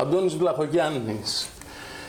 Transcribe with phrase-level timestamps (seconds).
[0.00, 1.48] Αντώνης Βλαχογιάννης,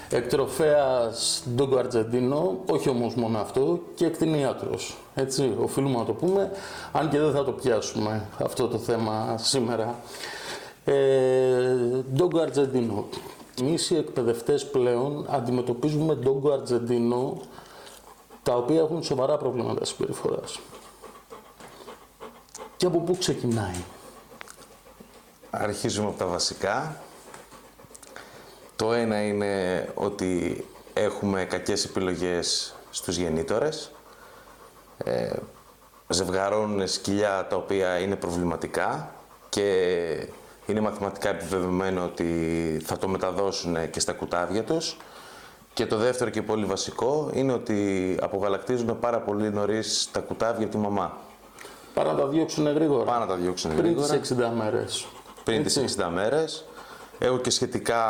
[0.09, 4.97] εκτροφέας Ντόγκο Αρτζεντίνο, όχι όμως μόνο αυτό, και εκτινίατρος.
[5.15, 6.51] Έτσι, οφείλουμε να το πούμε,
[6.91, 9.95] αν και δεν θα το πιάσουμε αυτό το θέμα σήμερα.
[10.85, 11.75] Ε,
[12.13, 13.07] Ντόγκο Αρτζεντίνο.
[13.61, 17.41] Εμείς οι εκπαιδευτές πλέον αντιμετωπίζουμε Ντόγκο Αρτζεντίνο
[18.43, 20.59] τα οποία έχουν σοβαρά προβλήματα συμπεριφοράς.
[22.77, 23.83] Και από πού ξεκινάει;
[25.49, 27.01] Αρχίζουμε από τα βασικά.
[28.81, 33.91] Το ένα είναι ότι έχουμε κακές επιλογές στους γεννήτορες.
[34.97, 35.33] Ε,
[36.07, 39.13] ζευγαρώνουν σκυλιά τα οποία είναι προβληματικά
[39.49, 39.65] και
[40.65, 44.97] είναι μαθηματικά επιβεβαιωμένο ότι θα το μεταδώσουν και στα κουτάβια τους.
[45.73, 50.75] Και το δεύτερο και πολύ βασικό είναι ότι απογαλακτίζουν πάρα πολύ νωρίς τα κουτάβια από
[50.75, 51.17] τη μαμά.
[51.93, 53.03] Πάρα να τα διώξουν γρήγορα.
[53.03, 54.19] Πάρα να τα διώξουν Πριν γρήγορα.
[54.19, 55.05] τις 60 μέρες.
[55.43, 56.65] Πριν τις 60 μέρες.
[57.23, 58.03] Έχω και σχετικά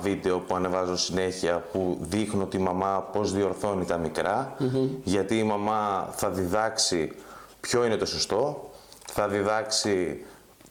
[0.00, 4.56] βίντεο που ανεβάζω συνέχεια που δείχνουν ότι η μαμά πώς διορθώνει τα μικρά.
[5.04, 7.12] Γιατί η μαμά θα διδάξει
[7.60, 8.70] ποιο είναι το σωστό,
[9.06, 10.24] θα διδάξει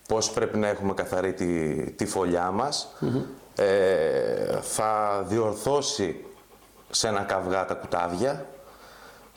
[0.07, 2.87] πώς πρέπει να έχουμε καθαρή τη, τη φωλιά μας,
[3.55, 6.25] ε, θα διορθώσει
[6.89, 8.45] σε ένα καυγά τα κουτάβια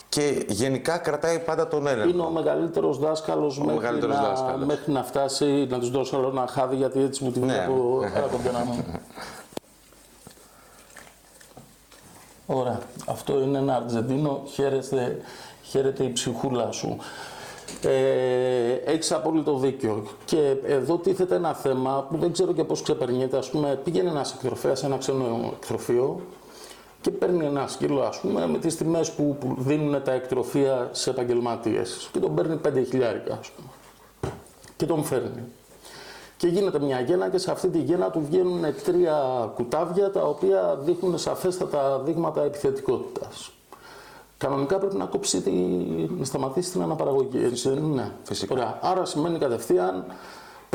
[0.09, 2.09] και γενικά κρατάει πάντα τον έλεγχο.
[2.09, 4.67] Είναι ο μεγαλύτερος δάσκαλος μέχρι, μεγαλύτερος να- δάσκαλος.
[4.67, 7.47] μέχρι να φτάσει να τους δώσω όλο ένα χάδι γιατί έτσι μου τη Ναι.
[7.53, 8.85] βλέπω από τον πένα μου.
[12.47, 12.81] Ωραία.
[13.07, 14.43] Αυτό είναι ένα Αργεντίνο.
[14.47, 15.21] Χαίρεστε,
[15.63, 16.97] χαίρεται η ψυχούλα σου.
[17.83, 20.07] Ε, έχεις απόλυτο δίκιο.
[20.25, 23.37] Και εδώ τίθεται ένα θέμα που δεν ξέρω και πώς ξεπερνιέται.
[23.37, 26.21] Ας πούμε, πήγαινε ένας εκτροφέας σε ένα ξένο εκτροφείο
[27.07, 31.11] και παίρνει ένα σκύλο, ας πούμε, με τις τιμές που, που δίνουν τα εκτροφεία σε
[31.11, 33.69] επαγγελματίες και τον παίρνει 5 χιλιάρικα, ας πούμε.
[34.77, 35.43] Και τον φέρνει.
[36.37, 40.79] Και γίνεται μια γέννα και σε αυτή τη γέννα του βγαίνουν τρία κουτάβια τα οποία
[40.83, 43.53] δείχνουν σαφέστατα δείγματα επιθετικότητας.
[44.39, 45.51] Κανονικά πρέπει να κόψει τη...
[46.19, 48.55] να σταματήσει την αναπαραγωγή, έτσι δεν είναι; Φυσικά.
[48.55, 48.79] Ωραία.
[48.83, 50.05] Άρα σημαίνει κατευθείαν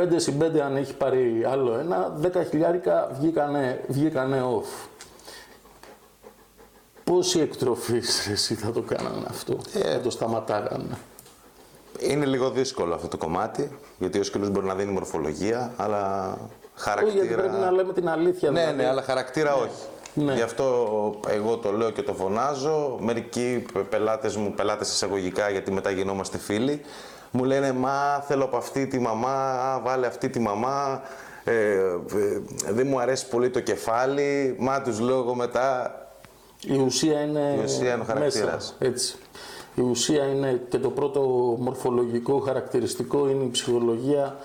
[0.02, 4.91] 5 συν 5 αν έχει πάρει άλλο ένα, 10 χιλιάρικα βγήκανε, βγήκανε off.
[7.12, 10.98] Πόσοι εκτροφείς εσύ θα το κάνανε αυτό, θα το σταματάγανε.
[12.00, 16.50] Είναι λίγο δύσκολο αυτό το κομμάτι, γιατί ο σκύλος μπορεί να δίνει μορφολογία, αλλά Όχι,
[16.76, 17.24] χαρακτήρα...
[17.24, 18.52] γιατί πρέπει να λέμε την αλήθεια.
[18.52, 18.78] Ναι, δηλαδή.
[18.78, 19.84] ναι, αλλά χαρακτήρα όχι.
[20.14, 20.34] Ναι.
[20.34, 20.66] Γι' αυτό
[21.28, 22.98] εγώ το λέω και το φωνάζω.
[23.00, 26.82] Μερικοί πελάτες μου, πελάτες εισαγωγικά, γιατί μετά γινόμαστε φίλοι,
[27.32, 31.02] μου λένε «Μα θέλω από αυτή τη μαμά, α, βάλε αυτή τη μαμά,
[31.44, 31.92] ε, ε,
[32.70, 34.56] δεν μου αρέσει πολύ το κεφάλι».
[34.60, 35.96] Μα τους λέω εγώ μετά,
[36.68, 38.54] Η ουσία είναι, Η ουσία είναι ο χαρακτήρας.
[38.54, 39.16] μέσα, έτσι.
[39.76, 41.20] Η ουσία είναι και το πρώτο
[41.60, 44.36] μορφολογικό χαρακτηριστικό είναι η ψυχολογία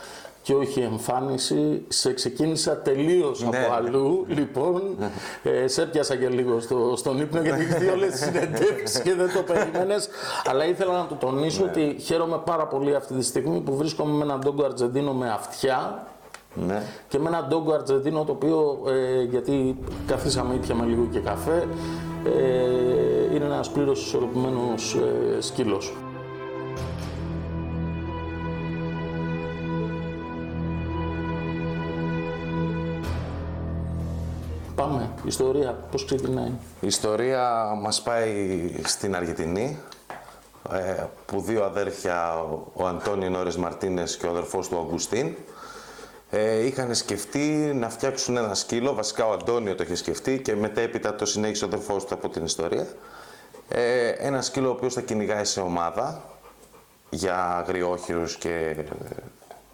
[0.43, 1.84] και όχι η εμφάνιση.
[1.88, 3.47] Σε ξεκίνησα τελείως Ναι.
[3.65, 4.82] από αλλού, λοιπόν.
[5.43, 9.15] Ε, σε έπιασα και λίγο στο, στον ύπνο γιατί έχεις δει όλες τις συνεντεύξεις και
[9.15, 10.09] δεν το περίμενες.
[10.44, 11.71] Αλλά ήθελα να το τονίσω Ναι.
[11.71, 16.06] ότι χαίρομαι πάρα πολύ αυτή τη στιγμή που βρίσκομαι με έναν ντόγκο Αρτζεντίνο με αυτιά
[16.56, 21.69] ναι, και με έναν ντόγκο Αρτζεντίνο το οποίο, ε, γιατί καθίσαμε ήπιαμε λίγο και καφέ,
[22.25, 25.94] ε, είναι ένας πλήρως ισορροπημένος ε, σκύλος.
[34.75, 39.78] Πάμε, ιστορία, πώς ξεκινάει; Η ιστορία μας πάει στην Αργεντινή,
[40.73, 42.34] ε, που δύο αδέρφια,
[42.73, 45.34] ο Αντώνιο Νόρες Μαρτίνες και ο αδερφός του Αγκουστίν,
[46.38, 51.14] ε, είχαν σκεφτεί να φτιάξουν ένα σκύλο, βασικά ο Αντώνιο το είχε σκεφτεί και μετέπειτα
[51.14, 52.86] το συνέχισε ο αδερφός του από την ιστορία.
[53.69, 56.22] Ε, ένα σκύλο ο οποίος θα κυνηγάει σε ομάδα
[57.10, 58.82] για αγριόχειρους και ε,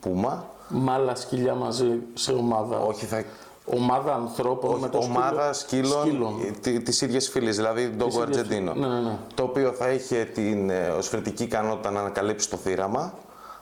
[0.00, 0.46] πούμα.
[0.68, 2.78] Με άλλα σκυλιά μαζί σε ομάδα.
[2.80, 3.24] Όχι, θα
[3.64, 6.60] Ομάδα ανθρώπων με το ομάδα σκύλο- σκύλων, σκύλων.
[6.60, 8.72] τη- της ίδιας φύλης, δηλαδή Ντόγκο ίδιας Αργεντίνο.
[8.72, 8.86] φύλης.
[8.88, 9.16] Ναι, ναι, ναι.
[9.34, 13.14] Το οποίο θα είχε την ε, οσφαιρτική ικανότητα να ανακαλύψει το θύραμα,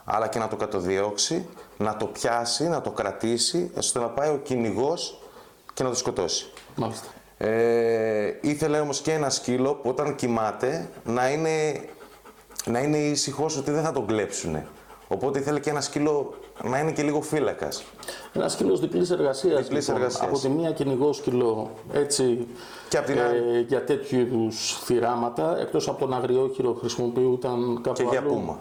[0.05, 1.47] αλλά και να το κατοδιώξει,
[1.81, 5.19] να το πιάσει, να το κρατήσει, ώστε να πάει ο κυνηγός
[5.73, 6.45] και να το σκοτώσει.
[6.75, 7.07] Μάλιστα.
[7.37, 11.81] Ε, ήθελε όμως και ένα σκύλο που όταν κοιμάται να είναι,
[12.65, 14.67] να είναι ήσυχος ότι δεν θα τον κλέψουνε.
[15.07, 16.33] Οπότε ήθελε και ένα σκύλο
[16.63, 17.83] να είναι και λίγο φύλακας.
[18.33, 19.61] Ένα σκύλος διπλής εργασίας.
[19.61, 20.21] Διπλής εργασίας.
[20.27, 22.47] Από τη μία κυνηγό σκυλό έτσι,
[22.89, 25.57] Και απ' την ε, άλλη- για τέτοιου είδους θυράματα.
[25.59, 28.29] Εκτός από τον αγριόχειρο χρησιμοποιούταν κάπου Και για αλλού.
[28.33, 28.59] πούμα.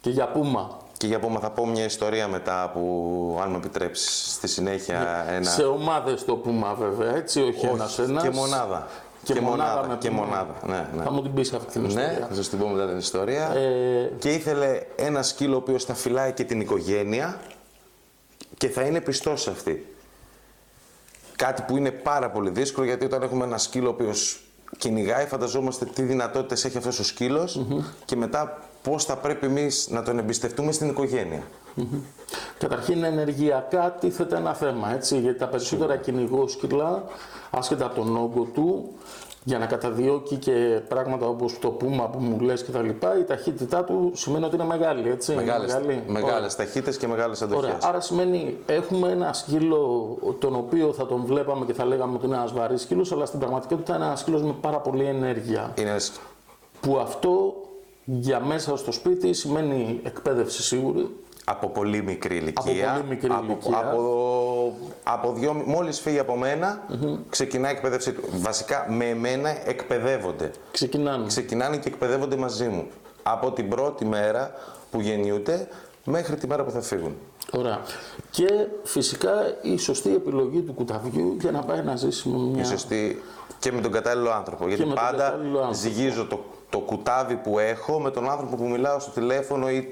[0.00, 0.78] Και για πούμα.
[0.98, 5.50] Και για πούμε θα πω μια ιστορία μετά που αν με επιτρέψεις στη συνέχεια ένα...
[5.50, 8.22] Σε ομάδες το πούμα βέβαια, έτσι, όχι, Όχι, ένας ένας.
[8.22, 8.88] και μονάδα.
[9.22, 10.24] Και, Και μονάδα, μονάδα, με και πούμα.
[10.24, 11.02] μονάδα, ναι, ναι.
[11.02, 12.26] Θα μου την πεις αυτή την Ναι, ιστορία.
[12.28, 13.50] θα σας την πω μετά την ιστορία.
[13.54, 17.40] Ε, Και ήθελε ένα σκύλο ο οποίος θα φυλάει και την οικογένεια
[18.56, 19.94] και θα είναι πιστός σε αυτή.
[21.36, 24.40] κάτι που είναι πάρα πολύ δύσκολο γιατί όταν έχουμε ένα σκύλο ο οποίος
[24.78, 27.60] κυνηγάει, φανταζόμαστε τι δυνατότητες έχει αυτός ο σκύλος
[28.04, 31.42] και μετά πώς θα πρέπει εμείς να τον εμπιστευτούμε στην οικογένεια.
[32.58, 37.02] Καταρχήν ενεργειακά τίθεται ένα θέμα, έτσι, γιατί τα περισσότερα κυνηγό σκυλά,
[37.50, 38.88] άσχετα από τον όγκο του,
[39.44, 43.24] για να καταδιώκει και πράγματα όπως το πούμα που μου λες και τα λοιπά, η
[43.24, 45.32] ταχύτητά του σημαίνει ότι είναι μεγάλη, έτσι.
[45.32, 46.02] είναι Μεγάλες, μεγάλη.
[46.06, 47.64] μεγάλες ταχύτητες και μεγάλες αντοχές.
[47.64, 47.78] Ωραία.
[47.82, 52.36] Άρα σημαίνει έχουμε ένα σκύλο τον οποίο θα τον βλέπαμε και θα λέγαμε ότι είναι
[52.36, 55.72] ένας βαρύς σκύλος, αλλά στην πραγματικότητα είναι ένας σκύλος με πάρα πολλή ενέργεια.
[55.78, 56.12] Είναι ένας-
[56.80, 57.54] Που αυτό
[58.10, 61.10] για μέσα στο σπίτι σημαίνει εκπαίδευση σίγουρη,
[61.44, 62.92] από πολύ μικρή ηλικία.
[62.92, 63.78] πολύ μικρή από, ηλικία.
[63.78, 66.82] Από, από δυο, μόλις φύγει από μένα,
[67.28, 68.22] ξεκινάει η εκπαίδευση του.
[68.32, 70.50] Βασικά με εμένα εκπαιδεύονται.
[70.70, 71.26] ξεκινάνε.
[71.26, 72.86] Ξεκινάνε και εκπαιδεύονται μαζί μου.
[73.22, 74.52] Από την πρώτη μέρα
[74.90, 75.68] που γεννιούνται
[76.04, 77.16] μέχρι τη μέρα που θα φύγουν.
[77.52, 77.80] Ωραία.
[78.30, 78.48] Και
[78.84, 79.32] φυσικά
[79.62, 82.62] η σωστή επιλογή του κουταβιού για να πάει να ζήσει με μια.
[82.62, 83.22] Η σωστή
[83.58, 84.66] και με τον κατάλληλο άνθρωπο.
[84.68, 85.74] Γιατί με τον πάντα κατάλληλο άνθρωπο.
[85.74, 89.88] ζυγίζω το, το κουτάβι που έχω με τον άνθρωπο που μιλάω στο τηλέφωνο ή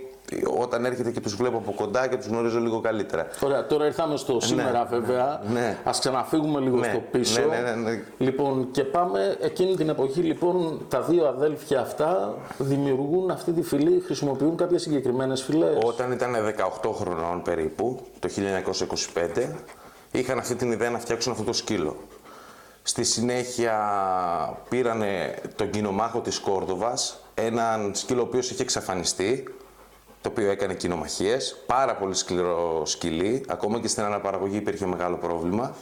[0.61, 3.27] όταν έρχεται και τους βλέπω από κοντά και τους γνωρίζω λίγο καλύτερα.
[3.45, 5.41] Ωραία, τώρα ήρθαμε στο σήμερα βέβαια.
[5.53, 5.79] ναι.
[5.85, 7.41] Ας ξαναφύγουμε λίγο Ναι, στο πίσω.
[7.41, 8.03] ναι, ναι, ναι, ναι.
[8.19, 14.01] Λοιπόν, και πάμε εκείνη την εποχή λοιπόν τα δύο αδέλφια αυτά δημιουργούν αυτή τη φυλή,
[14.05, 15.79] χρησιμοποιούν κάποιες συγκεκριμένες φυλές.
[15.85, 16.35] Όταν ήταν
[16.83, 18.29] 18 χρονών περίπου, το
[19.37, 19.49] 1925,
[20.13, 21.97] είχαν αυτή την ιδέα να φτιάξουν αυτό το σκύλο.
[22.89, 23.79] Στη συνέχεια
[24.69, 29.45] πήρανε τον κοινομάχο της Κόρδοβας, έναν σκύλο ο οποίος είχε εξαφανιστεί,
[30.21, 35.75] το οποίο έκανε κοινομαχίες, πάρα πολύ σκληρό σκυλί, ακόμα και στην αναπαραγωγή υπήρχε μεγάλο πρόβλημα,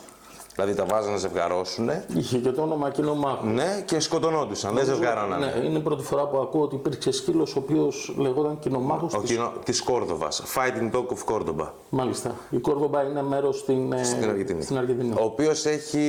[0.54, 3.46] δηλαδή τα βάζανε να ζευγαρώσουν, Είχε και το όνομα κοινομάχου.
[3.46, 5.46] ναι, και σκοτωνόντουσαν, δεν ζευγαρώνανε.
[5.46, 9.18] Ναι, είναι η πρώτη φορά που ακούω ότι υπήρξε σκύλος ο οποίος λεγόταν κοινομάχος Ο
[9.20, 9.30] της...
[9.30, 9.52] κοινο...
[9.64, 11.68] της Κόρδοβας, Fighting Dog of Cordoba.
[11.90, 12.34] Μάλιστα.
[12.50, 14.62] Η Κόρδομπα είναι μέρος στην, ε, στην Αργεντινή.
[14.62, 15.12] στην Αργεντινή.
[15.12, 16.02] Ο οποίος έχει.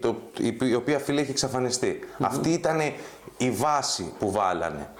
[0.00, 1.98] Το, η, η οποία φυλή έχει εξαφανιστεί.
[2.20, 2.80] Αυτή ήταν
[3.36, 4.90] η βάση που βαλανε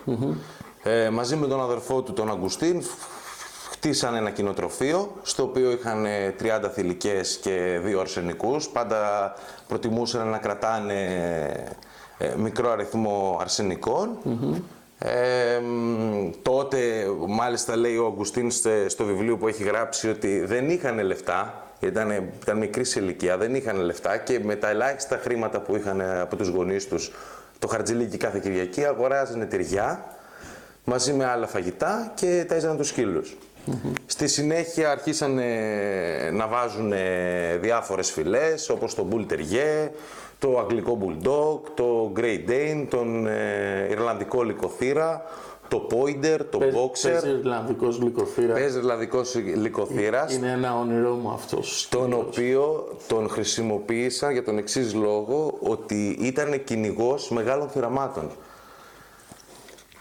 [0.83, 2.83] Ε, μαζί με τον αδερφό του, τον Αγκουστίν,
[3.83, 8.69] χτίσανε ένα κοινοτροφείο, στο οποίο είχαν ε, 30 θηλυκές και δύο αρσενικούς.
[8.69, 9.35] Πάντα
[9.69, 11.05] προτιμούσαν να κρατάνε
[12.19, 14.19] ε, μικρό αριθμό αρσενικών.
[14.99, 16.79] Ε, μ, τότε,
[17.29, 22.11] μάλιστα, λέει ο Αγκουστίν στε- στο βιβλίο που έχει γράψει ότι δεν είχαν λεφτά, ήταν,
[22.43, 26.37] ήταν μικρή σε ηλικία, δεν είχαν λεφτά και με τα ελάχιστα χρήματα που είχαν από
[26.37, 27.13] τους γονείς τους
[27.59, 30.05] το χαρτζιλίκι κάθε Κυριακή αγοράζανε τυριά
[30.85, 33.37] μαζί με άλλα φαγητά και ταΐζανε τους σκύλους.
[34.07, 35.35] Στη συνέχεια αρχίσαν
[36.33, 36.93] να βάζουν
[37.61, 39.89] διάφορες φυλές όπως το Bull Terrier,
[40.39, 45.23] το Αγγλικό Bulldog, το Great Dane, τον ε, Ιρλανδικό Λυκοθύρα,
[45.69, 47.11] το Pointer, το Παίζει- Boxer.
[47.11, 48.53] Παίζει Ιρλανδικός λυκοθύρα.
[48.53, 51.89] Παίζει Ιρλανδικός Λυκοθύρας, Είναι ένα όνειρό μου αυτός.
[51.91, 58.31] τον οποίο τον χρησιμοποίησαν για τον εξής λόγο ότι ήταν κυνηγός μεγάλων θυραμάτων.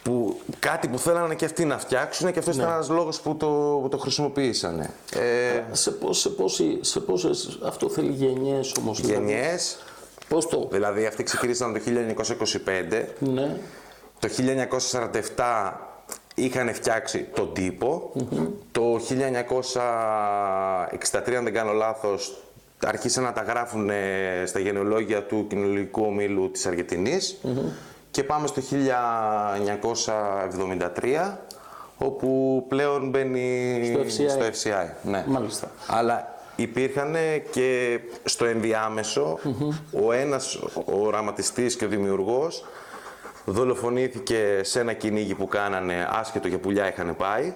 [0.09, 3.79] Που, κάτι που θέλανε και αυτοί να φτιάξουν και αυτός ήταν ένας λόγος που το,
[3.81, 4.79] που το χρησιμοποίησαν.
[4.79, 4.89] Ε,
[5.71, 9.01] Σε, πώς, σε, πόση, σε πόσες, αυτό θέλει γενιές όμως.
[9.01, 9.31] δηλαδή.
[9.31, 9.77] γενιές,
[10.27, 13.57] Πώς το, δηλαδή αυτοί ξεκίνησαν το 1925, ναι,
[14.19, 14.29] το
[15.35, 15.71] 1947
[16.35, 18.11] είχαν φτιάξει τον τυπο
[18.71, 18.99] το 1963
[21.37, 22.37] αν δεν κάνω λάθος
[22.85, 27.37] αρχίσαν να τα γράφουν ε, στα γενεολόγια του κοινωνικού ομίλου της αργεντινης
[28.11, 28.61] και πάμε στο
[31.25, 31.37] 1973
[31.97, 34.29] όπου πλέον μπαίνει Στο FCI.
[34.29, 34.87] στο FCI.
[35.03, 35.23] Ναι.
[35.27, 35.71] μάλιστα.
[35.87, 37.15] Αλλά υπήρχαν
[37.51, 39.39] και στο ενδιάμεσο
[40.05, 42.65] ο ένας ο οραματιστής και ο δημιουργός
[43.45, 47.53] δολοφονήθηκε σε ένα κυνήγι που κάνανε άσχετο για πουλιά είχαν πάει.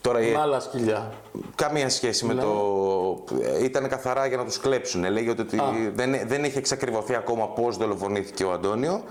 [0.00, 1.12] Τώρα η- Με άλλα σκυλιά.
[1.54, 3.24] καμία σχέση με το...
[3.62, 5.10] Ήταν καθαρά για να τους κλέψουν.
[5.10, 5.58] Λέγεται ότι
[5.94, 9.02] δεν, δεν έχει εξακριβωθεί ακόμα πώς δολοφονήθηκε ο Αντώνιο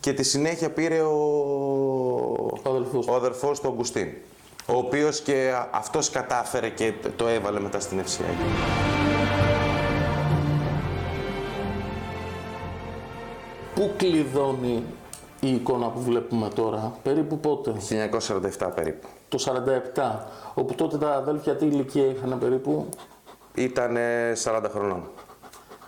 [0.00, 1.12] και τη συνέχεια πήρε ο,
[2.64, 3.12] Ο αδελφός του.
[3.12, 4.08] ο αδερφός του Αγκουστίν.
[4.66, 8.34] Ο οποίος και αυτός κατάφερε και το έβαλε μετά στην FCI.
[13.74, 14.82] Πού κλειδώνει
[15.40, 17.72] η εικόνα που βλέπουμε τώρα, περίπου πότε,
[18.58, 19.08] 1947 περίπου.
[19.28, 19.38] Το
[19.94, 20.02] 47,
[20.54, 22.88] όπου τότε τα αδέλφια τι ηλικία είχαν περίπου,
[23.54, 23.96] Ήταν
[24.44, 25.02] 40 χρονών.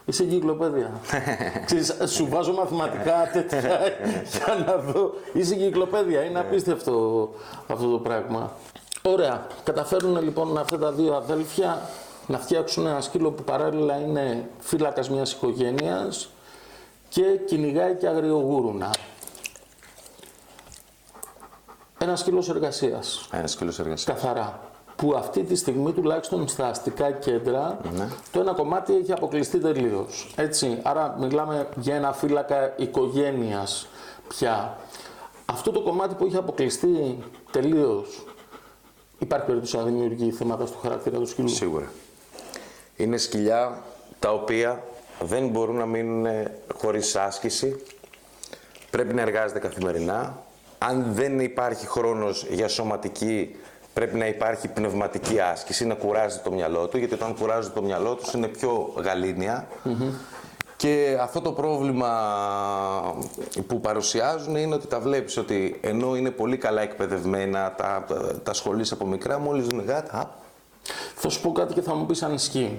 [0.05, 0.91] Είσαι εγκυκλοπαίδεια.
[1.67, 3.61] Ξέρεις, σου βάζω μαθηματικά τέτοια
[4.33, 5.13] για να δω.
[5.33, 6.23] Είσαι εγκυκλοπαίδεια.
[6.23, 7.29] Είναι απίστευτο
[7.67, 8.53] αυτό το πράγμα.
[9.03, 9.47] Ωραία.
[9.65, 11.81] Καταφέρουν λοιπόν αυτά τα δύο αδέλφια
[12.27, 16.31] να φτιάξουν ένα σκύλο που παράλληλα είναι φύλακας μιας οικογένειας
[17.09, 18.91] και κυνηγάει και αγριογούρουνα.
[22.03, 23.29] Ένα σκύλος εργασίας.
[23.33, 24.17] Ένα σκύλος εργασίας.
[24.17, 24.61] Καθαρά.
[24.97, 27.77] που αυτή τη στιγμή τουλάχιστον στα αστικά κέντρα
[28.31, 30.33] το ένα κομμάτι έχει αποκλειστεί τελείως.
[30.37, 33.87] Έτσι, άρα μιλάμε για ένα φύλακα οικογένειας
[34.29, 34.79] πια.
[35.47, 37.19] Αυτό το κομμάτι που έχει αποκλειστεί
[37.51, 38.27] τελείως.
[39.19, 41.93] Υπάρχει περίπτωση να δημιουργεί θέματα στο χαρακτήρα του σκύλου; Σίγουρα.
[42.97, 43.83] Είναι σκυλιά
[44.19, 44.85] τα οποία
[45.21, 46.27] δεν μπορούν να μείνουν
[46.75, 47.83] χωρίς άσκηση.
[48.91, 50.43] Πρέπει να εργάζεται καθημερινά.
[50.83, 53.57] Αν δεν υπάρχει χρόνος για σωματική,
[53.93, 58.15] πρέπει να υπάρχει πνευματική άσκηση, να κουράζει το μυαλό του, γιατί όταν κουράζει το μυαλό
[58.15, 59.69] τους είναι πιο γαλήνια.
[60.77, 62.11] Και αυτό το πρόβλημα
[63.67, 68.05] που παρουσιάζουν είναι ότι τα βλέπεις ότι ενώ είναι πολύ καλά εκπαιδευμένα, τα,
[68.43, 70.35] τα σχολείς από μικρά, μόλις δουν γάτα,
[71.15, 72.79] Θα σου πω κάτι και θα μου πεις αν ισχύει.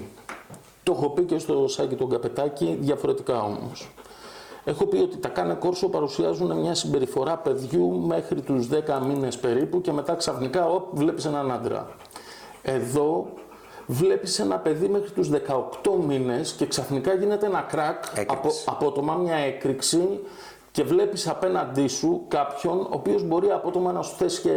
[0.84, 3.90] Το έχω πει και στο σάκι του Καπετάκη, διαφορετικά όμως.
[4.64, 8.76] Έχω πει ότι τα κάνε κόρσο παρουσιάζουν μια συμπεριφορά παιδιού μέχρι τους 10
[9.08, 11.88] μήνες περίπου και μετά ξαφνικά όπ, βλέπεις έναν άντρα.
[12.62, 13.28] Εδώ
[13.88, 18.28] βλέπεις ένα παιδί μέχρι τους 18 μήνες και ξαφνικά γίνεται ένα κράκ, Έκρηξη.
[18.30, 20.20] από, απότομα μια έκρηξη
[20.72, 24.52] και βλέπεις απέναντί σου κάποιον ο οποίος μπορεί απότομα να σου θέσει και...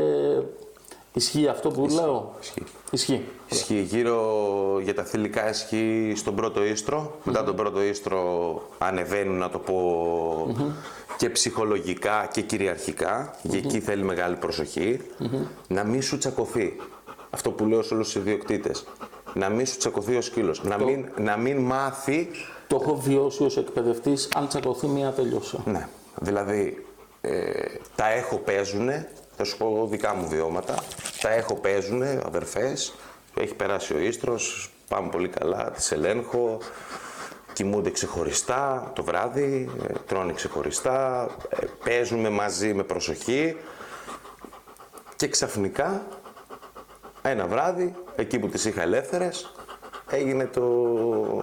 [1.16, 2.62] Ισχύει αυτό που λέω; ισχύει.
[2.90, 3.24] Ισχύει.
[3.48, 7.18] Ισχύει γύρω για τα θηλυκά ισχύει στον πρώτο ίστρο.
[7.24, 10.56] Μετά τον πρώτο ίστρο ανεβαίνουν, να το πω,
[11.16, 13.34] και ψυχολογικά και κυριαρχικά.
[13.50, 15.00] Και εκεί θέλει μεγάλη προσοχή.
[15.68, 16.76] Να μην σου τσακωθεί.
[17.30, 18.84] Αυτό που λέω σε όλους τους ιδιοκτήτες.
[19.34, 20.62] Να μην σου τσακωθεί ο σκύλος.
[20.62, 22.30] Να μην, να μην μάθει
[22.66, 25.58] Το έχω βιώσει ως εκπαιδευτής, αν τσακωθεί μία τελειώσα.
[25.64, 25.88] Ναι.
[26.20, 26.93] Δηλαδή, ε,
[27.94, 30.74] τα έχω παίζουνε, θα σου πω δικά μου βιώματα,
[31.20, 32.94] τα έχω παίζουνε, αδερφές,
[33.40, 36.58] έχει περάσει ο ίστρος, πάμε πολύ καλά, τις ελέγχω,
[37.52, 43.56] κοιμούνται ξεχωριστά το βράδυ, ε, τρώνε ξεχωριστά, ε, παίζουμε μαζί με προσοχή.
[45.16, 46.06] Και ξαφνικά
[47.22, 49.54] ένα βράδυ, εκεί που τις είχα ελεύθερες,
[50.10, 50.62] έγινε το.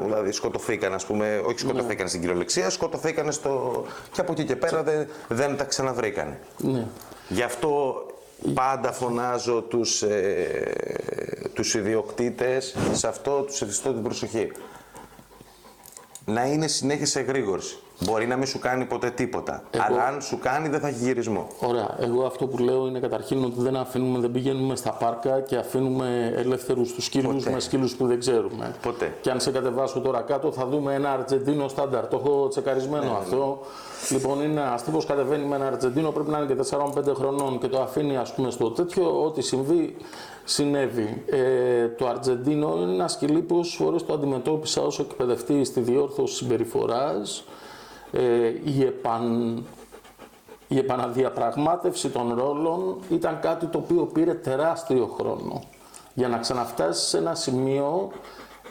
[0.03, 3.83] Δηλαδή, σκοτωθήκαν, ας πούμε, όχι σκοτωθήκαν στην κυριολεξία, σκοτωθήκαν στο.
[4.11, 6.39] και από εκεί και πέρα δεν, δεν τα ξαναβρήκανε.
[6.57, 6.87] Ναι.
[7.29, 8.05] Γι' αυτό
[8.53, 14.51] πάντα φωνάζω τους, ε, τους ιδιοκτήτες, σε αυτό τους ευχαριστώ την προσοχή.
[16.25, 17.77] Να είναι συνέχεια σε εγρήγορση.
[18.05, 21.03] Μπορεί να μην σου κάνει ποτέ τίποτα, Εγώ- αλλά αν σου κάνει δεν θα έχει
[21.03, 21.47] γυρισμό.
[21.59, 21.95] Ωραία.
[21.99, 26.33] Εγώ αυτό που λέω είναι καταρχήν ότι δεν αφήνουμε, δεν πηγαίνουμε στα πάρκα και αφήνουμε
[26.35, 27.51] ελεύθερους τους σκύλους Ποτέ.
[27.51, 28.75] με σκύλους που δεν ξέρουμε.
[28.81, 29.13] Ποτέ.
[29.21, 32.07] Και αν σε κατεβάσω τώρα κάτω, θα δούμε ένα Αργεντίνο στάνταρ.
[32.07, 33.59] Το έχω τσεκαρισμένο αυτό.
[34.09, 37.67] Λοιπόν, είναι ένα τύπος κατεβαίνει με ένα Αργεντίνο, πρέπει να είναι και 4-5 χρονών και
[37.67, 39.23] το αφήνει, ας πούμε, στο τέτοιο.
[39.23, 39.95] Ό,τι συμβεί,
[40.43, 41.23] συνέβη.
[41.25, 46.35] Ε, το Αργεντίνο είναι ένας σκυλί που όσε φορές το αντιμετώπισα ως εκπαιδευτή στη διόρθωση
[46.35, 47.43] συμπεριφοράς.
[48.11, 49.63] Ε, η επαν,
[50.67, 55.61] η επαναδιαπραγμάτευση των ρόλων ήταν κάτι το οποίο πήρε τεράστιο χρόνο
[56.13, 58.11] για να ξαναφτάσεις σε ένα σημείο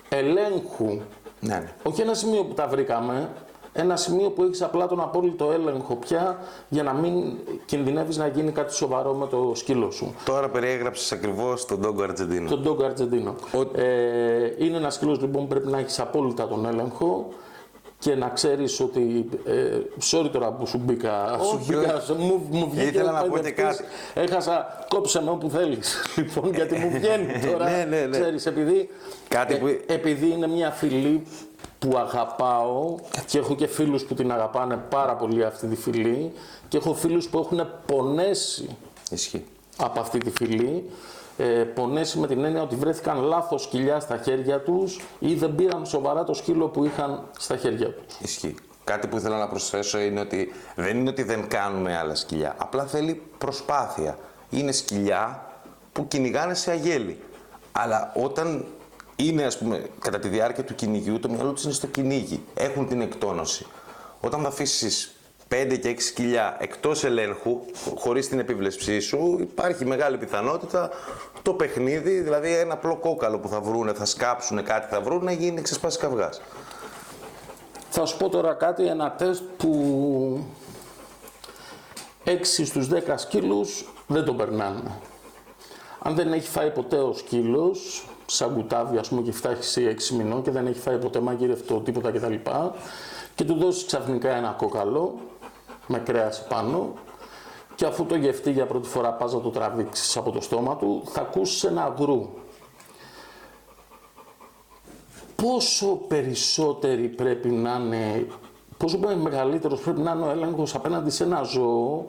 [0.08, 1.00] ελέγχου.
[1.40, 1.72] Ναι, ναι.
[1.82, 3.30] Όχι ένα σημείο που τα βρήκαμε,
[3.72, 8.50] ένα σημείο που έχεις απλά τον απόλυτο έλεγχο πια για να μην κινδυνεύεις να γίνει
[8.50, 10.14] κάτι σοβαρό με το σκύλο σου.
[10.24, 12.48] Τώρα περιέγραψες ακριβώς τον Ντόγκο Αρτζεντίνο.
[12.48, 13.34] Τον Dog Argentino.
[13.74, 17.28] Ε, είναι ένας σκύλος λοιπόν που πρέπει να έχεις απόλυτα τον έλεγχο
[18.00, 19.28] και να ξέρεις ότι.
[19.44, 19.78] Ε,
[20.10, 21.38] sorry τώρα που σου μπήκα.
[21.42, 22.12] σου Όχι, μπήκα όχι.
[22.12, 23.86] μου, μου βγήκε Ήθελα να πω και εκπαιδευτής.
[24.14, 24.24] κάτι.
[24.32, 25.96] Έχασα, κόψε με όπου θέλεις.
[26.16, 27.70] λοιπόν, γιατί μου βγαίνει τώρα.
[27.70, 28.18] Ναι, ναι, ναι.
[28.18, 28.88] Ξέρεις, επειδή,
[29.28, 31.22] Κάτι ε, που- επειδή είναι μια φιλή
[31.78, 32.94] που αγαπάω
[33.26, 36.32] και έχω και φίλους που την αγαπάνε πάρα πολύ αυτή τη φιλή
[36.68, 38.76] και έχω φίλους που έχουν πονέσει
[39.10, 39.44] Ισχύει.
[39.76, 40.90] από αυτή τη φυλή.
[41.42, 45.86] Ε, πονέσει με την έννοια ότι βρέθηκαν λάθος σκυλιά στα χέρια τους ή δεν πήραν
[45.86, 48.18] σοβαρά το σκύλο που είχαν στα χέρια τους.
[48.18, 48.54] Ισχύει.
[48.84, 52.54] Κάτι που ήθελα να προσθέσω είναι ότι δεν είναι ότι δεν κάνουμε άλλα σκυλιά.
[52.58, 54.18] Απλά θέλει προσπάθεια.
[54.50, 55.46] Είναι σκυλιά
[55.92, 57.20] που κυνηγάνε σε αγέλη.
[57.72, 58.64] Αλλά όταν
[59.16, 62.44] είναι, ας πούμε, κατά τη διάρκεια του κυνηγιού, το μυαλό τους είναι στο κυνήγι.
[62.54, 63.66] Έχουν την εκτόνωση.
[64.20, 65.14] Όταν θα αφήσεις
[65.54, 67.60] 5 και 6 σκυλιά εκτός ελέγχου,
[67.94, 70.90] χωρίς την επιβλεψή σου, υπάρχει μεγάλη πιθανότητα
[71.42, 75.32] το παιχνίδι, δηλαδή ένα απλό κόκαλο που θα βρούνε, θα σκάψουν κάτι, θα βρούνε, να
[75.32, 76.40] γίνει ξεσπάσει καυγάς.
[77.90, 80.44] Θα σου πω τώρα κάτι, ένα τεστ που
[82.24, 84.90] 6 στους 10 σκύλους δεν το περνάνε.
[85.98, 90.42] Αν δεν έχει φάει ποτέ ο σκύλος, σαν κουτάβι ας πούμε και φτάσει 6 μηνών
[90.42, 92.34] και δεν έχει φάει ποτέ μαγειρευτό τίποτα κτλ.
[93.34, 95.18] Και του δώσεις ξαφνικά ένα κόκαλο
[95.90, 96.92] με κρέας πάνω
[97.74, 101.02] και αφού το γευτεί για πρώτη φορά πας να το τραβήξεις από το στόμα του,
[101.04, 102.28] θα ακούσεις ένα γρου.
[105.36, 108.26] Πόσο περισσότεροι πρέπει να είναι,
[108.76, 112.04] πόσο μεγαλύτερος πρέπει να είναι ο έλεγχος απέναντι σε ένα ζώο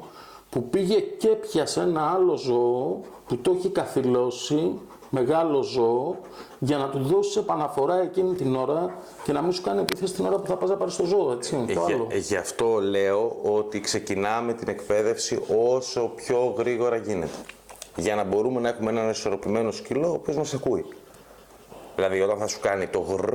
[0.49, 6.17] που πήγε και πιασε ένα άλλο ζώο που το έχει καθυλώσει μεγάλο ζώο
[6.63, 10.25] για να του δώσεις επαναφορά εκείνη την ώρα και να μην σου κάνει επίθεση την
[10.25, 11.31] ώρα που θα πας να πάρεις το ζώο.
[11.31, 12.07] Έτσι, το Ε, άλλο.
[12.11, 17.31] γι- Γι' αυτό λέω ότι ξεκινάμε την εκπαίδευση όσο πιο γρήγορα γίνεται.
[17.95, 20.85] Για να μπορούμε να έχουμε έναν ισορροπημένο σκύλο ο οποίος μας ακούει.
[21.95, 23.33] Δηλαδή όταν θα σου κάνει το γρ,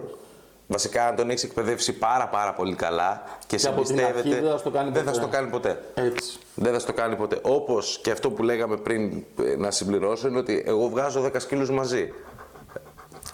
[0.66, 4.40] βασικά αν τον έχεις εκπαιδεύσει πάρα πάρα πολύ καλά και, σε από την αρχή εμπιστεύεται,
[4.42, 5.20] δεν θα στο κάνει δεν θα ποτέ.
[5.22, 5.82] στο κάνει ποτέ.
[5.94, 6.38] Έτσι.
[6.54, 7.38] Δεν θα στο κάνει ποτέ.
[7.42, 11.70] Όπως και αυτό που λέγαμε πριν ε, να συμπληρώσω είναι ότι εγώ βγάζω 10 σκύλους
[11.70, 12.12] μαζί.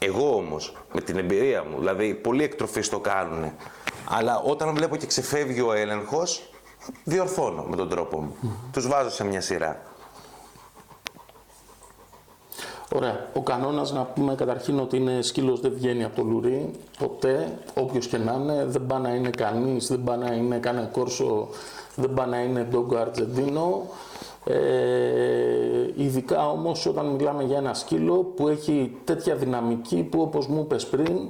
[0.04, 3.52] Εγώ όμως, με την εμπειρία μου, δηλαδή πολλοί εκτροφείς το κάνουν.
[4.08, 6.50] Αλλά όταν βλέπω και ξεφεύγει ο έλεγχος,
[7.04, 8.36] διορθώνω με τον τρόπο μου.
[8.72, 9.82] Τους βάζω σε μια σειρά.
[12.94, 13.26] Ωραία.
[13.34, 16.70] Ο κανόνας να πούμε καταρχήν ότι είναι σκύλος δεν βγαίνει από το λουρί.
[16.98, 20.86] Ποτέ, όποιος και να είναι, δεν πάει να είναι κανείς, δεν πάει να είναι κανένα
[20.86, 21.48] κόρσο,
[21.94, 23.82] δεν πάει να είναι ντόγκο αρτζεντίνο.
[24.44, 24.54] Ε,
[25.94, 30.86] ειδικά όμως όταν μιλάμε για ένα σκύλο που έχει τέτοια δυναμική που όπως μου είπες
[30.86, 31.28] πριν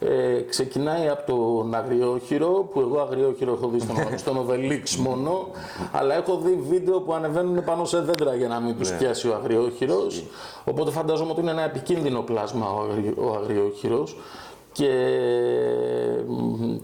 [0.00, 5.46] ε, ξεκινάει από τον αγριόχειρο, που εγώ αγριόχειρο έχω δει στον, στον Obelix μόνο,
[5.92, 9.34] αλλά έχω δει βίντεο που ανεβαίνουν πάνω σε δέντρα για να μην τους πιάσει ο
[9.34, 10.24] αγριόχειρος.
[10.64, 14.16] Οπότε φαντάζομαι ότι είναι ένα επικίνδυνο πλάσμα ο, αγρι, ο αγριόχειρος
[14.72, 14.92] και,
[16.26, 16.76] μ,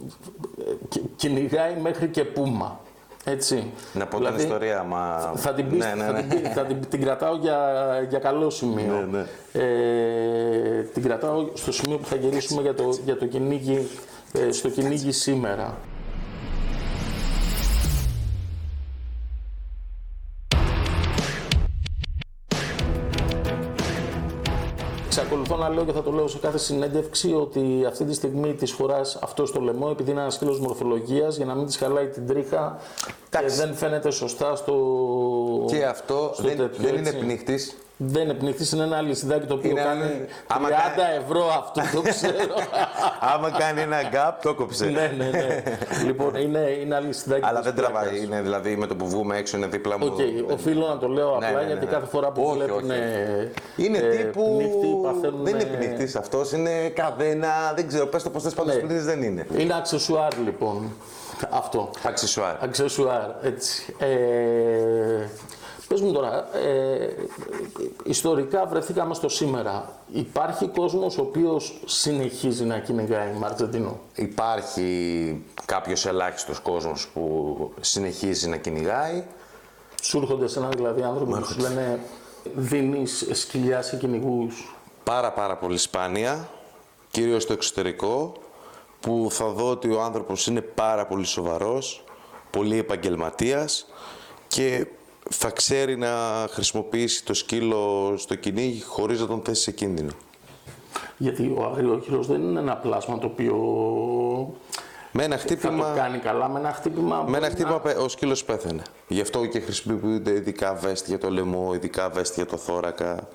[0.88, 2.80] και κυνηγάει μέχρι και πούμα.
[3.24, 3.72] Έτσι.
[3.92, 5.32] Να πω Δηλαδή, την ιστορία, μα.
[5.36, 6.22] θα την, πεις, ναι, ναι, θα ναι.
[6.22, 7.58] την, πει- θα την, την κρατάω για,
[8.08, 9.08] για καλό σημείο.
[9.10, 13.88] Ναι, Ε, την κρατάω στο σημείο που θα γυρίσουμε για το, για το κυνήγι,
[14.32, 15.74] ε, στο κυνήγι σήμερα.
[25.74, 29.46] Λέω και θα το λέω σε κάθε συνέντευξη ότι αυτή τη στιγμή της χωράς αυτό
[29.46, 32.78] στο λαιμό επειδή είναι ένας σκύλο μορφολογίας για να μην της χαλάει την τρίχα
[33.30, 33.56] και Εντάξει.
[33.56, 34.74] δεν φαίνεται σωστά στο.
[35.66, 37.20] Και αυτό στο δεν, τέτοιο, δεν είναι έτσι.
[37.20, 37.76] πνίχτης.
[37.96, 40.10] Δεν είναι πνίχτη, είναι ένα αλυσιδάκι το οποίο Είναι κάνει ένα-
[40.48, 42.54] 30 άμα κάνει- ευρώ αυτό το ξέρω.
[43.34, 44.84] Άμα κάνει ένα γκάπ, το κόψε.
[44.84, 45.62] ναι, ναι, ναι.
[46.04, 47.44] λοιπόν, είναι, είναι αλυσιδάκι.
[47.46, 48.04] Αλλά της δεν τραβάει.
[48.08, 48.24] πλάκας.
[48.24, 50.06] Είναι δηλαδή με το που βγούμε έξω είναι δίπλα μου.
[50.06, 51.90] Οκ, οφείλω να το λέω απλά ναι, ναι, γιατί ναι.
[51.90, 52.90] κάθε φορά που Όχι, βλέπουν.
[52.90, 53.00] όχι.
[53.00, 54.56] ε, Είναι ε, τύπου.
[54.56, 57.48] πνίχτη, παθαίνουν, Δεν είναι ε, πνίχτη αυτός, είναι καδένα.
[57.76, 58.80] Δεν ξέρω, πες το πώς θες πάντως Ναι.
[58.80, 59.46] πνίχτη δεν είναι.
[59.56, 60.92] Είναι αξεσουάρ λοιπόν.
[61.50, 61.90] Αυτό.
[62.02, 62.54] Αξισουάρ.
[62.62, 63.94] Αξεσουάρ, έτσι.
[63.98, 64.06] Ε,
[65.86, 67.14] πες μου τώρα, ε,
[68.04, 69.98] ιστορικά βρεθήκαμε στο σήμερα.
[70.12, 78.56] Υπάρχει κόσμος ο οποίος συνεχίζει να κυνηγάει Μαρτζεντίνο; Υπάρχει κάποιος ελάχιστος κόσμος που συνεχίζει να
[78.56, 79.24] κυνηγάει.
[80.02, 82.00] Σου έρχονται σε ένα δηλαδή άνθρωποι που σου λένε
[82.54, 84.76] δίνεις σκυλιάς σε κυνηγούς.
[85.04, 86.48] Πάρα πάρα πολύ σπάνια,
[87.10, 88.32] κυρίως στο εξωτερικό,
[89.00, 92.04] που θα δω ότι ο άνθρωπος είναι πάρα πολύ σοβαρός,
[92.50, 93.86] πολύ επαγγελματίας
[94.48, 94.86] και
[95.30, 96.08] θα ξέρει να
[96.50, 100.10] χρησιμοποιήσει το σκύλο στο κυνήγι χωρίς να τον θέσει σε κίνδυνο.
[101.16, 103.54] Γιατί ο αγριόχειρος δεν είναι ένα πλάσμα το οποίο
[105.12, 107.16] Με ένα θα χτύπημα, το κάνει καλά με ένα χτύπημα.
[107.16, 108.82] με μπορεί ένα να- χτύπημα πε- ο σκύλος πέθανε.
[109.08, 113.28] Γι' αυτό και χρησιμοποιούνται ειδικά βέστη για το λαιμό, ειδικά βέστη για το θωρακα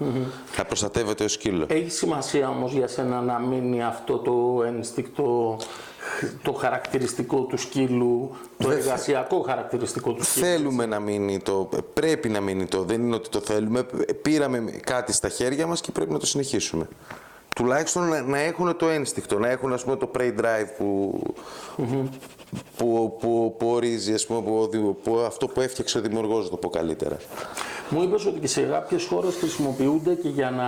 [0.57, 1.67] Να προστατεύεται ο σκύλος.
[1.69, 5.57] Έχει σημασία όμως για σένα να μείνει αυτό το ένστικτο,
[6.41, 10.45] το χαρακτηριστικό του σκύλου, το εργασιακό χαρακτηριστικό του σκύλου.
[10.45, 13.85] Θέλουμε να μείνει το, πρέπει να μείνει το, δεν είναι ότι το θέλουμε.
[14.21, 16.87] Πήραμε κάτι στα χέρια μας και πρέπει να το συνεχίσουμε.
[17.55, 21.19] Τουλάχιστον να, να έχουν το ένστικτο, να έχουν ας πούμε το prey drive που,
[22.77, 26.43] που, που, που ορίζει, ας πούμε, που, ο δη- που αυτό που έφτιαξε ο δημιουργός,
[26.43, 27.17] να το πω καλύτερα.
[27.89, 30.67] Μου είπες ότι και σε κάποιες χώρες χρησιμοποιούνται και για να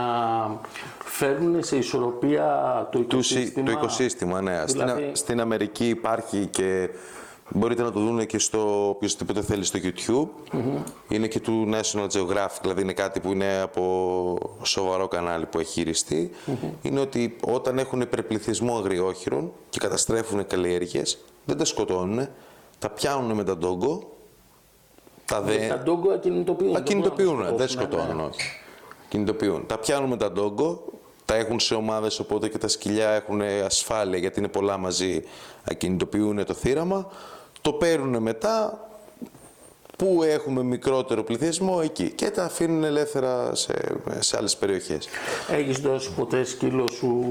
[1.25, 2.45] φέρνουν σε ισορροπία
[2.91, 3.65] το Του, συ- οικοσύστημα.
[3.65, 4.63] το οικοσύστημα, ναι.
[4.67, 6.89] Στην, Δηλαδή- Α- στην Αμερική υπάρχει και
[7.49, 10.55] μπορείτε να το δουν και στο οποιοδήποτε θέλει στο YouTube.
[11.09, 15.71] Είναι και του National Geographic, δηλαδή είναι κάτι που είναι από σοβαρό κανάλι που έχει
[15.71, 16.31] χειριστεί.
[16.81, 22.27] Είναι ότι όταν έχουν υπερπληθυσμό αγριόχειρων και καταστρέφουν καλλιέργειες, δεν τα σκοτώνουν,
[22.79, 24.15] τα πιάνουν με τα ντόγκο,
[25.25, 25.67] τα δε...
[25.67, 26.75] Τα ντόγκο ακινητοποιούν.
[26.75, 28.49] Ακινητοποιούν, μπορούν να δεν σκοτώσουν, ναι, σκοτώνουν, όχι.
[29.09, 29.65] Κινητοποιούν.
[29.67, 30.83] Τα πιάνουν με τα ντόγκο,
[31.31, 35.23] τα έχουν σε ομάδες, οπότε και τα σκυλιά έχουν ασφάλεια, γιατί είναι πολλά μαζί,
[35.63, 37.07] ακινητοποιούν το θύραμα,
[37.61, 38.87] το παίρνουν μετά,
[39.97, 42.09] που έχουμε μικρότερο πληθυσμό, εκεί.
[42.09, 43.73] Και τα αφήνουν ελεύθερα σε,
[44.19, 45.07] σε άλλες περιοχές.
[45.49, 47.25] Έχεις δώσει ποτέ σκύλο σου,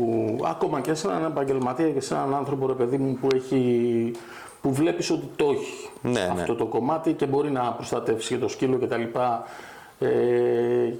[0.44, 4.12] ακόμα και σε έναν επαγγελματία και σε έναν άνθρωπο, ρε παιδί μου, που, έχει,
[4.60, 6.58] που βλέπεις ότι το έχει Ναι, αυτό ναι.
[6.58, 9.44] το κομμάτι και μπορεί να προστατεύσει και το σκύλο και τα λοιπά
[10.00, 10.06] ε,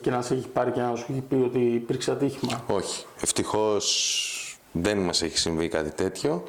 [0.03, 2.65] και να σε έχει πάρει και να σου έχει πει ότι υπήρξε ατύχημα.
[2.67, 3.05] Όχι.
[3.23, 6.45] Ευτυχώς δεν μας έχει συμβεί κάτι τέτοιο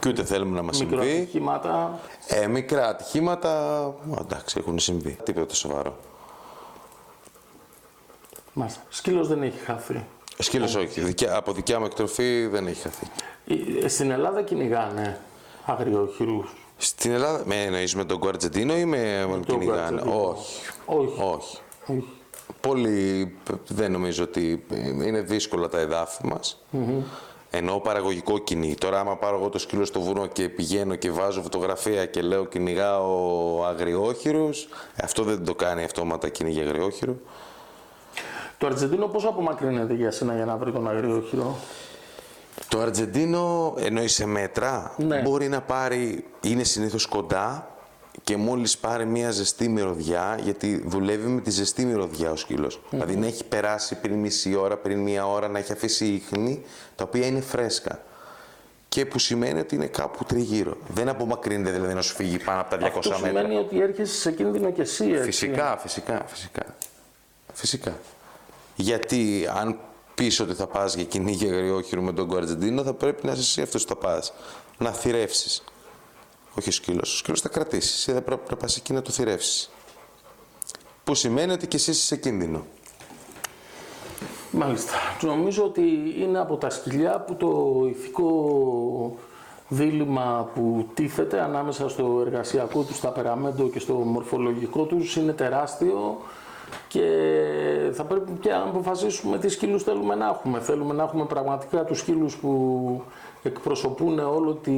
[0.00, 1.20] και ούτε θέλουμε να μας Μικρό συμβεί.
[1.20, 2.00] ατυχήματα.
[2.26, 5.16] Ε, μικρά ατυχήματα, εντάξει, έχουν συμβεί.
[5.24, 5.96] Τίποτα σοβαρό.
[8.52, 8.80] Μάλιστα.
[8.88, 10.04] Σκύλος δεν έχει χαθεί.
[10.38, 11.00] Σκύλος όχι.
[11.00, 13.06] Δικιά- από δικιά μου εκτροφή δεν έχει χαθεί.
[13.84, 15.18] Ε, Στην Ελλάδα κυνηγάνε
[15.66, 16.52] αγριόχειρους.
[16.76, 20.28] Στην Ελλάδα, με εννοείς με τον Κουαρτζεντίνο ή με τον κυνηγάνε; Κουαρτζεντίνο.
[20.28, 20.60] Όχι.
[20.86, 21.06] Όχι.
[21.06, 21.34] Όχι.
[21.34, 21.58] Όχι.
[22.60, 23.34] Πολύ
[23.68, 24.64] δεν νομίζω ότι
[25.04, 26.62] είναι δύσκολα τα εδάφη μας.
[27.50, 28.74] Ενώ παραγωγικό κυνήγι.
[28.74, 32.44] Τώρα, άμα πάρω εγώ το σκύλο στο βουνό και πηγαίνω και βάζω φωτογραφία και λέω
[32.44, 34.68] κυνηγάω αγριόχειρους,
[35.02, 37.20] αυτό δεν το κάνει αυτόματα κυνήγι αγριόχειρου.
[38.58, 41.56] Το Αργεντίνο πόσο απομακρύνεται για σένα για να βρει τον αγριόχειρο;
[42.68, 45.20] Το Αργεντίνο, εννοείς σε μέτρα, Ναι.
[45.20, 47.75] μπορεί να πάρει, είναι συνήθως κοντά
[48.24, 52.80] και μόλις πάρει μια ζεστή μυρωδιά, γιατί δουλεύει με τη ζεστή μυρωδιά ο σκύλος.
[52.90, 56.62] Δηλαδή να έχει περάσει πριν μισή ώρα, πριν μία ώρα, να έχει αφήσει ίχνη,
[56.94, 58.00] τα οποία είναι φρέσκα.
[58.88, 60.76] Και που σημαίνει ότι είναι κάπου τριγύρω.
[60.88, 63.26] Δεν απομακρύνεται δηλαδή να σου φύγει πάνω από τα 200 Αυτό μέτρα.
[63.26, 65.24] σημαίνει ότι έρχεσαι σε κίνδυνο και εσύ, έτσι.
[65.24, 66.62] Φυσικά, φυσικά, φυσικά.
[67.52, 67.98] Φυσικά.
[68.76, 69.78] Γιατί αν
[70.14, 73.62] πεις ότι θα πας για κυνήγι αγριόχειρου με τον Κουαρτζεντίνο, θα πρέπει να είσαι εσύ
[73.62, 74.32] αυτός που θα πας.
[74.78, 75.64] Να θυρεύσεις.
[76.58, 77.14] Όχι ο σκύλος.
[77.14, 77.94] Ο σκύλος θα κρατήσεις.
[77.94, 79.70] Εσύ δεν πρέπει να πας εκεί να το θυρεύσεις.
[81.04, 82.66] Που σημαίνει ότι και εσύ είσαι σε κίνδυνο.
[84.50, 84.92] Μάλιστα.
[85.22, 89.16] Νομίζω ότι είναι από τα σκυλιά που το ηθικό
[89.68, 96.20] δίλημα που τίθεται ανάμεσα στο εργασιακό τους ταπεραμέντο και στο μορφολογικό τους είναι τεράστιο
[96.88, 97.02] και
[97.92, 100.60] θα πρέπει και να αποφασίσουμε τι σκύλους θέλουμε να έχουμε.
[100.60, 103.02] Θέλουμε να έχουμε πραγματικά τους σκύλους που
[103.42, 104.72] εκπροσωπούν όλο τη,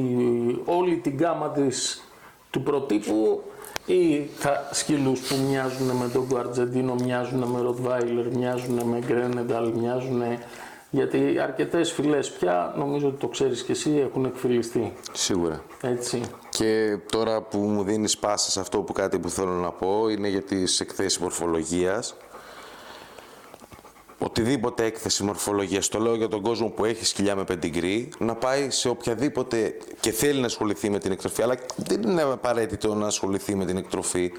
[0.65, 2.03] όλη την γάμα της,
[2.49, 3.41] του προτύπου
[3.85, 10.21] ή θα σκύλους που μοιάζουν με τον Κουαρτζεντίνο, μοιάζουν με Ροτβάιλερ, μοιάζουν με Γκρένενταλ, μοιάζουν...
[10.91, 14.93] Γιατί αρκετές φυλές πια, νομίζω ότι το ξέρεις και εσύ, έχουν εκφυλιστεί.
[15.11, 15.61] Σίγουρα.
[15.81, 16.21] Έτσι.
[16.59, 20.27] Και τώρα που μου δίνεις πάσα σε αυτό που κάτι που θέλω να πω είναι
[20.27, 22.15] για τις εκθέσεις μορφολογίας.
[24.17, 28.69] Οτιδήποτε έκθεση μορφολογίας, το λέω για τον κόσμο που έχει σκυλιά με πεντιγκρί, να πάει
[28.69, 33.55] σε οποιαδήποτε και θέλει να ασχοληθεί με την εκτροφή, αλλά δεν είναι απαραίτητο να ασχοληθεί
[33.55, 34.31] με την εκτροφή,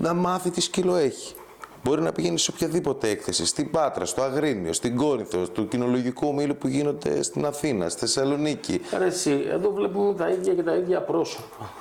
[0.00, 1.34] να μάθει τι σκύλο έχει.
[1.84, 6.56] Μπορεί να πηγαίνει σε οποιαδήποτε έκθεση, στην Πάτρα, στο Αγρίνιο, στην Κόρινθο, του κοινολογικού ομίλου
[6.56, 8.80] που γίνονται στην Αθήνα, στη Θεσσαλονίκη.
[8.98, 11.72] Ρε εσύ, εδώ βλέπουμε τα ίδια και τα ίδια πρόσωπα.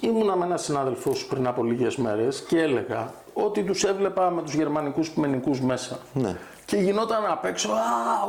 [0.00, 4.42] Ήμουνα με έναν συνάδελφό σου πριν από λίγες μέρες και έλεγα ότι τους έβλεπα με
[4.42, 5.98] τους γερμανικούς ποιμενικούς μέσα.
[6.12, 6.36] Ναι.
[6.64, 7.76] Και γινόταν απ' έξω, α,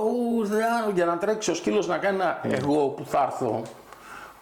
[0.04, 3.62] ου, δε, α, για να τρέξει ο σκύλος να κάνει ένα εγώ που θα έρθω.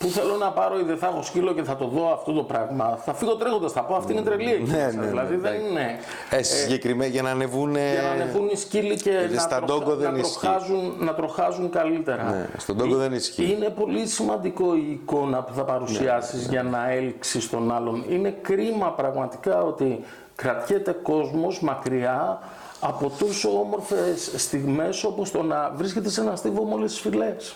[0.03, 2.43] Που θέλω να πάρω ή δεν θα έχω σκύλο και θα το δω αυτό το
[2.43, 2.99] πράγμα.
[3.05, 4.91] Θα φύγω τρέχοντας, θα πω αυτή είναι τρελή εκεί Ναι, μέσα.
[4.91, 5.95] ναι, ναι, Δηλαδή δεν είναι.
[6.29, 7.71] Ε, συγκεκριμένα για να ανεβούν.
[7.75, 10.39] Για να ανεβούν οι σκύλοι και να, στα τροχα- ντόγκο δεν να, ισχύει.
[10.39, 12.23] τροχάζουν, να τροχάζουν καλύτερα.
[12.23, 13.51] Ναι, στον τόγκο δεν ισχύει.
[13.51, 18.05] Είναι πολύ σημαντικό η εικόνα που θα παρουσιάσεις για να έλξεις τον άλλον.
[18.09, 19.99] Είναι κρίμα πραγματικά ότι
[20.35, 22.39] κρατιέται κόσμος μακριά
[22.79, 27.55] από τόσο όμορφες στιγμές όπως το να βρίσκεται σε ένα στίβο με όλες τις φυλές.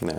[0.00, 0.16] Ναι.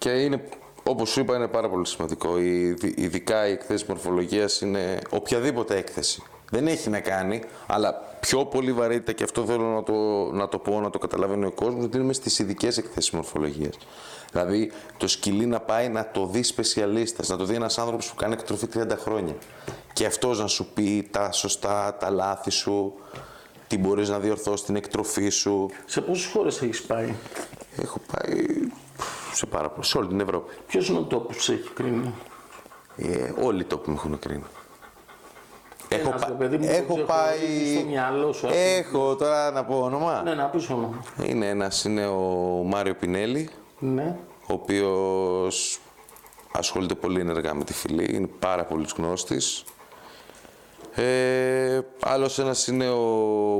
[0.00, 0.44] Και είναι,
[0.82, 2.38] όπως σου είπα, είναι πάρα πολύ σημαντικό.
[2.38, 6.22] Η- Ειδικά η εκθέση μορφολογίας είναι οποιαδήποτε έκθεση.
[6.50, 9.92] Δεν έχει να κάνει, αλλά πιο πολύ βαρύτητα και αυτό θέλω να το,
[10.32, 13.74] να το πω, να το καταλαβαίνει ο κόσμος, ότι είναι στις ειδικές εκθέσεις μορφολογίας.
[14.32, 18.14] Δηλαδή το σκυλί να πάει να το δει σπεσιαλίστας, να το δει ένας άνθρωπος που
[18.14, 19.34] κάνει εκτροφή 30 χρόνια.
[19.92, 22.94] Και αυτός να σου πει τα σωστά, τα λάθη σου,
[23.66, 25.70] τι μπορείς να διορθώσεις την εκτροφή σου.
[25.86, 27.14] Σε πόσες χώρες έχεις πάει,
[27.82, 28.36] Έχω πάει
[29.32, 30.52] σε πάρα πολύ, σε όλη την Ευρώπη.
[30.66, 32.14] ποιος είναι ο τόπος που σε έχει κρίνει;
[32.96, 34.42] Ε, όλοι οι τόποι με έχουν κρίνει.
[35.88, 37.76] Έχω, Ένας, πα- ρε παιδί μου, που έχω ξεχωρίζει πάει.
[37.76, 38.64] στο μυαλό σου, ας πούμε.
[38.76, 40.22] Έχω τώρα να πω όνομα.
[40.22, 41.04] Ναι, να πεις όνομα.
[41.22, 42.18] Είναι ένας, είναι ο
[42.66, 44.16] Μάριο Πινέλη, Ναι.
[44.46, 45.80] ο οποίος
[46.52, 49.64] ασχολείται πολύ ενεργά με τη φυλή, είναι πάρα πολύς γνώστης.
[50.94, 52.98] Ε, άλλος ένας είναι ο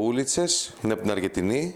[0.03, 1.75] Ούλιτσες, είναι από την Αργεντινή.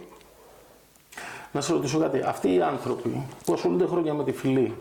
[1.55, 2.21] Να σε ρωτήσω κάτι.
[2.27, 4.75] Αυτοί οι άνθρωποι που ασχολούνται χρόνια με τη φυλή,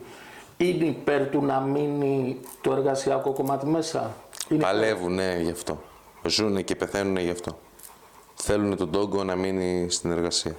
[0.57, 4.15] είναι υπέρ του να μείνει το εργασιακό κομμάτι μέσα;
[4.49, 5.81] Είναι Παλεύουν, ναι, γι' αυτό.
[6.25, 7.57] Ζούνε και πεθαίνουν γι' αυτό.
[8.35, 10.55] Θέλουν τον τόγκο να μείνει στην εργασία.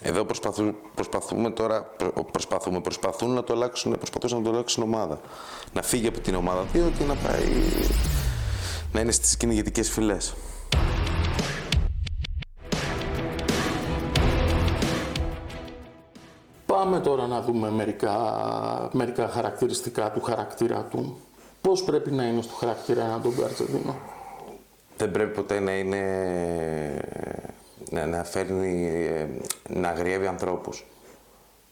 [0.00, 5.20] Εδώ προσπαθούν, προσπαθούμε τώρα, προ- προσπαθούμε, προσπαθούν να το αλλάξουν, προσπαθούν να το αλλάξουν ομάδα.
[5.72, 7.44] Να φύγει από την ομάδα 2 και να πάει
[8.92, 10.34] να είναι στις κυνηγητικές φυλές.
[16.76, 18.14] Πάμε τώρα να δούμε μερικά,
[18.92, 21.18] μερικά χαρακτηριστικά του χαρακτήρα του.
[21.60, 23.94] Πώς πρέπει να είναι στο χαρακτήρα ένα τον Καρτσεντίνο.
[24.96, 26.00] Δεν πρέπει ποτέ να είναι.
[27.90, 28.86] να, να φέρνει.
[29.06, 29.26] ε,
[29.68, 30.86] να αγριεύει ανθρώπους.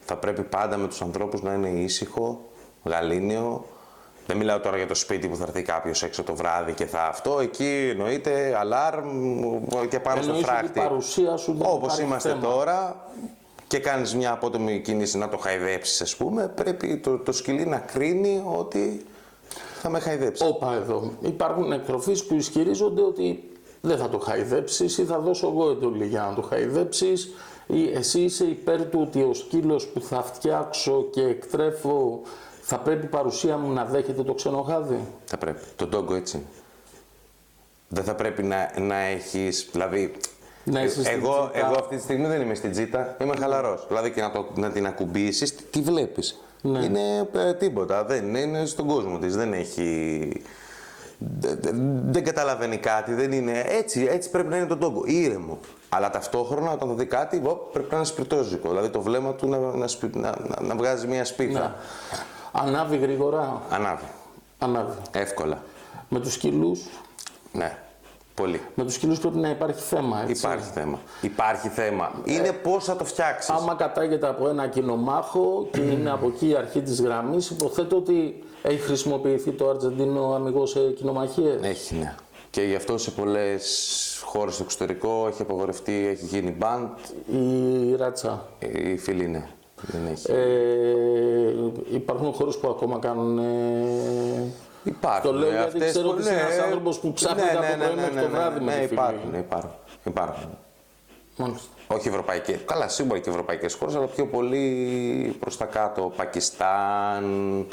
[0.00, 2.40] Θα πρέπει πάντα με τους ανθρώπους να είναι ήσυχο,
[2.84, 3.64] γαλήνιο,
[4.26, 7.06] Δεν μιλάω τώρα για το σπίτι που θα έρθει κάποιος έξω το βράδυ και θα
[7.06, 7.40] αυτό.
[7.40, 9.08] Εκεί εννοείται αλάρμ
[9.88, 10.78] και πάνω στο Εννοείς ότι φράχτη.
[10.78, 12.40] η παρουσία σου δεν Όπως υπάρχει είμαστε θέμα.
[12.40, 12.96] τώρα
[13.74, 17.78] και κάνεις μια απότομη κίνηση να το χαϊδέψεις, ας πούμε, πρέπει το, το σκυλί να
[17.78, 19.06] κρίνει ότι
[19.80, 20.44] θα με χαϊδέψει.
[20.46, 21.12] Όπα εδώ.
[21.20, 26.26] Υπάρχουν εκτροφείς που ισχυρίζονται ότι δεν θα το χαϊδέψεις ή θα δώσω εγώ εντολή για
[26.28, 27.30] να το χαϊδέψεις
[27.66, 32.20] ή εσύ είσαι υπέρ του ότι ο σκύλος που θα φτιάξω και εκτρέφω
[32.60, 35.60] θα πρέπει η παρουσία μου να δέχεται το ξενοχάδι; Θα πρέπει.
[35.76, 36.36] Το τόγκο έτσι.
[36.36, 36.46] είναι.
[37.88, 39.68] Δεν θα πρέπει να, να έχεις.
[39.72, 40.14] Δηλαδή.
[40.64, 41.66] Να είσαι στην εγώ, τζίτα.
[41.66, 43.84] εγώ αυτή τη στιγμή δεν είμαι στην τζίτα, είμαι χαλαρός.
[43.88, 46.40] Δηλαδή και να, το, να την ακουμπήσεις, τι βλέπεις.
[46.62, 46.78] Ναι.
[46.84, 48.04] Είναι ε, τίποτα.
[48.04, 49.36] Δεν είναι, είναι στον κόσμο της.
[49.36, 50.42] Δεν έχει.
[51.18, 51.70] δε- δε-
[52.04, 53.64] Δεν καταλαβαίνει κάτι, δεν είναι.
[53.68, 55.02] Έτσι, έτσι πρέπει να είναι το τόγκο.
[55.06, 55.58] Ήρεμο.
[55.88, 58.68] Αλλά ταυτόχρονα όταν το δει κάτι, οπ, πρέπει να είναι σπιρτόζικο.
[58.68, 61.60] Δηλαδή το βλέμμα του να, να, σπι- να, να, να βγάζει μια σπίθα.
[61.60, 61.70] Ναι.
[62.52, 63.62] Ανάβει γρήγορα.
[63.70, 64.04] Ανάβει.
[64.58, 64.96] Ανάβει.
[65.12, 65.62] Εύκολα.
[66.08, 66.80] Με τους σκύλους,
[67.52, 67.78] Ναι.
[68.34, 68.60] Πολύ.
[68.74, 70.46] με τους σκύλους πρέπει να υπάρχει θέμα, έτσι.
[70.46, 70.98] Υπάρχει θέμα.
[71.20, 72.12] Υπάρχει θέμα.
[72.24, 73.50] Είναι πώς θα το φτιάξεις.
[73.54, 78.42] Άμα κατάγεται από ένα κοινομάχο και είναι από εκεί η αρχή της γραμμής, υποθέτω ότι
[78.62, 81.62] έχει χρησιμοποιηθεί το Αργεντίνο αμυγός σε κοινομαχίες.
[81.62, 82.14] Έχει, ναι.
[82.50, 86.88] Και γι' αυτό σε πολλές χώρες στο εξωτερικό έχει απαγορευτεί, έχει γίνει band.
[87.32, 88.46] Η ράτσα.
[88.58, 89.48] Οι φίλοι ναι.
[89.86, 90.32] Δεν έχει.
[90.32, 93.38] Ε, υπάρχουν χώρες που ακόμα κάνουν...
[93.38, 94.52] ε,
[94.84, 95.30] υπάρχουν.
[95.30, 97.84] το λέω ε, γιατί αυτές ξέρω που- ότι είσαι ένας άνθρωπος που ψάχνεται από το
[97.84, 98.92] πρωί μέχρι το βράδυ με ναι, τη φίλη.
[98.92, 99.70] υπάρχουν, υπάρχουν,
[100.04, 100.58] υπάρχουν.
[101.36, 101.68] Μάλιστα.
[101.86, 102.52] Όχι ευρωπαϊκέ.
[102.52, 106.12] Καλά, σίγουρα και ευρωπαϊκές χώρες, αλλά πιο πολύ προς τα κάτω.
[106.16, 107.66] Πακιστάν.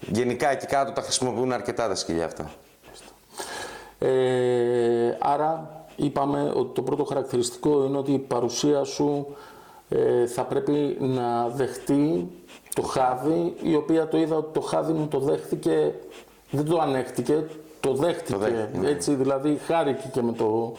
[0.00, 2.50] Γενικά εκεί κάτω τα χρησιμοποιούν αρκετά τα σκυλιά αυτά.
[3.98, 9.36] Ε, άρα είπαμε ότι το πρώτο χαρακτηριστικό είναι ότι η παρουσία σου
[9.88, 12.28] ε, θα πρέπει να δεχτεί
[12.74, 15.94] το χάδι, η οποία το είδα ότι το χάδι μου το δέχτηκε,
[16.50, 17.44] δεν το ανέχτηκε,
[17.80, 18.36] το δέχτηκε.
[18.38, 18.88] δέχτηκε, ναι.
[18.88, 20.72] Έτσι, δηλαδή χάρηκε και με το,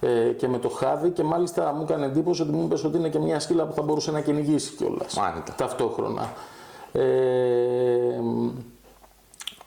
[0.00, 3.08] ε, και με το χάδι και μάλιστα μου έκανε εντύπωση ότι μου είπες ότι είναι
[3.08, 5.14] και μια σκύλα που θα μπορούσε να κυνηγήσει κιόλας.
[5.14, 5.54] Μάλιστα.
[5.56, 6.32] Ταυτόχρονα.
[6.92, 7.02] Ε,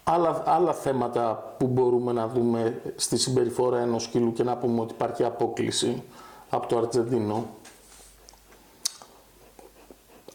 [0.03, 4.93] άλλα, άλλα θέματα που μπορούμε να δούμε στη συμπεριφορά ενός σκύλου και να πούμε ότι
[4.93, 6.03] υπάρχει απόκληση
[6.49, 7.45] από το Αργεντίνο.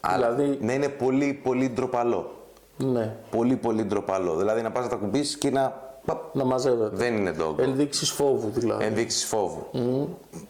[0.01, 2.31] Αλλά Δηλαδή- να είναι πολύ, πολύ ντροπαλό.
[2.77, 4.35] Ναι, Πολύ, πολύ ντροπαλό.
[4.35, 5.89] Δηλαδή να πας να τα κουμπίσεις και να.
[6.05, 6.95] παπ, να μαζεύεται.
[6.95, 7.57] Δεν είναι dog.
[7.59, 8.85] Ενδείξεις φόβου δηλαδή.
[8.85, 9.67] Ενδείξεις φόβου.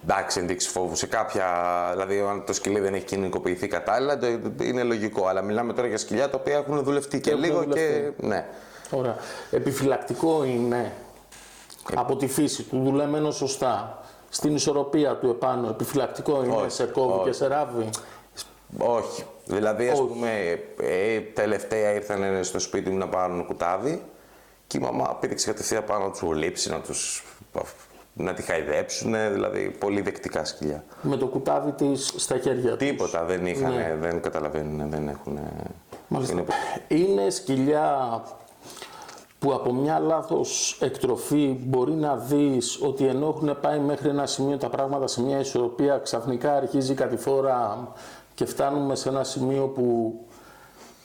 [0.03, 0.95] Εντάξει, ενδείξεις φόβου.
[0.95, 1.45] Σε κάποια.
[1.91, 4.27] Δηλαδή, αν το σκυλί δεν έχει κοινωνικοποιηθεί κατάλληλα, το-
[4.63, 5.27] είναι λογικό.
[5.27, 8.13] Αλλά μιλάμε τώρα για σκυλιά τα οποία έχουν δουλευτεί και, Έχουν λίγο δουλευτεί.
[8.19, 8.25] και.
[8.27, 8.45] Ναι.
[8.91, 9.15] Ωραία.
[9.51, 10.91] Επιφυλακτικό είναι
[11.95, 13.99] από τη φύση του, δουλεμένο σωστά.
[14.29, 17.33] Στην ισορροπία του επάνω, επιφυλακτικό είναι, Όχι, σε κόβει και όχι.
[17.37, 17.89] σε ράβει;
[18.77, 19.23] Όχι.
[19.55, 20.07] Δηλαδή, ας Όχι.
[20.07, 20.29] πούμε,
[20.81, 24.01] ε, τελευταία ήρθαν στο σπίτι μου να πάρουν κουτάβι
[24.67, 27.23] και η μαμά πήδηξε κατευθείαν πάνω να τους λείψει, να τους.
[28.13, 29.11] να τη χαϊδέψουν.
[29.33, 30.83] Δηλαδή, πολύ δεκτικά σκυλιά.
[31.01, 32.87] Με το κουτάβι της στα χέρια τους.
[32.87, 33.95] Τίποτα δεν είχαν, Ναι.
[33.99, 35.39] δεν καταλαβαίνουν, δεν έχουν.
[36.07, 36.33] Μάλιστα.
[36.33, 36.45] Είναι-
[36.87, 38.21] Είναι σκυλιά
[39.39, 44.57] που από μια λάθος εκτροφή μπορεί να δεις ότι ενώ έχουν πάει μέχρι ένα σημείο
[44.57, 47.87] τα πράγματα σε μια ισορροπία ξαφνικά αρχίζει κάτι φορά
[48.33, 50.15] και φτάνουμε σε ένα σημείο που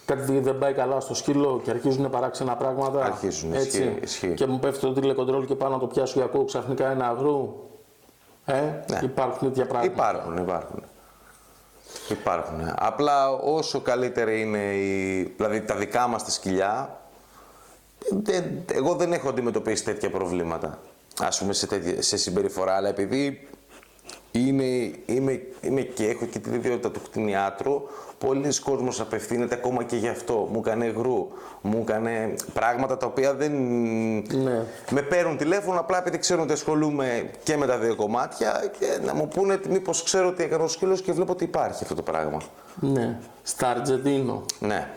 [0.06, 3.04] κάτι δεν πάει καλά στο σκύλο και αρχίζουν παράξενα πράγματα.
[3.04, 3.66] Αρχίζουν, έτσι.
[3.82, 4.34] ισχύει, ισχύει.
[4.34, 7.54] Και μου πέφτει το τηλεκοντρόλ και πάνω να το πιάσω και ακούω ξαφνικά ένα αγρού.
[8.44, 8.60] Ε,
[8.90, 9.00] Ναι.
[9.02, 9.92] υπάρχουν τέτοια πράγματα.
[9.92, 10.82] Υπάρχουν, υπάρχουν.
[12.08, 12.72] Υπάρχουν.
[12.76, 15.22] Απλά όσο καλύτερη είναι η...
[15.36, 17.00] Δηλαδή τα δικά μας τα σκυλιά,
[18.22, 20.78] δεν- εγώ δεν έχω αντιμετωπίσει τέτοια προβλήματα.
[21.20, 23.48] Ας πούμε σε, τέτοια, σε συμπεριφορά, αλλά επειδή
[24.38, 27.82] είναι, είμαι, είμαι και έχω και την ιδιότητα του κτηνιάτρου,
[28.18, 30.48] πολλοί κόσμος απευθύνεται ακόμα και γι' αυτό.
[30.52, 31.28] Μου έκανε γρου,
[31.62, 33.52] μου έκανε πράγματα τα οποία δεν...
[34.42, 34.64] Ναι.
[34.90, 39.14] Με παίρνουν τηλέφωνο απλά επειδή ξέρουν ότι ασχολούμαι και με τα δύο κομμάτια και να
[39.14, 42.40] μου πούνε μήπως ξέρω ότι έκανε ο σκύλος και βλέπω ότι υπάρχει αυτό το πράγμα.
[42.80, 43.18] Ναι.
[43.42, 44.44] Στα Αργεντίνο.
[44.58, 44.88] Ναι.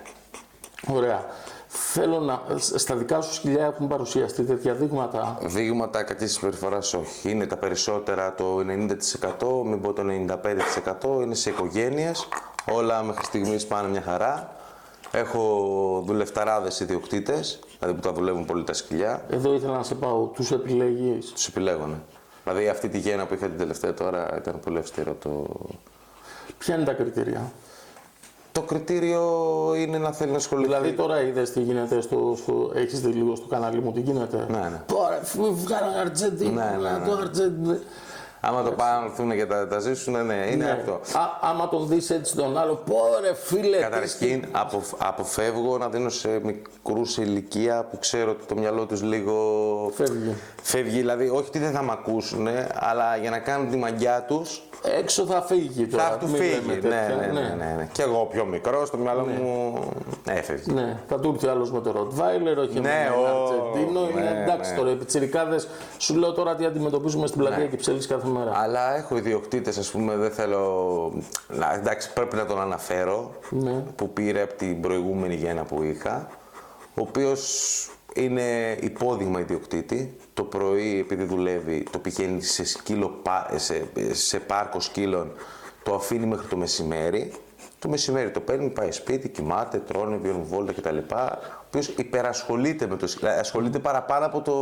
[0.87, 1.25] Ωραία.
[1.71, 2.41] Θέλω να.
[2.57, 5.37] Στα δικά σου σκυλιά έχουν παρουσιαστεί τέτοια δείγματα.
[5.41, 7.31] Δείγματα κακής συμπεριφοράς όχι.
[7.31, 12.27] Είναι τα περισσότερα το 90%, μην πω το 95% είναι σε οικογένειες.
[12.71, 14.55] Όλα μέχρι στιγμής πάνε μια χαρά.
[15.11, 19.25] Έχω δουλευταράδες ιδιοκτήτες, δηλαδή που τα δουλεύουν πολύ τα σκυλιά.
[19.29, 20.25] Εδώ ήθελα να σε πάω.
[20.25, 22.03] Τους επιλέγεις; Τους επιλέγουν.
[22.43, 25.45] Δηλαδή αυτή τη γέννα που είχα την τελευταία τώρα ήταν πολύ αυστηρό το.
[26.57, 27.51] Ποια είναι τα κριτήρια;
[28.51, 29.23] Το κριτήριο
[29.77, 30.67] είναι να θέλει να ασχοληθεί.
[30.67, 32.35] Δηλαδή τώρα είδες τι γίνεται στο.
[32.41, 34.81] στο Έχεις δει λίγο στο κανάλι μου τι γίνεται; Ναι, ναι.
[34.85, 35.19] Τώρα
[35.51, 36.51] βγάλω Αργεντίνο.
[36.51, 37.05] Ναι, ναι, ναι.
[37.07, 37.77] Το Αργεντίνο.
[38.41, 40.71] Άμα το πάνε και τα, τα ζήσουν, ναι, είναι Ναι.
[40.71, 40.93] αυτό.
[40.93, 43.77] Α, άμα τον δεις έτσι τον άλλο, πόρε φίλε.
[43.77, 48.85] τι Καταρχήν, απο, αποφεύγω να δίνω σε μικρούς σε ηλικία που ξέρω ότι το μυαλό
[48.85, 49.35] τους λίγο.
[49.95, 50.35] Φεύγει.
[50.61, 54.61] Φεύγει, δηλαδή, όχι ότι δεν θα με ακούσουν, αλλά για να κάνουν τη μαγιά τους
[54.99, 56.03] Έξω θα φύγει τώρα.
[56.03, 56.51] θα του μην φύγει.
[56.59, 57.89] λέμε Ναι, τέτοια, ναι, ναι, ναι, ναι.
[57.91, 59.79] Και εγώ πιο μικρό, στο μυαλό μου
[60.27, 60.73] έφευγε.
[60.73, 64.01] Ναι, θα του έρθει άλλος με το Ροτβάιλερ, όχι με Ναι, ένα ο- Αργεντίνο.
[64.01, 64.77] ναι, είναι εντάξει ναι.
[64.77, 68.51] τώρα, οι πιτσιρικάδες, σου λέω τώρα τι αντιμετωπίζουμε στην πλατεία και ψέλης κάθε μέρα.
[68.55, 71.11] Αλλά έχω ιδιοκτήτες, ας πούμε, δεν θέλω.
[71.47, 73.31] Να, εντάξει, πρέπει να τον αναφέρω.
[73.49, 73.83] Ναι.
[73.95, 76.27] Που πήρε από την προηγούμενη γέννα που είχα.
[76.95, 77.41] Ο οποίος
[78.15, 80.15] είναι υπόδειγμα ιδιοκτήτη.
[80.33, 85.31] Το πρωί, επειδή δουλεύει, το πηγαίνει σε, σκύλο, πα- σε, σε πάρκο σκύλων,
[85.83, 87.31] το αφήνει μέχρι το μεσημέρι.
[87.79, 90.97] Το μεσημέρι το παίρνει, πάει σπίτι, κοιμάται, τρώνε, βγαίνουν βόλτα κτλ.
[90.97, 91.27] Ο
[91.67, 93.29] οποίος υπερασχολείται με το σκύλο.
[93.39, 94.53] Ασχολείται παραπάνω από το.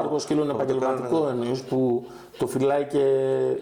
[0.00, 2.06] Πάρκο σκύλο είναι από το επαγγελματικό ενίος που
[2.38, 2.98] το φυλάει και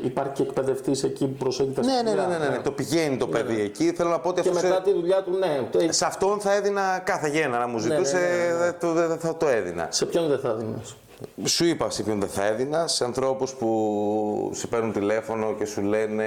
[0.03, 2.27] υπάρχει και εκπαιδευτής εκεί που προσέχει τα Ναι, ναι, σκυλιά.
[2.27, 3.93] ναι, ναι, ναι, το πηγαίνει το παιδί εκεί.
[3.93, 5.69] Θέλω να πω ότι Και αυτό μετά τη δουλειά του, ναι.
[5.71, 8.59] το- σε αυτόν θα έδινα κάθε γένα να μου ζητούσε, ναι, ναι, ναι.
[8.59, 9.87] δεν το- δεν θα το έδινα.
[9.91, 10.97] Σε ποιον δεν θα δίνεις.
[11.45, 15.81] Σου; Είπα σε ποιον δεν θα έδινα, σε ανθρώπους που σε παίρνουν τηλέφωνο και σου
[15.83, 16.25] λένε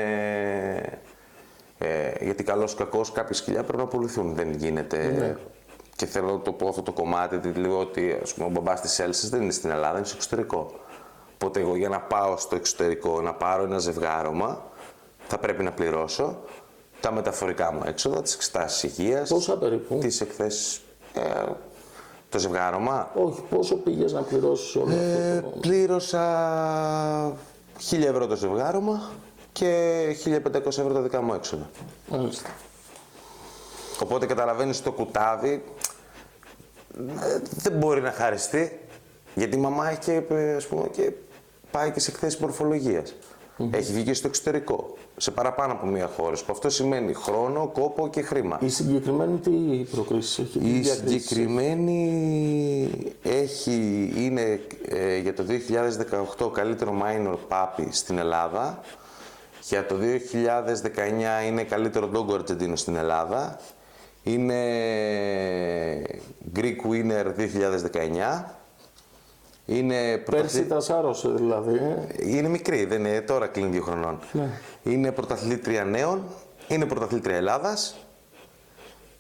[1.78, 4.36] ε, γιατί καλός ή κακός κάποια σκυλιά πρέπει να πουληθούν.
[4.36, 4.98] Δεν γίνεται.
[5.20, 5.36] Ναι.
[5.96, 8.82] Και θέλω να το πω αυτό το κομμάτι, γιατί λέω ότι ας πούμε, ο μπαμπάς
[8.82, 10.72] της Έλσης δεν είναι στην Ελλάδα, είναι στο εξωτερικό.
[11.34, 14.66] Οπότε εγώ για να πάω στο εξωτερικό, να πάρω ένα ζευγάρωμα,
[15.28, 16.38] θα πρέπει να πληρώσω
[17.00, 20.82] τα μεταφορικά μου έξοδα, τις εξετάσεις υγείας, Πόσα περίπου; τις εκθέσεις,
[21.13, 21.22] ε,
[22.30, 23.12] το ζευγάρωμα.
[23.16, 25.50] Όχι, πόσο πήγες να πληρώσεις όλο Ε, αυτό.
[25.50, 26.24] το- πλήρωσα
[27.78, 29.02] 1000 ευρώ το ζευγάρωμα
[29.58, 31.70] και 1500 ευρώ τα δικά μου έξοδα.
[32.08, 32.50] Μάλιστα.
[34.02, 35.63] Οπότε καταλαβαίνεις το κουτάβι
[36.98, 38.80] ε, δεν μπορεί να χαριστεί
[39.36, 41.12] γιατί η μαμά έχει και, ε, ας πούμε, και
[41.72, 43.15] πάει και σε εκθέσεις μορφολογίας.
[43.72, 46.36] Έχει βγει και στο εξωτερικό, σε παραπάνω από μία χώρα.
[46.36, 48.58] Που αυτό σημαίνει χρόνο, κόπο και χρήμα.
[48.62, 49.52] Η συγκεκριμένη τι
[49.91, 52.00] προκρίσεις έχει; τι Η διακρίσεις συγκεκριμένη
[53.24, 55.43] έχει, είναι ε, για το
[56.38, 58.82] 2018 καλύτερο minor puppy στην Ελλάδα.
[59.69, 59.95] Για το
[61.43, 63.60] 2019 είναι καλύτερο dog Argentino στην Ελλάδα.
[64.23, 64.56] Είναι
[66.56, 68.43] Greek Winner 2019.
[69.65, 70.17] Είναι, έχει.
[70.17, 71.75] Πέρσι πρωταθλη- τα σάρωσε δηλαδή.
[71.75, 72.08] Ε.
[72.36, 74.19] είναι μικρή, δεν είναι, τώρα κλείνει δύο χρονών.
[74.32, 74.49] Ναι.
[74.84, 76.23] Είναι πρωταθλήτρια νέων,
[76.67, 77.95] είναι πρωταθλήτρια Ελλάδας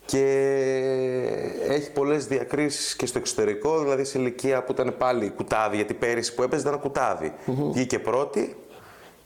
[0.05, 0.23] και
[1.67, 6.35] έχει πολλές διακρίσεις και στο εξωτερικό, δηλαδή σε ηλικία που ήταν πάλι κουτάβι, γιατί πέρυσι
[6.35, 7.33] που έπαιζε ήταν κουτάβι.
[7.45, 8.55] Βγήκε πρώτη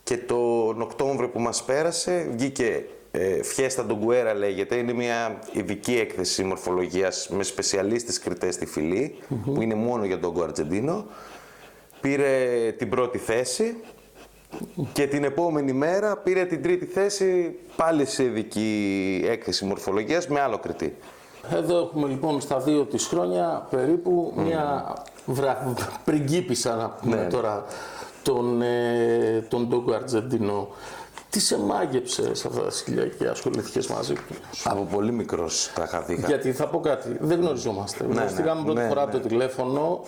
[0.02, 6.44] και τον Οκτώβριο που μας πέρασε βγήκε ε, Φιέστα Ντογκουέρα λέγεται, είναι μια ειδική έκθεση
[6.44, 11.04] μορφολογίας με σπεσιαλίστες κριτές στη φυλή, που είναι μόνο για τον Αρτζεντίνο.
[12.00, 13.76] Πήρε την πρώτη θέση
[14.92, 20.58] και την επόμενη μέρα πήρε την τρίτη θέση πάλι σε ειδική έκθεση μορφολογίας με άλλο
[20.58, 20.96] κριτή.
[21.50, 24.94] Εδώ έχουμε λοιπόν στα δύο της χρόνια περίπου μια
[25.26, 25.74] βρα...
[26.04, 27.26] πριγκίπισσα να πούμε Ναι.
[27.28, 27.64] τώρα
[28.22, 30.68] τον, ε, τον Ντόγκο Αρτζεντίνο.
[31.30, 35.82] Τι σε μάγεψε σε αυτά τα σκυλιά και ασχολήθηκες μαζί του; Από πολύ μικρός τα
[35.82, 36.24] είχα δει.
[36.26, 38.04] Γιατί θα πω κάτι, δεν γνωριζόμαστε.
[38.04, 39.10] Γνωριστήκαμε πρώτη ναι, φορά ναι.
[39.10, 40.00] από το τηλέφωνο.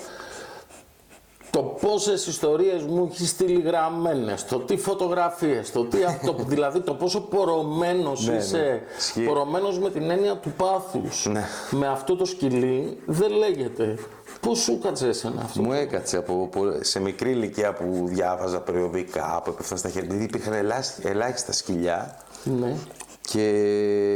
[1.50, 6.94] Το πόσες ιστορίες μου έχεις στείλει γραμμένες, το τι φωτογραφίες, το τι αυτό, δηλαδή το
[6.94, 8.38] πόσο πορωμένος Ναι, ναι.
[8.38, 9.24] είσαι, Ισχύει.
[9.24, 11.26] πορωμένος με την έννοια του πάθους.
[11.26, 11.44] Ναι.
[11.70, 13.98] Με αυτό το σκυλί δεν λέγεται.
[14.44, 19.40] Πώς σου κάτσε εσένα αυτό; Μου έκατσε από, πο- σε μικρή ηλικία που διάβαζα περιοδικά,
[19.44, 22.76] που έπεφταν στα χέρια, γιατί υπήρχαν ελάχιστα, ελάχιστα σκυλιά Ναι.
[23.20, 23.48] και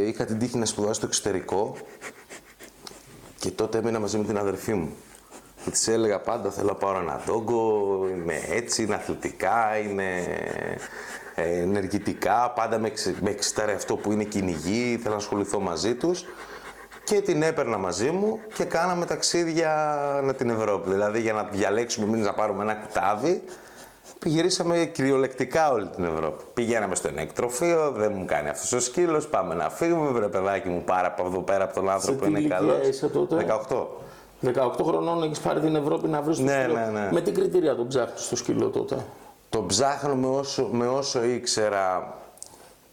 [0.03, 1.75] είχα την τύχη να σπουδάσω στο εξωτερικό
[3.39, 4.93] και τότε έμεινα μαζί με την αδερφή μου.
[5.65, 10.25] Και της έλεγα πάντα θέλω να πάρω ένα δόγκο, είναι έτσι, είναι αθλητικά, είναι
[11.35, 15.95] ε, ενεργητικά, πάντα με, εξε- με εξητάρει αυτό που είναι κυνηγή, θέλω να ασχοληθώ μαζί
[15.95, 16.25] τους.
[17.09, 20.91] Και την έπαιρνα μαζί μου και κάναμε ταξίδια να την Ευρώπη.
[20.91, 23.43] Δηλαδή για να διαλέξουμε εμείς να πάρουμε ένα κουτάβι,
[24.25, 26.45] γυρίσαμε κυριολεκτικά όλη την Ευρώπη.
[26.55, 29.27] Πηγαίναμε στο ενέκτροφείο, δεν μου κάνει αυτός ο σκύλος.
[29.29, 30.11] Πάμε να φύγουμε.
[30.11, 32.89] Βρε παιδάκι μου, πάρα από εδώ πέρα από τον άνθρωπο τι είναι ηλικία καλός.
[32.89, 33.87] είσαι τότε; 18.
[34.43, 37.09] 18 χρονών έχεις πάρει την Ευρώπη να βρεις το Ναι, σκύλο; ναι, ναι.
[37.13, 39.05] Με τι κριτήρια τον ψάχνεις στο σκύλο τότε;
[39.49, 42.15] Το ψάχνω με όσο, με όσο ήξερα.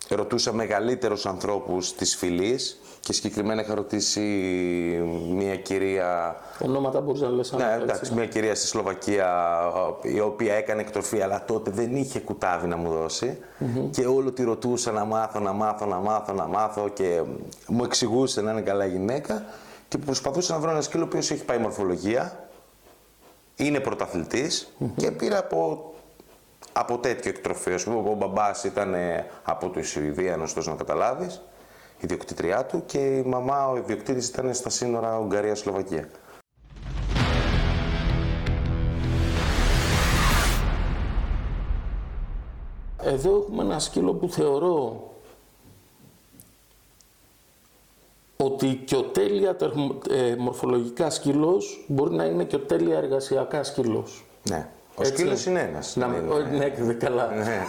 [0.10, 4.22] Ρωτούσα μεγαλύτερους ανθρώπους της φυλής και συγκεκριμένα είχα ρωτήσει
[5.30, 8.14] μια κυρία Ονόματα μπορείς να λες Ναι, ανά, εντάξει, έτσι.
[8.14, 9.60] μια κυρία στη Σλοβακία
[10.02, 13.38] η οποία έκανε εκτροφή, αλλά τότε δεν είχε κουτάβι να μου δωσει
[13.92, 17.22] Και όλο τη ρωτούσα να μάθω, να μάθω, να μάθω, να μάθω και
[17.68, 19.46] μου εξηγούσε να είναι καλά γυναίκα
[19.88, 22.48] και προσπαθούσα να βρω ένα σκύλο ο οποίος έχει πάει μορφολογία,
[23.56, 25.90] είναι πρωταθλητής και πήρα από
[26.74, 27.74] από τέτοιο εκτροφείο.
[27.76, 31.42] Ας πούμε, ο μπαμπάς ήταν ε, από τη Σουηδία, ωστόσο να καταλάβεις, η
[32.00, 36.10] ιδιοκτήτριά του και η μαμά, ο ιδιοκτήτης ήταν στα σύνορα Ουγγαρία-Σλοβακία.
[43.02, 45.10] Εδώ έχουμε ένα σκύλο που θεωρώ
[48.38, 53.64] ότι και ο τέλεια τερm- ε, μορφολογικά σκύλος μπορεί να είναι και ο τέλεια εργασιακά
[53.64, 54.26] σκύλος.
[54.50, 54.70] Ναι.
[54.98, 55.14] Ο Έτσι.
[55.14, 55.96] σκύλος είναι ένας.
[55.96, 57.32] Να, δεν ο- είναι- ναι, δε- καλά.
[57.36, 57.62] Ναι.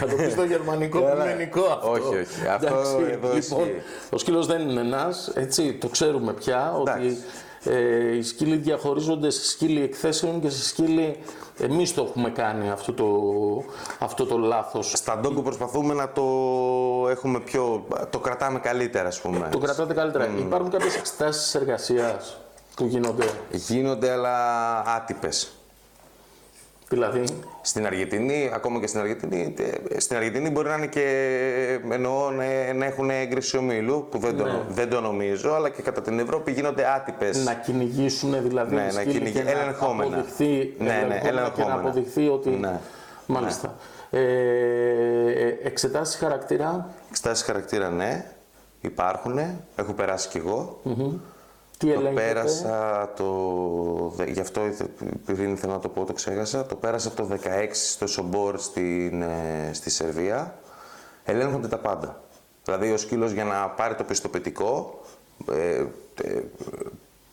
[0.00, 1.24] Θα το πεις στο γερμανικό που Καλά.
[1.24, 1.90] είναι ελληνικό αυτό.
[1.90, 2.46] Όχι, όχι.
[2.54, 3.82] Αυτό Εντάξει, εδώ λοιπόν, ισχύει.
[4.10, 7.16] ο σκύλος δεν είναι ένας, έτσι, το ξέρουμε πια, ότι Εντάξει.
[7.64, 11.16] ε, οι σκύλοι διαχωρίζονται σε σκύλοι εκθέσεων και σε σκύλοι...
[11.58, 13.06] Εμείς το έχουμε κάνει αυτό το,
[13.98, 14.90] αυτό το λάθος.
[14.94, 16.22] Στα ντόγκο προσπαθούμε να το
[17.10, 17.86] έχουμε πιο...
[18.10, 19.48] το κρατάμε καλύτερα, ας πούμε.
[19.50, 20.28] Το κρατάτε καλύτερα.
[20.38, 22.36] Υπάρχουν κάποιες εξετάσεις εργασίας
[22.76, 24.36] που γίνονται, Γίνονται, αλλά
[24.96, 25.52] άτυπες.
[26.88, 27.24] δηλαδή...
[27.64, 29.54] Στην Αργεντινή, ακόμα και στην Αργεντινή,
[29.88, 34.36] ε, στην Αργεντινή μπορεί να είναι και εννοώ να, να έχουν έγκριση ομίλου, που δεν,
[34.36, 34.60] το, Ναι.
[34.68, 37.44] δεν το νομίζω, αλλά και κατά την Ευρώπη γίνονται άτυπες.
[37.44, 40.16] Να κυνηγήσουν δηλαδή Ναι, οι να σκύλοι κυνηγεί- και να ελεγχόμενα.
[40.16, 41.74] αποδειχθεί, Ναι, ναι, ελεγχόμενα και να ελεγχόμενα.
[41.74, 42.50] αποδειχθεί ότι...
[42.50, 42.80] Ναι.
[43.26, 43.74] Μάλιστα.
[44.10, 48.26] Ε, ε, εξετάσεις χαρακτήρα, Εξετάσεις χαρακτήρα, ναι,
[48.80, 49.38] υπάρχουν,
[49.76, 50.80] έχω περάσει κι εγώ.
[51.86, 52.20] Τι Το ελέγχεται.
[52.26, 53.24] πέρασα το.
[54.16, 54.90] δε- Γι' αυτό ήθε-
[55.24, 56.66] πριν ήθελα να το πω, το ξέχασα.
[56.66, 60.54] Το πέρασα το 16 στο Σομπόρ στην, ε, στη Σερβία.
[61.24, 62.20] Ελέγχονται τα πάντα.
[62.64, 65.00] Δηλαδή ο σκύλος για να πάρει το πιστοποιητικό,
[65.52, 65.84] ε,
[66.24, 66.40] ε,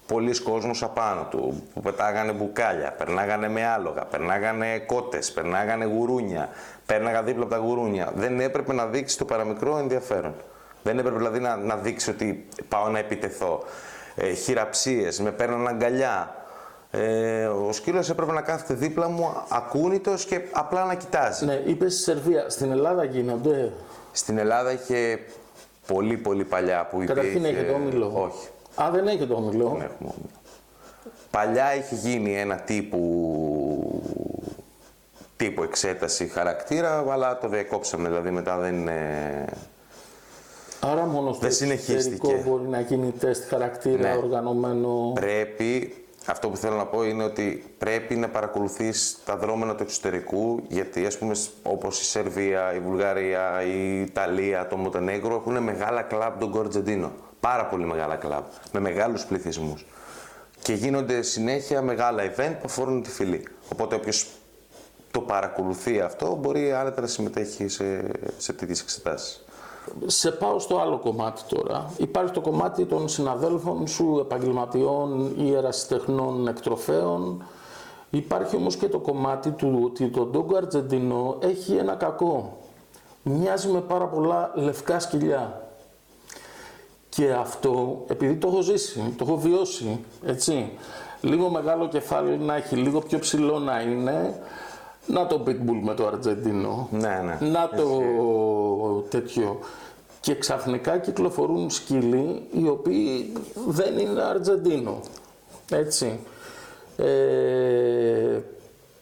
[0.07, 6.49] πολλοί κόσμος απάνω του που πετάγανε μπουκάλια, περνάγανε με άλογα, περνάγανε κότες, περνάγανε γουρούνια,
[6.85, 8.11] πέρναγα δίπλα από τα γουρούνια.
[8.15, 10.33] Δεν έπρεπε να δείξει το παραμικρό ενδιαφέρον.
[10.83, 13.63] Δεν έπρεπε δηλαδή να, να δείξει ότι πάω να επιτεθώ.
[14.21, 16.35] Ε, χειραψίες, με παίρναν αγκαλιά.
[16.91, 21.45] Ε, ο σκύλος έπρεπε να κάθεται δίπλα μου ακούνητος και απλά να κοιτάζει.
[21.45, 22.49] Ναι, είπες στη Σερβία.
[22.49, 23.71] Στην Ελλάδα γίνονται;
[24.11, 25.19] Στην Ελλάδα είχε
[25.87, 27.13] πολύ πολύ παλιά που υπήρχε...
[27.13, 28.11] Καταρχήν έχετε όμιλο.
[28.15, 29.63] Όχι, Α, δεν έχετε όμιλο.
[29.69, 30.29] δεν έχουμε όμιλο.
[31.31, 34.03] Παλιά είχε γίνει ένα τύπου,
[35.37, 39.45] τύπου εξέταση χαρακτήρα, αλλά το διακόψαμε, δηλαδή μετά δεν είναι...
[40.81, 41.93] Άρα μόνος στο Δεν συνεχίστηκε.
[42.13, 44.15] εξωτερικό μπορεί να γίνει τεστ χαρακτήρα Ναι.
[44.23, 45.11] οργανωμένο.
[45.15, 45.93] Πρέπει,
[46.25, 51.05] αυτό που θέλω να πω είναι ότι πρέπει να παρακολουθείς τα δρόμενα του εξωτερικού, γιατί
[51.05, 56.39] ας πούμε σ- όπως η Σερβία, η Βουλγαρία, η Ιταλία, το Μοντενέγκρο έχουν μεγάλα κλαμπ
[56.39, 57.11] τον Κορτζεντίνο.
[57.39, 59.85] Πάρα πολύ μεγάλα κλαμπ, με μεγάλους πληθυσμούς.
[60.61, 63.47] Και γίνονται συνέχεια μεγάλα event που αφορούν τη φυλή.
[63.71, 64.27] Οπότε όποιος
[65.11, 68.03] το παρακολουθεί αυτό μπορεί άνετα να συμμετέχει σε,
[68.37, 69.43] σε τέτοιες εξετάσεις.
[70.05, 71.91] Σε πάω στο άλλο κομμάτι τώρα.
[71.97, 77.43] Υπάρχει το κομμάτι των συναδέλφων σου, επαγγελματιών ή ερασιτεχνών εκτροφέων.
[78.09, 82.57] Υπάρχει όμως και το κομμάτι του ότι το Ντόγκο Αρτζεντινό έχει ένα κακό.
[83.23, 85.61] Μοιάζει με πάρα πολλά λευκά σκυλιά.
[87.09, 90.71] Και αυτό, επειδή το έχω ζήσει, το έχω βιώσει, έτσι,
[91.21, 94.39] λίγο μεγάλο κεφάλι να έχει, λίγο πιο ψηλό να είναι,
[95.09, 96.87] να το Pitbull με το Αργεντίνο.
[96.91, 97.47] Ναι, ναι.
[97.47, 98.01] Να το
[99.09, 99.59] τέτοιο.
[100.19, 103.33] Και ξαφνικά κυκλοφορούν σκύλοι οι οποίοι
[103.67, 104.99] δεν είναι Αργεντίνο.
[105.71, 106.19] Έτσι.
[106.97, 108.39] Ε,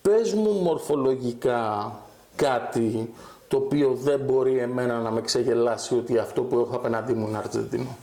[0.01, 1.95] πες μου μορφολογικά
[2.35, 3.13] κάτι
[3.47, 7.37] το οποίο δεν μπορεί εμένα να με ξεγελάσει ότι αυτό που έχω απέναντί μου είναι
[7.37, 7.97] Αργεντίνο.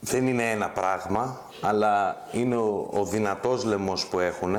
[0.00, 4.56] Δεν είναι ένα πράγμα, αλλά είναι ο, ο δυνατός λαιμός που έχουν.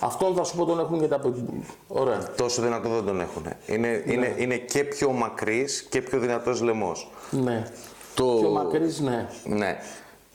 [0.00, 1.74] Αυτόν θα σου πω τον έχουν και τα pitbull.
[1.88, 2.30] Ωραία.
[2.36, 3.46] Τόσο δυνατό δεν τον έχουν.
[3.66, 7.10] Είναι, είναι, είναι και πιο μακρύς και πιο δυνατός λαιμός.
[7.30, 7.70] Ναι.
[8.14, 8.24] Το...
[8.24, 9.28] Πιο μακρύς, ναι.
[9.44, 9.78] Ναι.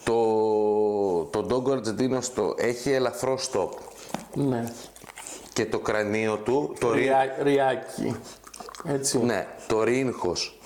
[0.03, 0.13] Το,
[1.23, 3.69] το Doggo Argentino στο έχει ελαφρό stop
[4.33, 4.73] Ναι.
[5.53, 7.01] και το κρανίο του, το, ρι...
[7.01, 8.15] Ριά, ριάκι.
[8.85, 9.17] Έτσι.
[9.17, 10.59] ναι, το ρίγχος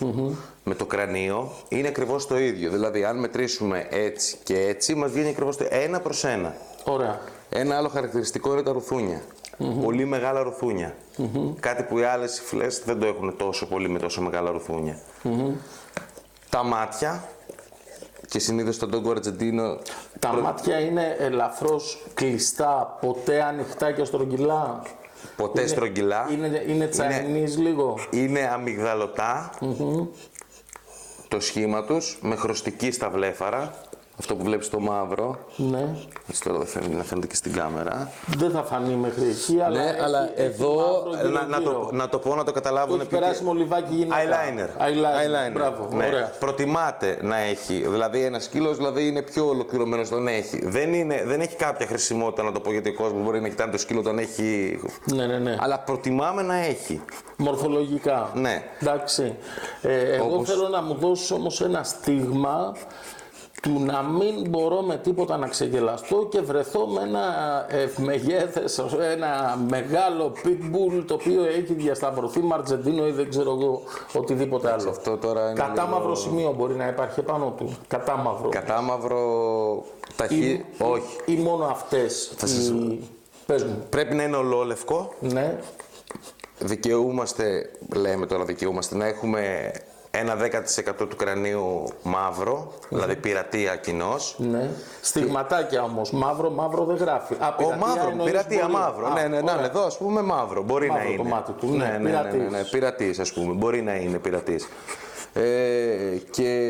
[0.64, 2.72] με το κρανίο είναι ακριβώς το ίδιο.
[2.72, 6.56] Δηλαδή αν μετρήσουμε έτσι και έτσι μας βγαίνει ακριβώς το ένα προς ένα.
[6.84, 7.20] Ωραία.
[7.58, 9.22] Ένα άλλο χαρακτηριστικό είναι τα ρουθούνια.
[9.84, 10.96] Πολύ μεγάλα ρουθούνια.
[11.60, 15.00] Κάτι που οι άλλες φυλές δεν το έχουν τόσο πολύ με τόσο μεγάλα ρουθούνια.
[16.50, 17.24] Τα μάτια
[18.30, 19.78] και συνήθως το Doggo Argentino
[20.20, 24.82] Τα μάτια είναι ελαφρώς κλειστά, ποτέ ανοιχτά και στρογγυλά;
[25.36, 26.28] ποτέ Είναι- στρογγυλά.
[26.32, 29.50] Είναι, είναι Chinese λίγο; Είναι αμυγδαλωτά
[31.28, 33.74] το σχήμα τους, με χρωστική στα βλέφαρα.
[34.20, 35.38] Αυτό που βλέπεις το μαύρο.
[35.56, 35.96] Ναι.
[36.30, 38.12] Έτσι τώρα δεν φαίνεται, να φαίνεται και στην κάμερα.
[38.28, 39.84] Δεν θα φανεί μέχρι εκεί, αλλά.
[39.84, 40.76] ναι, έχει- αλλά έχει εδώ.
[40.76, 41.86] μαύρο Να, να, γύρω-γύρω.
[41.90, 44.16] το, να το πω, να το Το καταλάβουν έχει περάσει μολυβάκι γυναίκα.
[44.22, 44.82] Eyeliner.
[44.88, 45.54] Eyeliner.
[45.54, 45.88] Μπράβο.
[45.92, 46.06] Ναι.
[46.06, 46.32] Ωραία.
[46.40, 47.74] Προτιμάται να έχει.
[47.88, 50.66] Δηλαδή, ένας σκύλος δηλαδή, είναι πιο ολοκληρωμένος τον έχει.
[50.66, 53.70] Δεν, είναι, δεν έχει κάποια χρησιμότητα να το πω γιατί ο κόσμος μπορεί να κοιτάει
[53.70, 54.80] το σκύλο τον έχει.
[55.14, 55.58] Ναι, ναι, ναι.
[55.60, 57.02] Αλλά προτιμάμε να έχει.
[57.38, 58.30] Μορφολογικά.
[58.34, 58.64] Ναι.
[58.82, 59.36] Εντάξει.
[59.82, 62.76] Ε, εγώ Όπως- θέλω να μου δώσεις όμως ένα στίγμα
[63.66, 67.22] του να μην μπορώ με τίποτα να ξεγελαστώ και βρεθώ με ένα
[67.70, 68.78] ευμεγέθες,
[69.14, 73.82] ένα μεγάλο pitbull το οποίο έχει διασταυρωθεί μαρτζεντίνο ή δεν ξέρω εγώ
[74.14, 74.90] οτιδήποτε άλλο.
[74.90, 75.60] Αυτό τώρα είναι.
[75.60, 77.76] Κατάμαυρο λίγο- σημείο μπορεί να υπάρχει επάνω του.
[77.88, 78.50] Κατάμαυρο.
[78.50, 79.84] Κατάμαυρο.
[80.16, 80.66] Ταχύ.
[80.80, 81.18] Όχι.
[81.26, 82.26] Ή μόνο αυτές
[82.70, 83.00] οι...
[83.46, 83.86] Πες μου.
[83.90, 85.14] Πρέπει να είναι ολόλευκο.
[85.20, 85.58] Ναι.
[86.60, 89.72] Δικαιούμαστε, λέμε τώρα δικαιούμαστε, να έχουμε
[90.20, 94.16] ένα 10% του κρανίου μαύρο, δηλαδή πειρατεία κοινό.
[94.38, 94.70] Ναι.
[95.02, 96.12] Στιγματάκια όμως.
[96.12, 97.34] Μαύρο, μαύρο δεν γράφει.
[97.34, 98.74] Α, Ο πειρατεία μαύρο, εννοείς πειρατεία μπορεί.
[98.74, 99.06] μαύρο.
[99.08, 99.66] Α, ναι, ναι, ναι, ωραία.
[99.66, 100.64] εδώ ας πούμε μαύρο.
[100.64, 101.30] Μπορεί Μαύρο να το είναι.
[101.30, 102.52] μάτι του, ναι, ναι, ναι, ναι, ναι, πειρατής.
[102.52, 103.54] ναι, πειρατής, ας πούμε.
[103.54, 104.68] Μπορεί να είναι πειρατής.
[105.34, 106.70] Ε, και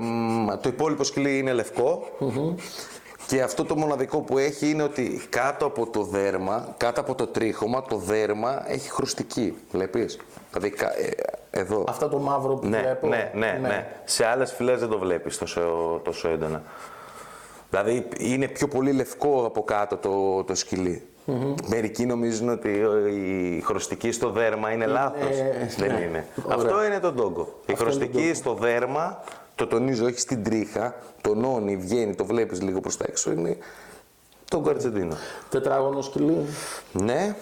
[0.00, 2.08] μ, το υπόλοιπο σκυλί είναι λευκό.
[3.26, 7.26] Και αυτό το μοναδικό που έχει είναι ότι κάτω από το δέρμα, κάτω από το
[7.26, 9.54] τρίχωμα, το δέρμα έχει χρουστική.
[9.70, 10.18] Βλέπεις.
[10.50, 11.10] Δηλαδή κα- ε,
[11.50, 11.84] εδώ.
[11.88, 13.06] Αυτό το μαύρο που Ναι, βλέπω.
[13.06, 13.86] ναι, ναι, ναι.
[14.04, 15.60] Σε άλλες φυλές δεν το βλέπεις τόσο,
[16.04, 16.62] τόσο έντονα.
[17.70, 21.04] Δηλαδή είναι πιο πολύ λευκό από κάτω το, το σκυλι
[21.66, 22.68] Μερικοί νομίζουν ότι
[23.56, 25.36] η χρωστική στο δέρμα είναι λάθος.
[25.76, 26.00] Δεν ναι.
[26.00, 26.26] είναι.
[26.44, 26.56] Ωραία.
[26.56, 27.40] Αυτό είναι το ντόγκο.
[27.40, 29.22] Η Αυτό είναι το χρωστική στο δέρμα,
[29.54, 33.56] το τονίζω, όχι στην τρίχα, τονώνει, βγαίνει, το βλέπεις λίγο προς τα έξω, είναι
[34.50, 35.16] το γκαρτζεντίνο.
[35.48, 36.46] Τετράγωνο σκυλί.
[36.92, 37.36] Ναι,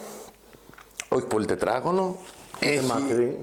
[1.09, 2.17] όχι πολύ τετράγωνο.
[2.61, 3.39] Είναι μακρύ.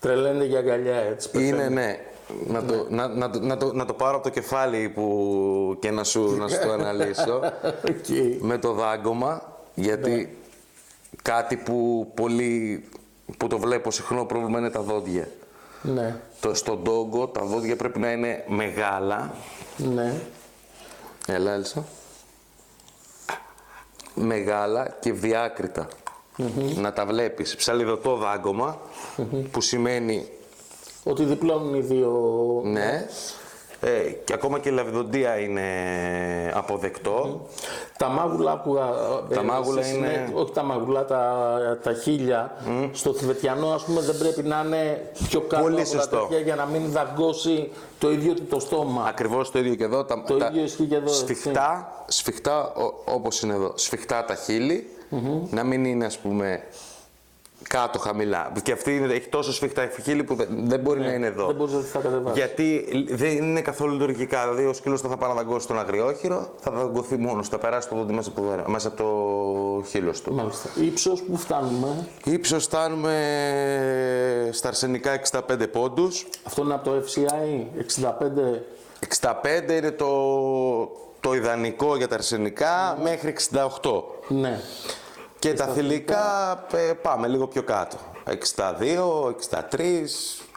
[0.00, 1.28] Τρελαίνεται για αγκαλιά έτσι.
[1.32, 1.74] Είναι, πεθαίνει.
[1.74, 1.98] ναι.
[2.46, 5.90] Να το, να, να, το- να, το, να το πάρω από το κεφάλι που, και
[5.90, 7.40] να σου, να σου το αναλύσω
[7.88, 8.06] Οκ.
[8.40, 10.38] με το δάγκωμα, γιατί
[11.22, 12.84] κάτι που πολύ
[13.38, 15.28] που το βλέπω συχνό πρόβλημα είναι τα δόντια.
[15.82, 19.34] Ναι, Το, στον Ντόγκο τα δόντια πρέπει να είναι μεγάλα.
[19.76, 20.14] ναι.
[21.26, 21.84] Έλα, Έλσα.
[24.14, 25.88] Μεγάλα και διάκριτα.
[26.76, 27.56] Να τα βλέπεις.
[27.56, 28.78] Ψαλιδωτό δάγκωμα,
[29.50, 30.28] που σημαίνει
[31.04, 32.10] Ότι διπλώνουν οι δύο.
[32.64, 33.06] Ναι.
[33.84, 35.62] Ε, και ακόμα και η λαβιδοντία είναι
[36.54, 37.46] αποδεκτό.
[37.98, 38.76] Τα μάγουλα που.
[38.78, 38.86] α,
[39.34, 42.56] Τα ε, μάγουλα σε είναι- συνέ- Όχι τα μάγουλα, τα, τα χίλια.
[42.92, 46.16] Στο Θηβετιανό, ας πούμε, δεν πρέπει να είναι πιο κάτω Πολύ από σωστό.
[46.16, 49.04] τα τέτοια για να μην δαγκώσει το ίδιο το στόμα.
[49.08, 50.04] Ακριβώς το ίδιο και εδώ.
[50.04, 51.18] Τα, Το τα ίδιο ισχύει και εδώ, έτσι.
[51.34, 53.72] Σφιχτά, σφιχτά ο- όπως είναι εδώ.
[53.74, 54.88] Σφιχτά τα χείλη,
[55.50, 56.62] να μην είναι ας πούμε
[57.68, 58.52] κάτω χαμηλά.
[58.62, 61.46] Και αυτή είναι- έχει τόσο σφιχτά χείλη που δεν, δεν μπορεί να είναι εδώ.
[61.46, 62.36] Δεν μπορείς να τα κατεβάσεις.
[62.38, 64.40] Γιατί δεν είναι καθόλου λειτουργικά.
[64.42, 67.94] Δηλαδή, ο σκύλος θα πάει να δαγκώσει τον αγριόχειρο, θα δαγκωθεί μόνος, θα περάσει το
[67.96, 70.34] δόντι μέσα από το, δέρα- μέσα από το χείλος του.
[70.34, 70.68] Μάλιστα.
[70.80, 72.06] Ύψος που φτάνουμε.
[72.24, 73.14] Ήψο φτάνουμε
[74.52, 76.26] στα αρσενικά 65 πόντους.
[76.42, 78.62] Αυτό είναι από το FCI 65.
[79.20, 80.08] 65 είναι το,
[81.20, 84.02] το ιδανικό για τα αρσενικά μέχρι 68.
[84.28, 84.60] Ναι.
[85.42, 87.96] Και τα θηλυκά ε, πάμε λίγο πιο κάτω.
[88.56, 90.04] 62, 63,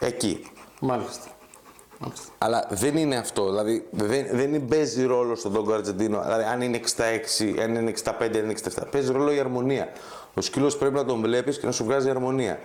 [0.00, 0.50] εκεί.
[0.80, 1.30] Μάλιστα.
[1.98, 2.26] Μάλιστα.
[2.38, 3.48] Αλλά δεν είναι αυτό.
[3.48, 6.22] Δηλαδή δεν, δεν παίζει ρόλο στον Τόγκο Αργεντίνο.
[6.22, 8.82] Δηλαδή αν είναι 66, αν είναι 65, αν είναι 67.
[8.90, 9.88] Παίζει ρόλο η αρμονία.
[10.34, 12.58] Ο σκύλος πρέπει να τον βλέπεις και να σου βγάζει αρμονία.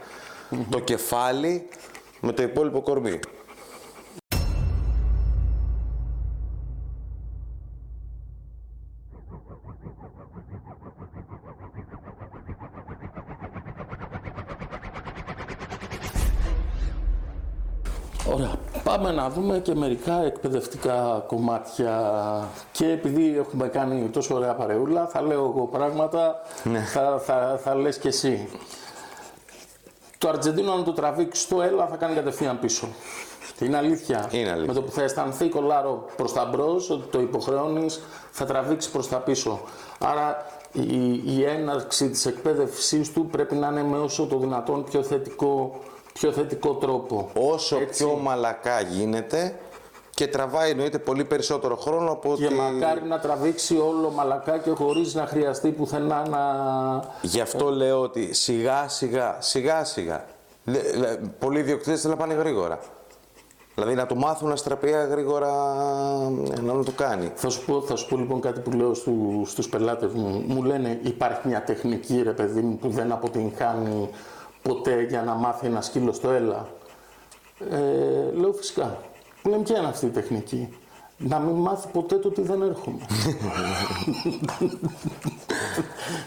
[0.69, 1.67] Το κεφάλι
[2.19, 3.19] με το υπόλοιπο κορμί.
[18.91, 22.13] Πάμε να δούμε και μερικά εκπαιδευτικά κομμάτια.
[22.71, 26.41] Και επειδή έχουμε κάνει τόσο ωραία παρεούλα, θα λέω εγώ πράγματα,
[26.93, 28.49] θα, θα, θα λες και εσύ.
[30.17, 32.87] Το Αργεντίνο να το τραβήξεις στο έλα θα κάνει κατευθείαν πίσω.
[33.59, 34.29] Είναι αλήθεια.
[34.31, 34.67] Είναι αλήθεια.
[34.67, 39.07] Με το που θα αισθανθεί κολάρο προς τα μπρος, ότι το υποχρεώνεις, θα τραβήξεις προς
[39.07, 39.59] τα πίσω.
[39.99, 45.03] Άρα η, η έναρξη της εκπαίδευσής του πρέπει να είναι με όσο το δυνατόν πιο
[45.03, 45.79] θετικό,
[46.13, 47.29] πιο θετικό τρόπο.
[47.33, 49.59] Όσο πιο μαλακά γίνεται
[50.09, 52.53] και τραβάει εννοείται πολύ περισσότερο χρόνο από Και ότι...
[52.53, 56.39] μακάρι να τραβήξει όλο μαλακά και χωρίς να χρειαστεί πουθενά να...
[57.21, 60.25] Γι' αυτό λέω ότι σιγά σιγά, σιγά σιγά.
[60.65, 62.79] Λε- λε- πολλοί ιδιοκτήτες θέλουν να πάνε γρήγορα.
[63.75, 65.47] Δηλαδή να του μάθουν αστραπία γρήγορα
[66.57, 67.31] ε, να το κάνει.
[67.35, 70.43] Θα σου, πω, θα σου πω λοιπόν κάτι που λέω στου, στους πελάτες μου.
[70.47, 74.09] Μου λένε υπάρχει μια τεχνική ρε παιδί μου που δεν αποτυγχάνει
[74.61, 76.67] ποτέ για να μάθει ένα σκύλο στο έλα.
[77.69, 78.97] Ε, λέω φυσικά.
[79.43, 80.77] Μου λένε ποια είναι αυτή η τεχνική.
[81.17, 83.05] να μην μάθει ποτέ το ότι δεν έρχομαι.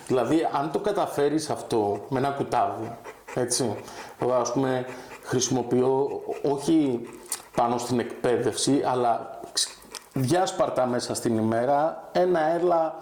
[0.08, 2.98] δηλαδή, αν το καταφέρεις αυτό με ένα κουτάβι,
[3.34, 3.76] έτσι,
[4.18, 4.86] εγώ ας πούμε
[5.22, 7.00] χρησιμοποιώ όχι
[7.54, 9.40] πάνω στην εκπαίδευση, αλλά
[10.12, 12.94] διάσπαρτα μέσα στην ημέρα ένα έλα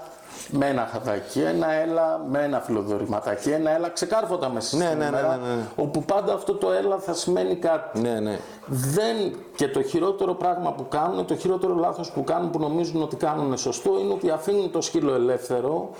[0.51, 5.05] με ένα χαδάκι, ένα έλα με ένα φιλοδορηματάκι, ένα έλα ξεκάρφωτα μέσα Ναι, στην ναι,
[5.05, 5.63] ναι, ημέρα, ναι, ναι.
[5.77, 8.01] όπου πάντα αυτό το έλα θα σημαίνει κάτι.
[8.01, 8.39] Ναι, ναι.
[8.67, 9.17] Δεν,
[9.57, 13.57] και το χειρότερο πράγμα που κάνουν, το χειρότερο λάθος που κάνουν που νομίζουν ότι κάνουν
[13.57, 15.91] σωστό είναι ότι αφήνουν το σκύλο ελεύθερο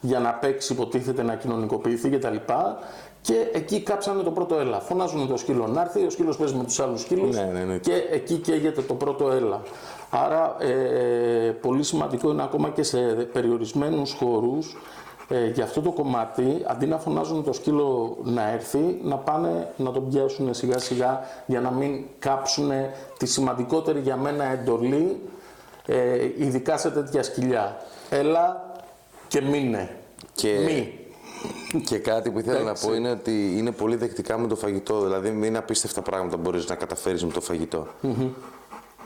[0.00, 2.36] για να παίξει, υποτίθεται να κοινωνικοποιηθεί κτλ.
[3.20, 4.80] Και εκεί κάψανε το πρώτο έλα.
[4.80, 7.76] Φωνάζουν το σκύλο να έρθει, ο σκύλος παίζει με τους άλλους σκύλους Ναι, ναι, ναι.
[7.76, 9.62] και εκεί καίγεται το πρώτο έλα.
[10.10, 12.98] Άρα ε, πολύ σημαντικό είναι ακόμα και σε
[13.32, 14.76] περιορισμένους χώρους
[15.28, 19.90] ε, για αυτό το κομμάτι, αντί να φωνάζουν το σκύλο να έρθει, να πάνε να
[19.92, 22.70] τον πιάσουν σιγά σιγά για να μην κάψουν
[23.18, 25.20] τη σημαντικότερη για μένα εντολή,
[25.86, 27.76] ε, ειδικά σε τέτοια σκυλιά.
[28.10, 28.74] Έλα
[29.28, 29.96] και μείνε.
[30.34, 31.00] Και- Μη.
[31.84, 32.86] Και κάτι που ήθελα να Εντάξει.
[32.86, 35.00] πω είναι ότι είναι πολύ δεκτικά με το φαγητό.
[35.02, 37.86] Δηλαδή, μην είναι απίστευτα πράγματα μπορείς να καταφέρεις με το φαγητο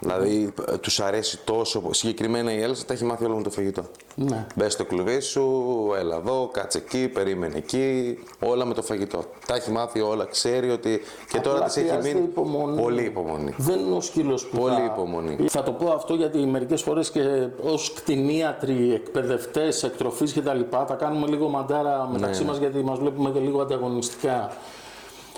[0.01, 1.83] Δηλαδή, τους αρέσει τόσο.
[1.91, 3.83] Συγκεκριμένα η Έλσα τα έχει μάθει όλα με το φαγητό.
[4.15, 4.47] Ναι.
[4.55, 5.63] Μπες στο κλουβί σου,
[5.99, 8.19] έλα εδώ, κάτσε εκεί, περίμενε εκεί.
[8.41, 9.25] Όλα με το φαγητό.
[9.47, 11.01] Τα έχει μάθει όλα, ξέρει ότι.
[11.33, 12.27] Και τώρα Απλά της έχει χρειάζεται μείνει.
[12.27, 12.83] υπομονή.
[12.83, 13.55] Πολύ υπομονή.
[13.57, 14.59] Δεν είναι ο σκύλος που.
[14.59, 14.85] Πολύ θα...
[14.85, 15.37] υπομονή.
[15.49, 20.61] Θα το πω αυτό γιατί μερικές φορές και ως κτηνίατροι, εκπαιδευτές, εκτροφή κτλ.
[20.71, 24.53] τα κάνουμε λίγο μαντάρα μεταξύ Ναι, μας γιατί μας βλέπουμε και λίγο ανταγωνιστικά.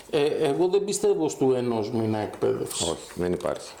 [0.09, 2.81] Ε, εγώ δεν πιστεύω στου ενός μήνα εκπαίδευσης.
[2.81, 3.71] Όχι, δεν υπάρχει.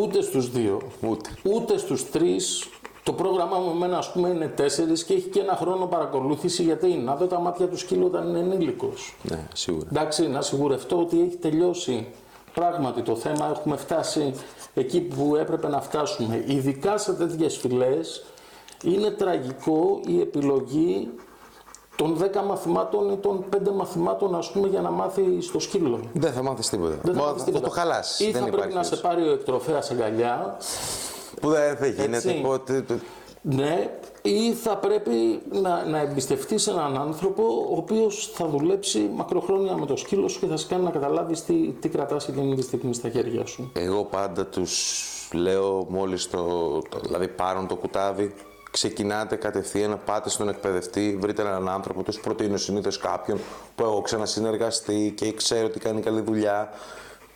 [0.00, 0.80] Ούτε στους δύο.
[1.08, 1.30] Ούτε.
[1.42, 2.68] Ούτε στους τρεις.
[3.02, 6.86] Το πρόγραμμά μου εμένα, ας πούμε, είναι τέσσερις και έχει και ένα χρόνο παρακολούθηση γιατί
[6.86, 9.16] να δω τα μάτια του σκύλου όταν είναι ενήλικος.
[9.22, 9.86] Ναι, σίγουρα.
[9.90, 12.06] Εντάξει, να σιγουρευτώ ότι έχει τελειώσει
[12.54, 13.50] πράγματι το θέμα.
[13.50, 14.34] Έχουμε φτάσει
[14.74, 16.44] εκεί που έπρεπε να φτάσουμε.
[16.46, 18.24] Ειδικά σε τέτοιες φυλές
[18.84, 21.08] είναι τραγικό η επιλογή
[21.96, 26.00] των 10 μαθημάτων ή των 5 μαθημάτων ας πούμε για να μάθει στο σκύλο.
[26.12, 26.94] Δεν θα μάθεις τίποτα.
[27.02, 27.64] Δεν θα Μα μάθεις θα τίποτα.
[27.66, 28.24] το χαλάσει.
[28.24, 29.02] Ή δεν θα πρέπει υπάρχει να σε έτσι.
[29.06, 30.56] πάρει ο εκτροφέας αγκαλιά
[31.40, 32.40] Που δεν θα γίνεται Έτσι.
[32.42, 32.84] ποτέ.
[33.48, 33.90] Ναι,
[34.22, 39.96] ή θα πρέπει να, να εμπιστευτείς έναν άνθρωπο ο οποίος θα δουλέψει μακροχρόνια με το
[39.96, 43.08] σκύλο σου και θα σε κάνει να καταλάβεις τι, τι κρατάς εκείνη τη στιγμή στα
[43.08, 43.70] χέρια σου.
[43.74, 46.38] Εγώ πάντα τους λέω μόλις το,
[46.88, 48.34] το- δηλαδή πάρουν το κουτάβι,
[48.80, 53.38] ξεκινάτε κατευθείαν, πάτε στον εκπαιδευτή, βρείτε έναν άνθρωπο, τους προτείνω συνήθως κάποιον
[53.74, 56.70] που έχω ξανασυνεργαστεί και ξέρω ότι κάνει καλή δουλειά.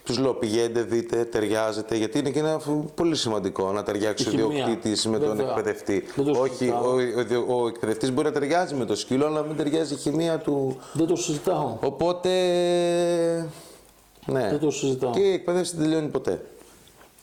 [0.04, 2.60] Τους λέω πηγαίνετε, δείτε, ταιριάζετε, γιατί είναι και ένα
[2.94, 4.64] πολύ σημαντικό να ταιριάξει ο Η χημεία.
[4.64, 5.48] διοκτήτης με τον Βέβαια.
[5.48, 6.04] εκπαιδευτή.
[6.16, 6.90] Δεν το Όχι, συζητάω.
[7.48, 10.38] ο, ο, ο εκπαιδευτής μπορεί να ταιριάζει με το σκύλο, αλλά μην ταιριάζει η χημεία
[10.38, 10.76] του.
[10.92, 11.76] Δεν το συζητάω.
[11.80, 12.28] Οπότε,
[14.26, 14.48] ναι.
[14.50, 15.10] Δεν το συζητάω.
[15.10, 16.40] Και η εκπαίδευση δεν τελειώνει ποτέ.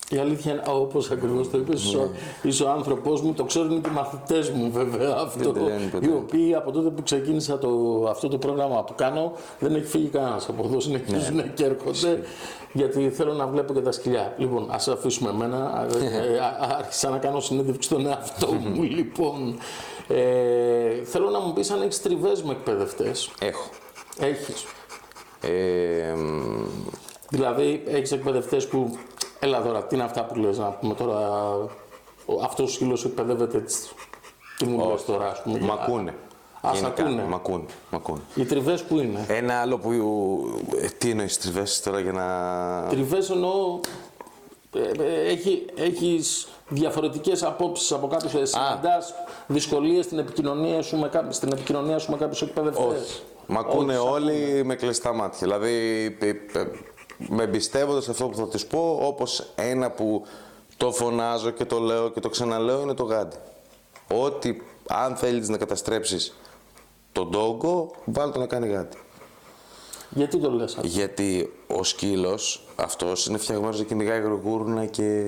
[0.10, 2.10] Η αλήθεια είναι, όπως ακριβώς το είπες, είσαι,
[2.42, 5.52] είσαι ο άνθρωπός μου, το ξέρουν και οι μαθητές μου βέβαια αυτό.
[5.52, 6.06] τελειώνει ποτέ.
[6.06, 7.70] Οι οποίοι από τότε που ξεκίνησα το,
[8.10, 10.80] αυτό το πρόγραμμα που κάνω δεν έχει φύγει κανένας από εδώ.
[10.80, 11.52] Συνεχίζουν Ναι.
[11.56, 12.20] και έρχονται
[12.74, 14.34] γιατί θέλω να βλέπω και τα σκυλιά.
[14.38, 15.88] Λοιπόν, ας αφήσουμε εμένα.
[16.02, 18.84] Ε, ε, α- άρχισα να κάνω συνέντευξη στον εαυτό μου.
[18.84, 19.58] λοιπόν,
[20.08, 23.32] ε, θέλω να μου πεις αν έχεις τριβές με εκπαιδευτές.
[23.40, 23.70] Έχω.
[24.20, 24.66] Έχεις.
[25.42, 26.66] Ε, μ,
[27.30, 28.98] Δηλαδή, έχεις εκπαιδευτές που.
[29.40, 31.20] Έλα τώρα, τι είναι αυτά που λες, να πούμε τώρα.
[32.44, 33.58] Αυτός ο σκύλο εκπαιδεύεται.
[33.58, 33.90] έτσι.
[34.58, 35.60] Τι μου λες τώρα, ας πούμε.
[35.60, 36.14] μ' ακούνε.
[36.62, 37.22] Α, σ' Γενικά, ακούνε.
[37.24, 37.66] Μ' ακούνε.
[37.92, 38.20] μ' ακούνε.
[38.36, 39.92] Οι τριβές που είναι; Ένα άλλο που.
[40.82, 42.88] ε, τι εννοείς τριβές τώρα για να.
[42.90, 43.80] Τριβές εννοώ.
[44.74, 49.14] ε, ε, έχει, έχεις διαφορετικές απόψεις από κάποιους, ε, συναντάς
[49.48, 53.22] δυσκολίες στην επικοινωνία σου με, κά- στην επικοινωνία σου με κάποιους εκπαιδευτές; Όχι.
[53.48, 55.40] Μ' ακούνε Όχι, σ' όλοι με κλειστά μάτια.
[55.48, 55.72] Δηλαδή,
[56.20, 56.68] ε, ε,
[57.18, 60.26] με εμπιστεύονται σε αυτό που θα του πω, όπως ένα που
[60.78, 63.36] το φωνάζω και το λέω και το ξαναλέω είναι το γάντι.
[64.14, 66.36] Ότι αν θέλεις να καταστρέψεις
[67.12, 68.98] τον τόγκο, βάλτε το να κάνει γάντι.
[70.10, 75.24] Γιατί το λες αυτό; Γιατί ο σκύλος αυτός είναι φτιαγμένος για κυνηγάει γρογούρνα και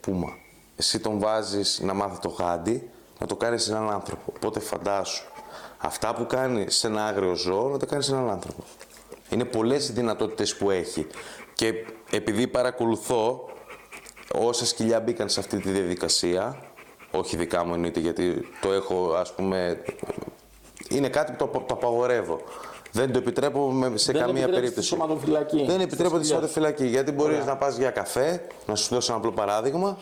[0.00, 0.28] πούμα.
[0.76, 4.32] Εσύ τον βάζεις να μάθει το γάντι, να το κάνεις σε έναν άνθρωπο.
[4.36, 5.24] Οπότε φαντάσου,
[5.78, 8.62] αυτά που κάνεις σε ένα άγριο ζώο, να τα κάνεις σε έναν άνθρωπο.
[9.30, 11.06] Είναι πολλές οι δυνατότητες που έχει.
[11.54, 11.72] Και
[12.10, 13.48] επειδή παρακολουθώ
[14.34, 16.58] όσα σκυλιά μπήκαν σε αυτή τη διαδικασία,
[17.10, 19.82] όχι δικά μου εννοείται γιατί το έχω ας πούμε,
[20.88, 22.40] είναι κάτι που το, απο- το απαγορεύω.
[22.92, 24.88] Δεν το επιτρέπω με- σε Δεν καμία επιτρέπεις τη περίπτωση.
[24.88, 25.64] σωματοφυλακή.
[25.66, 26.48] Δεν επιτρέπω τη Στα σκυλιά.
[26.48, 26.86] σωματοφυλακή.
[26.86, 29.98] Γιατί μπορείς να πας για καφέ, να σου δώσω ένα απλό παράδειγμα.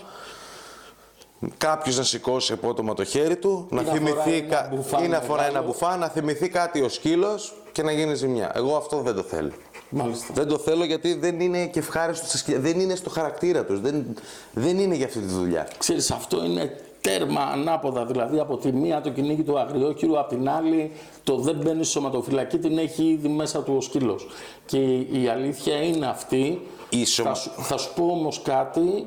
[1.59, 5.09] Κάποιος να σηκώσει απότομα το χέρι του, να, να θυμηθεί φοράει ένα κα- μπουφάν ή
[5.09, 5.67] να φοράει ένα μεγάλο.
[5.73, 8.53] μπουφάν, να θυμηθεί κάτι ο σκύλος και να γίνει ζημιά.
[8.55, 9.51] Εγώ αυτό δεν το θέλω.
[9.91, 10.27] Μάλιστα.
[10.35, 12.61] Δεν το θέλω γιατί δεν είναι και ευχάριστο στα σκυλιά.
[12.61, 13.81] Δεν είναι στο χαρακτήρα τους.
[13.81, 14.07] Δεν,
[14.53, 15.69] δεν είναι για αυτή τη δουλειά.
[15.79, 18.05] Ξέρεις, αυτό είναι τέρμα ανάποδα.
[18.05, 20.91] Δηλαδή, από τη μία το κυνήγι του αγριόχειρου, από την άλλη
[21.25, 24.27] το δεν μπαίνει στη σωματοφυλακή, την έχει ήδη μέσα του ο σκύλος.
[24.67, 26.61] Και η αλήθεια είναι αυτή.
[26.89, 29.07] Η σωμα- Θα, σου, θα σου πω όμως κάτι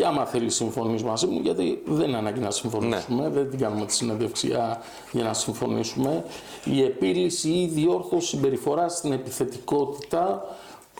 [0.00, 3.86] και άμα θέλεις συμφωνείς μαζί μου, γιατί δεν είναι ανάγκη να συμφωνήσουμε, δεν την κάνουμε
[3.86, 4.82] τη συνέντευξη για-
[5.12, 6.24] για να συμφωνήσουμε.
[6.64, 10.44] Η επίλυση ή η διόρθωση συμπεριφορά στην επιθετικότητα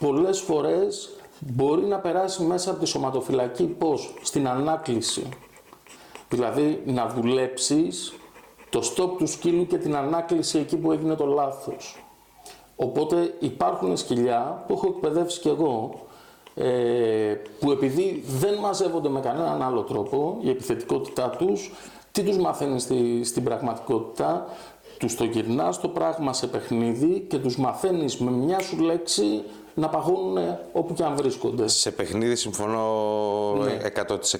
[0.00, 5.28] πολλές φορές μπορεί να περάσει μέσα από τη σωματοφυλακή πώς, στην ανάκληση.
[6.28, 8.12] Δηλαδή να δουλέψεις
[8.70, 12.04] το στόπ του σκύλου και την ανάκληση εκεί που έγινε το λάθος.
[12.76, 16.00] Οπότε υπάρχουν σκυλιά που έχω εκπαιδεύσει κι εγώ
[16.54, 21.72] ε, που επειδή δεν μαζεύονται με κανέναν άλλο τρόπο η επιθετικότητά τους,
[22.12, 24.46] τι τους μαθαίνει στη, στην πραγματικότητα,
[24.98, 29.42] τους το γυρνάς το πράγμα σε παιχνίδι και τους μαθαίνεις με μια σου λέξη
[29.74, 30.38] να παγώνουν
[30.72, 31.68] όπου και αν βρίσκονται.
[31.68, 32.84] Σε παιχνίδι συμφωνώ
[33.62, 33.78] Ναι.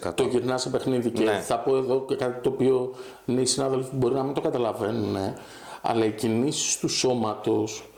[0.09, 0.15] 100%.
[0.15, 1.33] Το γυρνάς σε παιχνίδι και Ναι.
[1.41, 2.95] θα πω εδώ και κάτι το οποίο
[3.25, 5.35] ναι, οι συνάδελφοι μπορεί να μην το καταλαβαίνουν, ε,
[5.83, 7.90] αλλά οι κινήσεις του σώματος,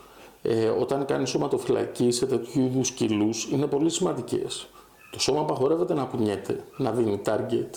[0.43, 4.67] ε, όταν κάνεις σωματοφυλακής σε τέτοιου είδους σκυλού, είναι πολύ σημαντικές.
[5.11, 7.69] Το σώμα απαγορεύεται να κουνιέται, να δίνει target.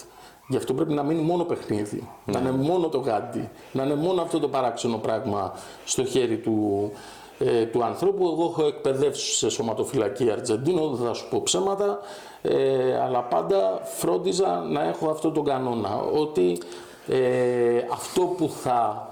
[0.48, 2.08] Γι' αυτό πρέπει να μείνει μόνο παιχνίδι.
[2.24, 3.50] Να είναι μόνο το γάντι.
[3.72, 5.52] Να είναι μόνο αυτό το παράξενο πράγμα
[5.84, 6.90] στο χέρι του,
[7.38, 8.24] ε, του ανθρώπου.
[8.26, 11.98] Εγώ έχω εκπαιδεύσει σε σωματοφυλακή Αργεντίνο, δεν θα σου πω ψέματα,
[12.42, 15.96] ε, αλλά πάντα φρόντιζα να έχω αυτό τον κανόνα.
[16.00, 16.58] Ότι
[17.08, 19.08] ε, αυτό που θα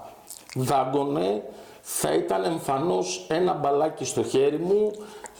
[0.55, 1.43] δάγκωνε
[1.87, 4.91] θα ήταν εμφανώς ένα μπαλάκι στο χέρι μου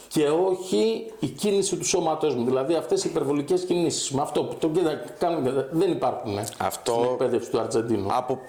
[0.07, 2.45] και όχι η κίνηση του σώματός μου.
[2.45, 4.11] Δηλαδή αυτές οι υπερβολικές κινήσεις.
[4.11, 8.07] Με αυτό που το κοίτα, κάνουμε, δεν υπάρχουν Αυτό- στην εκπαίδευση του Αργεντίνου.
[8.11, 8.39] Από,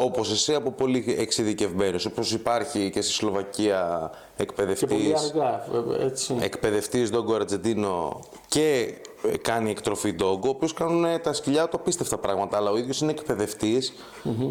[0.00, 2.04] όπως εσύ, από πολύ εξειδικευμένος.
[2.06, 5.66] Όπως υπάρχει και στη Σλοβακία Και πολύ εκπαιδευτής, αργά,
[6.00, 6.36] ε, έτσι.
[6.40, 9.09] εκπαιδευτής Ντόγκο Αργεντίνο και ε,
[9.42, 13.00] κάνει εκτροφή Ντόγκο, ο οποίος κάνουν ε, τα σκυλιά του απίστευτα πράγματα, αλλά ο ίδιος
[13.00, 13.92] είναι εκπαιδευτής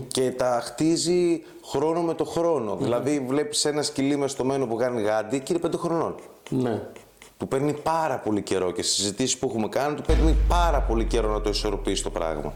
[0.08, 4.76] και τα χτίζει χρόνο με το χρονο Δηλαδή βλέπεις ένα σκυλί μες στο μένο που
[4.76, 6.16] κάνει γάντι και είναι πέντε χρονών.
[6.50, 6.82] Ναι.
[7.38, 11.06] Του παίρνει πάρα πολύ καιρό και στις συζητήσεις που έχουμε κάνει του παίρνει πάρα πολύ
[11.06, 12.54] καιρό να το ισορροπήσει το πράγμα.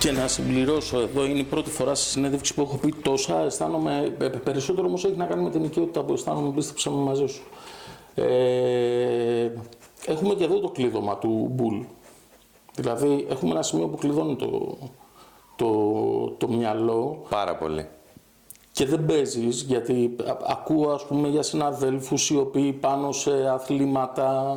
[0.00, 3.40] Και να συμπληρώσω εδώ, είναι η πρώτη φορά στη συνέντευξη που έχω πει τόσα.
[3.40, 7.26] Αισθάνομαι, ε, περισσότερο όμως έχει να κάνει με την οικειότητα που αισθάνομαι, πίστεψα με μαζί
[7.26, 7.42] σου.
[8.14, 9.50] Ε,
[10.06, 11.80] έχουμε και εδώ το κλείδωμα του μπουλ.
[12.74, 14.78] Δηλαδή, έχουμε ένα σημείο που κλειδώνει το,
[15.56, 15.70] το,
[16.38, 17.86] το μυαλό Πάρα πολύ.
[18.72, 24.56] και δεν παίζεις γιατί α- ακούω ας πούμε για συναδέλφους οι οποίοι πάνω σε αθλήματα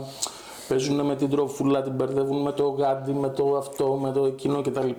[0.68, 4.62] παίζουν με την τροφούλα, την μπερδεύουν με το γάντι, με το αυτό, με το εκείνο
[4.62, 4.90] κτλ.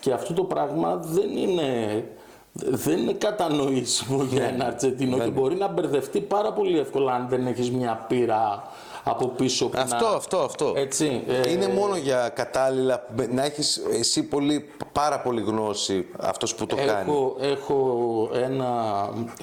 [0.00, 2.04] Και αυτό το πράγμα δεν είναι,
[2.52, 7.46] δεν είναι κατανοήσιμο για ένα Αργεντίνο και μπορεί να μπερδευτεί πάρα πολύ εύκολα αν δεν
[7.46, 8.62] έχεις μια πύρα
[9.04, 10.16] από πίσω που Αυτό, να...
[10.16, 10.72] αυτό, αυτό.
[10.76, 16.66] Έτσι, ε, Είναι μόνο για κατάλληλα, να έχεις εσύ πολύ, πάρα πολύ γνώση αυτός που
[16.66, 17.10] το κάνει.
[17.10, 18.72] Έχω, έχω ένα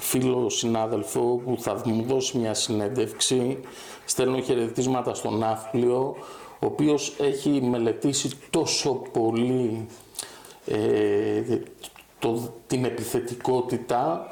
[0.00, 3.60] φίλο συνάδελφο που θα μου δώσει μια συνέντευξη.
[4.06, 6.16] Στέλνω χαιρετίσματα στον Ναύπλιο,
[6.58, 9.86] ο οποίος έχει μελετήσει τόσο πολύ
[10.66, 11.42] ε,
[12.18, 14.30] το, την επιθετικότητα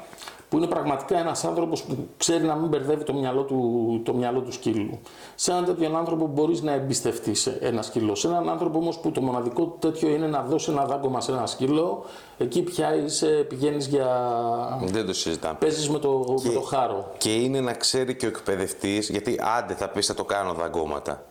[0.55, 4.39] που είναι πραγματικά ένας άνθρωπος που ξέρει να μην μπερδεύει το μυαλό του, το μυαλό
[4.39, 4.99] του σκύλου.
[5.35, 8.15] Σε έναν τέτοιον άνθρωπο μπορείς να εμπιστευτείς σε ένα σκύλο.
[8.15, 11.31] Σε έναν άνθρωπο όμως που το μοναδικό του τέτοιο είναι να δώσει ένα δάγκωμα σε
[11.31, 12.05] ένα σκύλο,
[12.37, 14.07] εκεί πια είσαι, πηγαίνεις για...
[14.83, 15.57] Δεν το συζητάμε.
[15.59, 17.11] παίζεις με το, με το χάρο.
[17.17, 21.23] Και είναι να ξέρει και ο εκπαιδευτής, γιατί άντε θα πεις θα το κάνω δαγκώματα.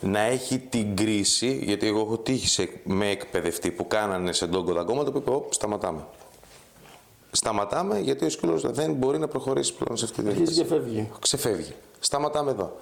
[0.00, 4.72] Να έχει την κρίση, γιατί εγώ έχω τύχει σε- με εκπαιδευτή που κάνανε σε ντόγκο
[4.72, 6.00] δαγκώματα που είπε: «Ωπ, σταματάμε.
[7.36, 10.76] Σταματάμε γιατί ο σκύλος δεν μπορεί να προχωρήσει πλέον σε αυτή τη Αρχίζει διαδικασία.
[10.78, 11.10] και φεύγει.
[11.20, 11.74] Ξεφεύγει.
[11.98, 12.76] Σταματάμε εδώ.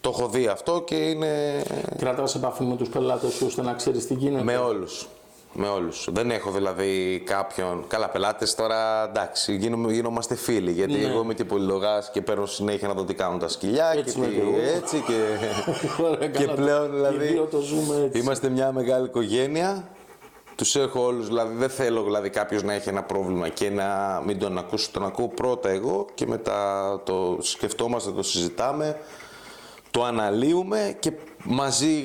[0.00, 1.62] Το έχω δει αυτό και είναι
[1.98, 4.44] Κρατάς επαφή με τους πελάτες σου ώστε να ξέρεις τι γίνεται.
[4.44, 5.08] με όλους.
[5.52, 6.08] Με όλους.
[6.12, 7.84] Δεν έχω δηλαδή κάποιον.
[7.88, 10.70] Καλά, πελάτες τώρα εντάξει, γίνομαι, γινόμαστε φίλοι.
[10.72, 11.08] Γιατί Ναι.
[11.08, 14.18] εγώ είμαι και πολυλογάς και παίρνω συνέχεια να δω τι κάνουν τα σκυλιά Έτσι και
[14.18, 14.76] είμαι τι, και εγώ.
[14.76, 15.22] έτσι και.
[16.10, 17.26] Ωραία, και καλά, πλέον οι δηλαδή.
[17.26, 18.18] δύο το ζούμε έτσι.
[18.20, 19.88] Είμαστε μια μεγάλη οικογένεια.
[20.60, 24.38] Τους έχω όλους, δηλαδή δεν θέλω δηλαδή, κάποιος να έχει ένα πρόβλημα και να μην
[24.38, 24.88] τον ακούσω.
[24.92, 29.00] Τον ακούω πρώτα εγώ και μετά το σκεφτόμαστε, το συζητάμε,
[29.90, 31.12] το αναλύουμε και
[31.44, 32.02] μαζί,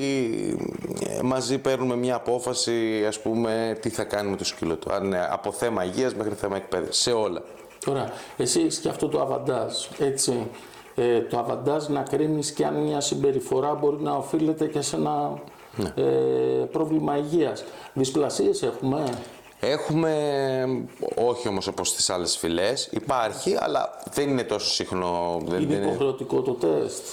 [1.08, 4.93] ε, μαζί παίρνουμε μια απόφαση, ας πούμε, τι θα κάνουμε με το σκύλο του.
[4.93, 7.03] Αν είναι από θέμα υγείας μέχρι θέμα εκπαίδευσης.
[7.03, 7.41] Σε όλα.
[7.86, 10.47] Τώρα, εσύ έχεις και αυτό το αβαντάζ, έτσι.
[10.95, 15.41] Ε, το αβαντάζ να κρίνεις και αν μια συμπεριφορά μπορεί να οφείλεται και σε ένα
[15.96, 16.02] Ε,
[16.72, 17.64] πρόβλημα υγείας.
[17.94, 19.04] Δυσπλασίες έχουμε;
[19.60, 20.12] Έχουμε,
[21.16, 25.42] όχι όμως όπως στις άλλες φυλές, υπάρχει, αλλά δεν είναι τόσο συχνό.
[25.46, 27.04] Δεν, Είναι δεν είναι, υποχρεωτικό το τεστ;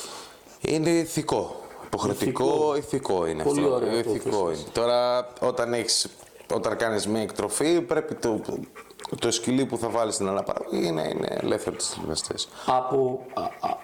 [0.61, 1.57] είναι ηθικό.
[1.87, 3.75] Υποχρεωτικό, ηθικό, είναι Πολύ αυτό.
[3.75, 4.63] ωραία το ηθικό είναι.
[4.73, 6.07] Τώρα, όταν, έχεις,
[6.55, 8.41] όταν κάνεις μια εκτροφή, πρέπει το,
[9.19, 12.49] το σκυλί που θα βάλεις στην αναπαραγωγή να είναι ελεύθερο τις θηλαστές.
[12.67, 13.79] Από, α- α-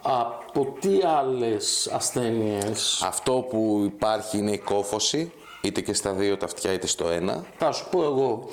[0.47, 6.45] από τι άλλες ασθένειες; Αυτό που υπάρχει είναι η κόφωση, είτε και στα δύο τα
[6.45, 7.45] αυτιά είτε στο ένα.
[7.59, 8.49] Θα σου πω εγώ,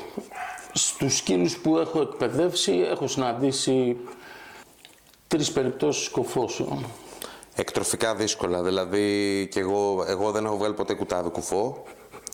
[0.73, 3.97] στους σκύλους που έχω εκπαιδεύσει έχω συναντήσει
[5.27, 6.85] τρεις περιπτώσεις κοφώσεων.
[7.55, 11.83] Εκτροφικά δύσκολα, δηλαδή και εγώ, εγώ δεν έχω βγάλει ποτέ κουτάβι κουφό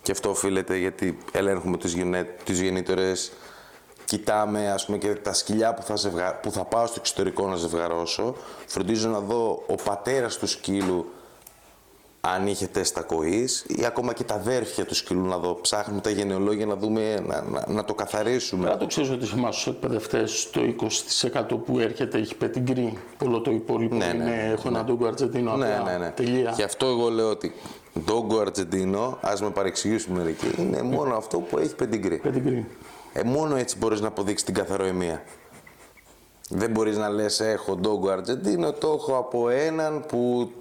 [0.01, 3.31] και αυτό οφείλεται γιατί ελέγχουμε τις, γενέ, τις γεννήτωρες,
[4.11, 7.55] κοιτάμε ας πούμε και τα σκυλιά που θα, ζευγα, που θα πάω στο εξωτερικό να
[7.55, 8.35] ζευγαρώσω,
[8.65, 11.05] φροντίζω να δω ο πατέρας του σκύλου
[12.21, 15.53] αν είχε τεστ ακοής ή ακόμα και τα αδέρφια του σκύλου να δω.
[15.61, 18.69] Ψάχνουμε τα γενεολόγια να δούμε, να, να, να το καθαρίσουμε.
[18.69, 20.61] Να το ξέρεις ότι σε εμάς τους εκπαιδευτές το
[21.51, 22.97] 20% που έρχεται έχει πετυγκρί.
[23.25, 25.91] Όλο το υπόλοιπο Ναι, είναι ναι, έχω ένα ντόγκο Αργεντίνο Ναι, απλά.
[25.91, 26.11] ναι, ναι.
[26.11, 26.51] Τελεία.
[26.51, 27.53] Γι' αυτό εγώ λέω ότι
[28.05, 32.17] Ντόγκο Αργεντίνο, ας με παρεξηγήσουν μερικοί, είναι μόνο αυτό που έχει πεντιγκρί.
[32.17, 32.67] Πετυγκρί.
[33.13, 35.23] Ε, μόνο έτσι μπορείς να αποδείξεις την καθαροαιμία.
[36.49, 40.51] Δεν μπορείς να λες έχω Ντόγκο Αργεντίνο, το έχω από έναν που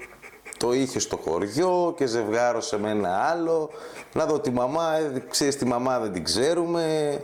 [0.57, 3.71] το είχε στο χωριό και ζευγάρωσε με ένα άλλο.
[4.13, 7.17] Να δω τη μαμά, ε, ξέρεις τη μαμά δεν την ξέρουμε.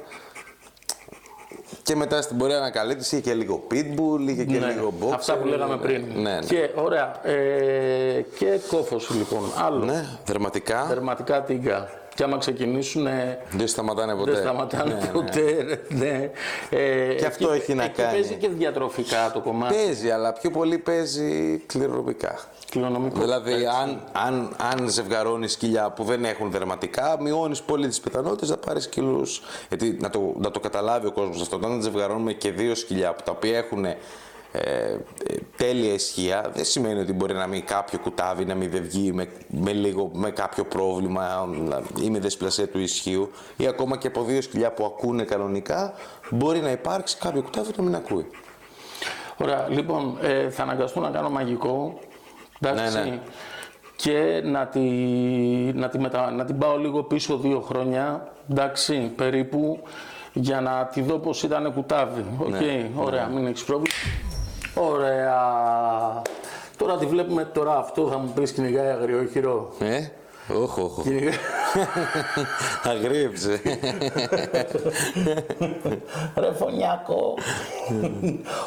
[1.82, 5.12] Και μετά στην πορεία ανακαλύπτεις είχε και λίγο pitbull, είχε και Ναι, λίγο boxer.
[5.14, 6.04] Αυτά που λέγαμε πριν.
[6.14, 6.46] Ναι, ναι.
[6.46, 7.26] Και ωραία.
[7.26, 9.42] Ε, και κόφωση λοιπόν.
[9.64, 9.84] Άλλο.
[9.84, 10.84] Ναι, δερματικά.
[10.84, 11.88] Δερματικά τίγκα.
[12.16, 13.06] Και άμα ξεκινήσουν.
[13.50, 14.30] Δεν σταματάνε ποτέ.
[14.30, 15.06] Δεν σταματάνε Ναι, ναι.
[15.06, 15.40] ποτέ.
[15.62, 16.30] ρε, Ναι.
[16.70, 18.12] Ε, Και αυτό εκεί- έχει να εκεί κάνει.
[18.12, 19.74] Παίζει και διατροφικά το κομμάτι.
[19.74, 22.38] Παίζει, αλλά πιο πολύ παίζει κληρονομικά.
[22.70, 23.20] Κληρονομικό.
[23.20, 23.52] Δηλαδή,
[23.82, 28.84] αν, αν, αν ζευγαρώνεις σκυλιά που δεν έχουν δερματικά, μειώνεις πολύ τις πιθανότητες να πάρεις
[28.84, 29.22] σκύλου.
[29.68, 33.22] Γιατί να το, να το καταλάβει ο κόσμος αυτό, όταν ζευγαρώνουμε και δύο σκυλιά που
[33.24, 33.84] τα οποία έχουν
[34.52, 34.98] ε, ε,
[35.56, 39.28] τέλεια ισχύα, δεν σημαίνει ότι μπορεί να μην κάποιο κουτάβι να μην δεν βγει με,
[39.48, 44.22] με, λίγο, με κάποιο πρόβλημα να- ή με δεσπλασία του ισχύου ή ακόμα και από
[44.22, 45.92] δύο σκυλιά που ακούνε κανονικά
[46.30, 48.26] μπορεί να υπάρξει κάποιο κουτάβι να μην ακούει.
[49.36, 51.98] Ωραία, λοιπόν, ε, θα αναγκαστώ να κάνω μαγικό.
[52.60, 53.18] Εντάξει, Ναι, ναι.
[53.96, 54.80] Και να, τη,
[55.74, 59.82] να, τη μετα, να την πάω λίγο πίσω δύο χρόνια, εντάξει, περίπου,
[60.32, 62.24] για να τη δω πώς ήταν κουτάβι.
[62.38, 63.94] Οκ, Ναι, ωραία, μην έχεις πρόβλημα.
[64.76, 65.32] Ωραία.
[66.76, 69.72] Τώρα τη βλέπουμε τώρα αυτό, θα μου πεις κυνηγάει αγριόχοιρο.
[69.78, 70.06] Ε,
[70.62, 71.02] όχι, όχι.
[71.02, 71.34] Κυνηγάει-
[72.92, 73.60] Αγρίεψε.
[76.36, 77.34] Ρε φωνιάκο.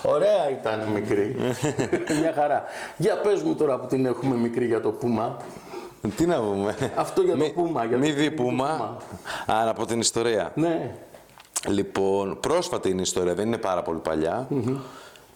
[0.04, 1.36] Ωραία ήταν μικρή.
[2.22, 2.64] Μια χαρά.
[2.98, 5.38] Για πες μου τώρα που την έχουμε μικρή για το πούμα.
[6.16, 6.76] Τι να πούμε.
[6.96, 7.86] Αυτό για το Μη- πούμα.
[7.86, 8.98] Για Μη το δει πούμα.
[9.46, 9.58] πούμα.
[9.60, 10.52] Α, να πω την ιστορία.
[10.56, 10.92] Ναι.
[11.68, 14.48] Λοιπόν, πρόσφατη είναι η ιστορία, δεν είναι πάρα πολύ παλιά.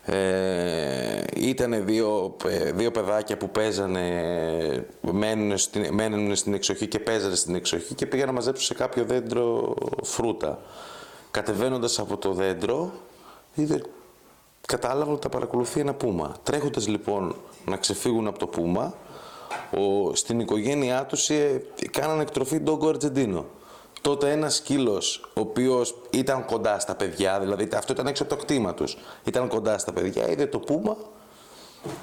[0.05, 7.35] Ε, ήταν δύο, ε, δύο παιδάκια που παίζανε, μένουν στην, μένουν στην εξοχή και παίζανε
[7.35, 10.59] στην εξοχή και πήγαν να μαζέψουν σε κάποιο δέντρο φρούτα.
[11.31, 12.91] Κατεβαίνοντας από το δέντρο,
[13.53, 13.81] είδε,
[14.67, 16.35] κατάλαβαν ότι τα παρακολουθεί ένα πούμα.
[16.43, 17.35] Τρέχοντας λοιπόν
[17.65, 18.93] να ξεφύγουν από το πούμα,
[19.71, 23.45] ο, στην οικογένειά τους ε, κάνανε εκτροφή ντόγκο Αργεντίνο.
[24.03, 28.41] Τότε ένας σκύλος, ο οποίος ήταν κοντά στα παιδιά, δηλαδή αυτό ήταν έξω από το
[28.41, 30.95] κτήμα τους, ήταν κοντά στα παιδιά, είδε το πούμα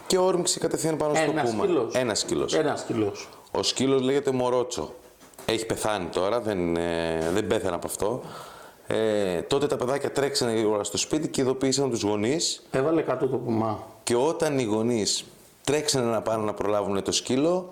[0.06, 1.62] και όρμηξε κατευθείαν πάνω στο Ένας πούμα.
[1.62, 1.94] σκύλος.
[1.94, 2.54] Ένας σκύλος.
[2.54, 3.28] Ένας κιλός.
[3.50, 4.94] Ο σκύλος λέγεται Μορότσο.
[5.44, 8.20] Έχει πεθάνει τώρα, δεν, ε, δεν πέθανε από αυτό.
[8.86, 12.62] Ε, τότε τα παιδάκια τρέξανε γρήγορα στο σπίτι και ειδοποίησαν τους γονείς.
[12.70, 13.86] Έβαλε κάτω το πουμά.
[14.04, 15.24] Και όταν οι γονείς
[15.64, 17.68] τρέξανε να πάνε να προλάβουν το σκύλο,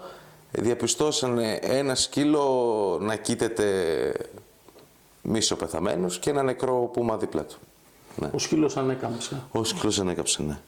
[0.50, 4.12] διαπιστώσανε ένα σκύλο να κοίταται
[5.22, 7.56] μίσο πεθαμένος και ένα νεκρό πούμα δίπλα του.
[8.16, 8.30] Ναι.
[8.34, 9.42] Ο σκύλος ανέκαμψε.
[9.52, 10.58] Ο σκύλος ανέκαψε, ναι.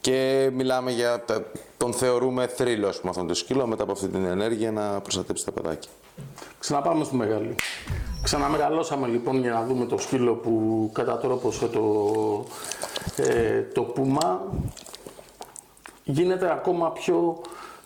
[0.00, 1.24] Και μιλάμε για.
[1.24, 1.44] τα-
[1.76, 5.44] τον θεωρούμε θρύλος, ας πούμε, αυτόν τον σκύλο μετά από αυτή την ενέργεια να προστατέψει
[5.44, 5.90] τα παιδάκια.
[6.58, 7.54] Ξαναπάμε στη μεγάλη.
[8.22, 11.84] Ξαναμεγαλώσαμε λοιπόν για να δούμε το σκύλο που κατατρόπωσε το,
[13.16, 14.42] ε, το πούμα.
[16.04, 17.40] Γίνεται ακόμα πιο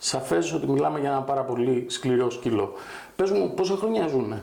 [0.05, 2.73] σαφές ότι μιλάμε για ένα πάρα πολύ σκληρό σκύλο.
[3.17, 4.43] Πες μου πόσα χρόνια ζουνε.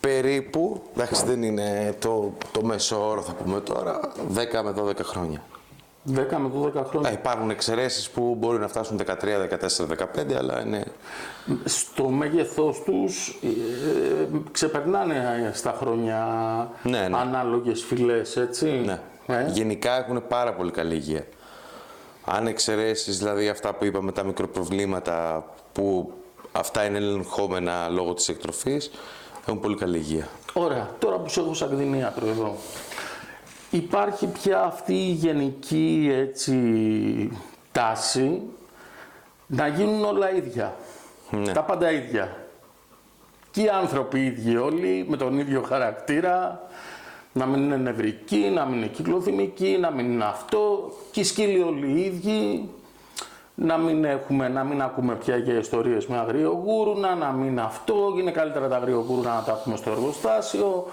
[0.00, 4.00] Περίπου, εντάξει δεν είναι το, το μέσο όρο θα πούμε τώρα,
[4.34, 5.42] 10 με 12 χρόνια.
[6.14, 6.50] 10 με
[6.80, 7.10] 12 χρόνια.
[7.10, 10.84] Ε, υπάρχουν εξαιρέσεις που μπορεί να φτάσουν 13, 14, 15, αλλά είναι
[11.64, 16.18] Στο μέγεθός τους ε, ξεπερνάνε στα χρόνια
[16.82, 17.16] Ναι, ναι.
[17.16, 19.00] ανάλογες φυλές, έτσι; Ναι.
[19.26, 21.24] Ε; Γενικά έχουν πάρα πολύ καλή υγεία.
[22.24, 26.12] Αν εξαιρέσεις δηλαδή αυτά που είπαμε, τα μικροπροβλήματα που
[26.52, 28.90] αυτά είναι ελεγχόμενα λόγω της εκτροφής,
[29.46, 30.28] έχουν πολύ καλή υγεία.
[30.52, 32.56] Ωραία, τώρα που σε έχω σαν κτηνίατρο εδώ,
[33.70, 36.58] υπάρχει πια αυτή η γενική έτσι,
[37.72, 38.42] τάση
[39.46, 40.76] να γίνουν όλα ίδια;
[41.30, 41.52] Ναι.
[41.52, 42.36] Τα πάντα ίδια.
[43.50, 46.62] Και οι άνθρωποι ίδιοι όλοι, με τον ίδιο χαρακτήρα,
[47.32, 51.62] να μην είναι νευρικοί, να μην είναι κυκλοθυμικοί, να μην είναι αυτό, και οι σκύλοι
[51.62, 52.70] όλοι οι ίδιοι,
[53.54, 58.14] να μην, έχουμε, να μην ακούμε πια για ιστορίες με αγριογούρουνα, να μην είναι αυτό,
[58.18, 60.86] είναι καλύτερα τα αγριογούρουνα να τα έχουμε στο εργοστάσιο,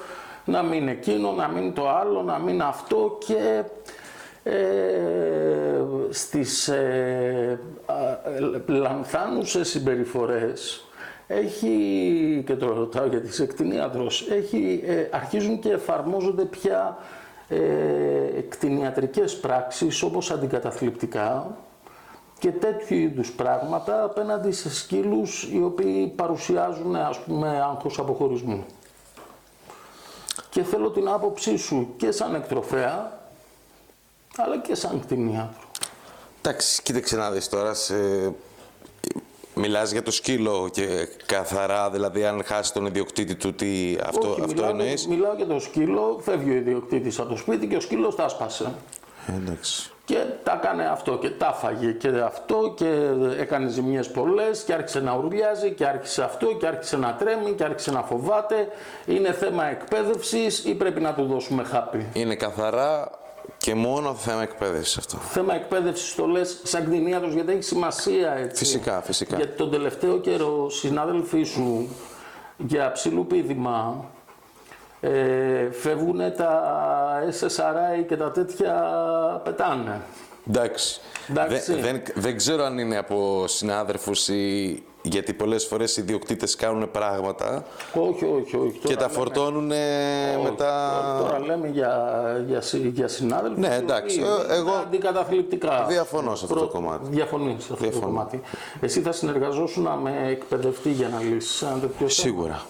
[0.46, 3.18] να μην είναι εκείνο, να μην είναι το άλλο, να μην είναι αυτό.
[3.26, 3.64] Και
[4.44, 10.87] ε, στις ε, α, ε, λανθάνουσες συμπεριφορές
[11.28, 16.98] έχει, και το ρωτάω γιατί είσαι κτηνίατρος, έχει, ε, αρχίζουν και εφαρμόζονται πια
[17.48, 17.58] ε,
[18.50, 21.58] κτηνιατρικές πράξεις όπως αντικαταθλιπτικά
[22.40, 28.66] και τέτοιου είδους πράγματα απέναντι σε σκύλους οι οποίοι παρουσιάζουν ας πούμε άγχος αποχωρισμού.
[30.50, 33.20] Και θέλω την άποψή σου και σαν εκτροφέα
[34.38, 35.68] αλλά και σαν κτηνίατρο.
[36.42, 37.96] Εντάξει, κοίταξε να δεις τώρα, σε...
[39.58, 44.42] μιλάς για το σκύλο και καθαρά, δηλαδή αν χάσει τον ιδιοκτήτη του, τι αυτό, Όχι,
[44.42, 47.80] αυτό μιλάω, εννοείς; μιλάω για το σκύλο, φεύγει ο ιδιοκτήτης από το σπίτι και ο
[47.80, 48.74] σκύλος τα σπάσε.
[49.28, 49.92] Εντάξει.
[50.06, 55.00] Και τα έκανε αυτό και τα φάγε και αυτό και έκανε ζημιές πολλές και άρχισε
[55.00, 58.68] να ουρλιάζει και άρχισε αυτό και άρχισε να τρέμει και άρχισε να φοβάται.
[59.06, 63.10] Είναι θέμα εκπαίδευσης ή πρέπει να του δώσουμε χάπι; Είναι καθαρά
[63.58, 65.18] και μόνο θέμα εκπαίδευσης αυτό.
[65.18, 68.64] Θέμα εκπαίδευσης το λες σαν κτηνίατρος γιατί έχει σημασία έτσι.
[68.64, 69.36] Φυσικά, φυσικά.
[69.36, 71.88] Γιατί τον τελευταίο καιρό συνάδελφοί σου
[72.58, 74.06] για ψηλοπίδημα
[75.02, 76.64] ε, φεύγουν τα
[77.40, 78.74] SSRI και τα τέτοια
[79.44, 80.02] πετάνε.
[80.50, 81.02] Εντάξει.
[81.30, 81.74] Εντάξει.
[81.74, 84.84] Δεν, δεν, δεν ξέρω αν είναι από συνάδελφους ή...
[85.08, 88.72] γιατί πολλές φορές οι ιδιοκτήτες κάνουν πράγματα Όχι, όχι, όχι.
[88.72, 89.80] και τώρα τα λέμε- φορτώνουν όχι,
[90.44, 90.92] μετά...
[91.20, 92.12] Τώρα λέμε για,
[92.48, 93.60] για, συ- για συνάδελφους.
[93.60, 95.86] Ναι, οι εντάξει, οποίοι ε, εγώ Αντικαταθλιπτικά.
[95.88, 97.08] διαφωνώ σε αυτό το κομμάτι.
[97.10, 98.06] Διαφωνείς σε αυτό το Διαφωνώ.
[98.06, 98.42] κομμάτι.
[98.82, 102.10] Εσύ θα συνεργαζόσουν με εκπαιδευτή για να λύσεις ένα τέτοιο θέμα.
[102.10, 102.62] Σίγουρα.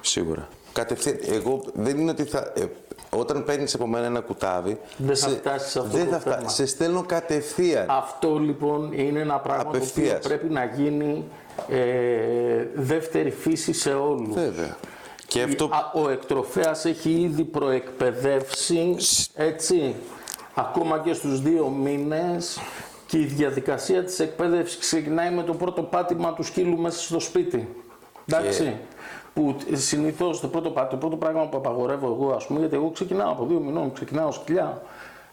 [0.00, 0.48] Σίγουρα.
[0.72, 2.52] Κατευθείαν, εγώ δεν είναι ότι θα.
[2.56, 2.64] ε,
[3.10, 4.80] όταν παίρνεις από μένα ένα κουτάβι.
[4.96, 6.48] Δεν θα φτάσεις σε αυτό δεν το θα φτά- θέμα.
[6.48, 7.86] Σε στέλνω κατευθείαν.
[7.88, 10.18] Αυτό λοιπόν είναι ένα πράγμα το οποίο Απευθείας.
[10.26, 11.24] πρέπει να γίνει
[11.68, 14.34] ε, δεύτερη φύση σε όλους.
[14.34, 14.76] Βέβαια.
[15.26, 15.64] Και αυτό.
[15.64, 18.96] Α, Ο εκτροφέας έχει ήδη προεκπαιδεύσει,
[19.34, 19.94] έτσι,
[20.54, 22.58] ακόμα και στους δύο μήνες
[23.06, 27.68] και η διαδικασία της εκπαίδευσης ξεκινάει με το πρώτο πάτημα του σκύλου μέσα στο σπίτι.
[28.26, 28.76] Εντάξει.
[29.34, 32.90] Που συνήθως το πρώτο, πά- το πρώτο πράγμα που απαγορεύω εγώ, ας πούμε, γιατί εγώ
[32.90, 34.82] ξεκινάω από δύο μηνών, ξεκινάω σκυλιά,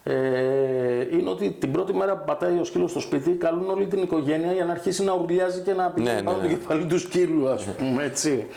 [0.03, 4.01] ε, είναι ότι την πρώτη μέρα που πατάει ο σκύλος στο σπίτι, καλούν όλη την
[4.01, 6.53] οικογένεια για να αρχίσει να ουρλιάζει και να πηγαίνει Ναι, ναι, πάνω το ναι.
[6.53, 8.47] κεφάλι του σκύλου, ας πούμε, έτσι.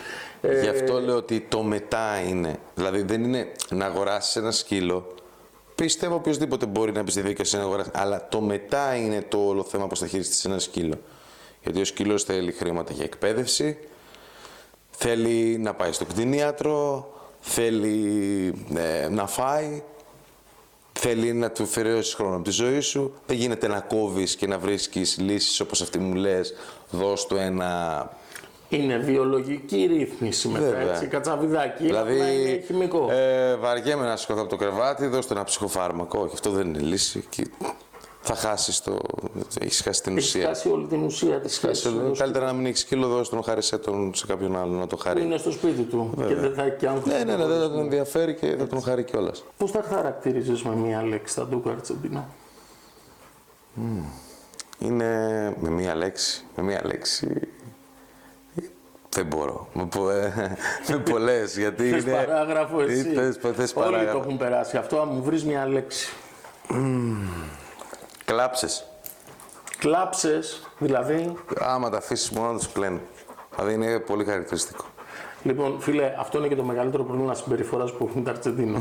[0.41, 2.55] Ε, Γι' αυτό λέω ότι το μετά είναι.
[2.75, 5.15] Δηλαδή δεν είναι να αγοράσεις ένα σκύλο.
[5.75, 7.89] Πιστεύω οποιοδήποτε μπορεί να μπει στη διαδικασία να αγοράσει.
[7.93, 10.95] Αλλά το μετά είναι το όλο θέμα πώς θα χειριστείς ένα σκύλο.
[11.63, 13.77] Γιατί ο σκύλος θέλει χρήματα για εκπαίδευση,
[14.89, 17.07] θέλει να πάει στο κτηνίατρο,
[17.39, 19.83] θέλει ε, να φάει,
[20.97, 23.13] θέλει να του αφιερώσεις χρόνο από τη ζωή σου.
[23.25, 26.53] Δεν γίνεται να κόβεις και να βρίσκεις λύσεις όπως αυτή μου λες.
[26.89, 28.11] Δώσ' του ένα
[28.69, 30.91] Είναι βιολογική ρύθμιση μετά, Βέβαια.
[30.93, 31.83] έτσι, κατσαβιδάκι.
[31.83, 33.11] Δηλαδή, απλά είναι χημικό.
[33.11, 36.19] ε, βαριέμαι να σηκωθώ από το κρεβάτι, δώστε ένα ψυχοφάρμακο.
[36.19, 37.25] Όχι, αυτό δεν είναι λύση.
[37.29, 37.47] Και
[38.27, 38.97] θα χάσεις το.
[39.59, 40.47] Έχεις χάσει την Έχεις ουσία.
[40.47, 42.17] χάσει όλη την ουσία της σχέσης Χάσει όλο- του.
[42.17, 45.01] Καλύτερα να μην έχεις σκύλο, δώστε τον, χάρισέ τον σε κάποιον άλλο να το που
[45.01, 45.21] χαρεί.
[45.21, 47.05] είναι στο σπίτι του και δεν θα έχει και άγχος.
[47.05, 49.43] Ναι, ναι, ναι, δεν θα τον ενδιαφέρει και θα τον χαρεί κιόλας.
[49.57, 52.27] Πώς θα χαρακτηρίζεις με μία λέξη τα ντούκα Αρτσεντίνο.
[54.79, 55.05] Είναι
[55.59, 56.45] με μία λέξη.
[56.55, 57.27] Με μία λέξη.
[59.09, 59.67] Δεν μπορώ.
[59.73, 60.57] Με, πο, ε,
[60.89, 61.57] με πολλές.
[61.57, 62.11] Γιατί Θες είναι.
[62.11, 63.01] παράγραφο εσύ.
[63.13, 64.17] Θες, θες Όλοι το παράγραφο.
[64.17, 64.77] έχουν περάσει.
[64.77, 66.13] Αυτό αν μου βρεις μία λέξη.
[68.31, 68.83] Κλάψες.
[69.77, 71.33] Κλάψες, δηλαδή.
[71.59, 73.01] Άμα τα αφήσεις μόνο τους κλαίνουν.
[73.55, 74.85] Δηλαδή είναι πολύ χαρακτηριστικό.
[75.43, 78.79] Λοιπόν, φίλε, αυτό είναι και το μεγαλύτερο πρόβλημα συμπεριφοράς που έχουν τα Αρτσεντίνο.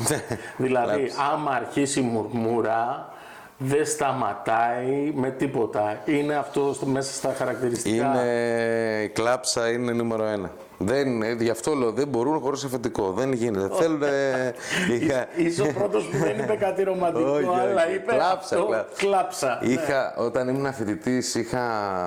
[0.56, 1.18] δηλαδή, Κλάψεις.
[1.32, 3.08] άμα αρχίσει η μουρμούρα,
[3.58, 6.00] δεν σταματάει με τίποτα.
[6.04, 8.04] Είναι αυτό στο- μέσα στα χαρακτηριστικά.
[8.06, 10.50] Είναι, η κλάψα είναι νούμερο ένα.
[10.78, 13.12] Δεν, ε, γι' αυτό λέω, δεν μπορούν χωρίς αφεντικό.
[13.12, 13.74] Δεν γίνεται.
[13.74, 14.02] Θέλουν...
[15.00, 17.60] είχα, Είσαι ο πρώτος που δεν είπε κάτι ρομαντικό, Όχι, όχι.
[17.60, 18.96] αλλά είπε Κλάψα, αυτό, κλάψα.
[18.96, 19.58] κλάψα.
[19.62, 19.72] Ναι.
[19.72, 21.60] είχα, όταν ήμουν φοιτητή, είχα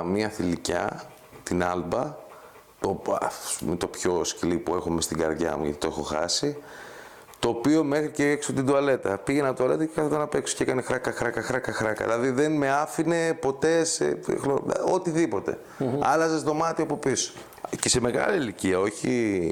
[0.06, 1.02] μία θηλυκιά,
[1.43, 2.16] την Άλμπα,
[2.80, 6.02] το, ας πούμε, το πιο σκυλί που έχω μες στην καρδιά μου, γιατί το έχω
[6.02, 6.58] χάσει.
[7.40, 9.18] Το οποίο μέχρι και έξω την τουαλέτα.
[9.18, 12.04] Πήγαινα τουαλέτα και κάθονταν απ' έξω και έκανε χράκα, χράκα, χράκα, χράκα.
[12.04, 14.20] Δηλαδή δεν με άφηνε ποτέ σε
[14.92, 15.58] οτιδήποτε.
[16.00, 17.34] Άλλαζες δωμάτιο από πίσω.
[17.80, 19.52] Και σε μεγάλη ηλικία, όχι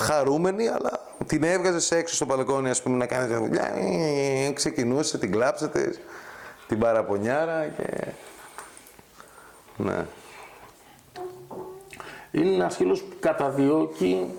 [0.00, 3.74] χαρούμενη, αλλά την έβγαζες έξω στο μπαλκόνι, ας πούμε, να κάνεις τη δουλειά.
[3.74, 5.94] Ε, ξεκινούσες, την κλάψατε,
[6.68, 8.06] την παραπονιάρα και...
[9.76, 10.06] Ναι.
[12.30, 14.34] Είναι ένας σκύλος που καταδιώκει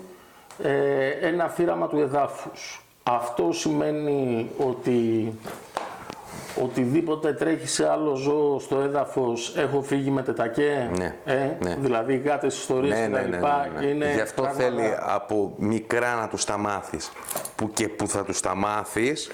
[0.62, 2.84] ε, ένα θύραμα του εδάφους.
[3.02, 5.32] Αυτό σημαίνει ότι
[6.62, 11.76] οτιδήποτε τρέχει σε άλλο ζώο στο έδαφος έχω φύγει με τετακέ, Ναι, ε, ναι.
[11.80, 13.68] δηλαδή γάτες ιστορίες Ναι, και ναι, τα ναι, λοιπά.
[13.74, 13.86] ναι, ναι.
[13.86, 17.12] Είναι Γι' αυτό πράγματα- θέλει από μικρά να τους τα μάθεις.
[17.56, 19.30] Που και που θα τους τα μάθεις,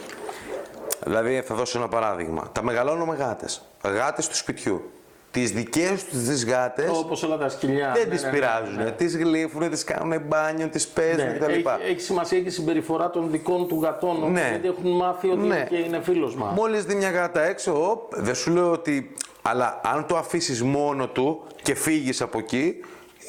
[1.05, 2.43] δηλαδή θα δώσω ένα παράδειγμα.
[2.53, 3.63] Τα μεγαλώνω με γάτες.
[3.83, 4.91] Γάτες του σπιτιού.
[5.37, 7.93] Τις δικές τους τις γάτες Όπως όλα τα σκυλιά.
[7.95, 8.75] δεν ναι, τις ναι, ναι, πειράζουν.
[8.77, 8.91] ναι.
[8.91, 11.51] Τις γλύφουν, τις κάνουν μπάνιο, τις παίζουν Ναι, κτλ.
[11.51, 14.49] έχει, έχει σημασία και η συμπεριφορά των δικών του γατών, όμως, Ναι.
[14.51, 15.67] γιατί έχουν μάθει ότι Ναι.
[15.69, 16.55] και είναι φίλος μας.
[16.55, 19.15] Μόλις δει μια γάτα έξω, οπ, δεν σου λέω ότι...
[19.43, 22.75] Αλλά αν το αφήσεις μόνο του και φύγεις από εκεί,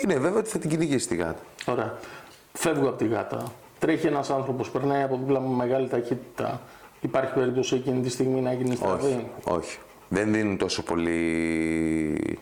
[0.04, 1.42] είναι βέβαιο ότι θα την κυνηγήσει τη γάτα.
[1.66, 1.98] Ωραία.
[2.54, 3.44] Φεύγω από τη γάτα.
[3.80, 6.62] Τρέχει ένας άνθρωπος, περνάει από δίπλα μου με μεγάλη ταχύτητα.
[7.02, 9.78] Υπάρχει περίπτωση εκείνη τη στιγμή να γίνει στραβή; Όχι, όχι.
[10.10, 12.38] Δεν δίνουν τόσο πολύ...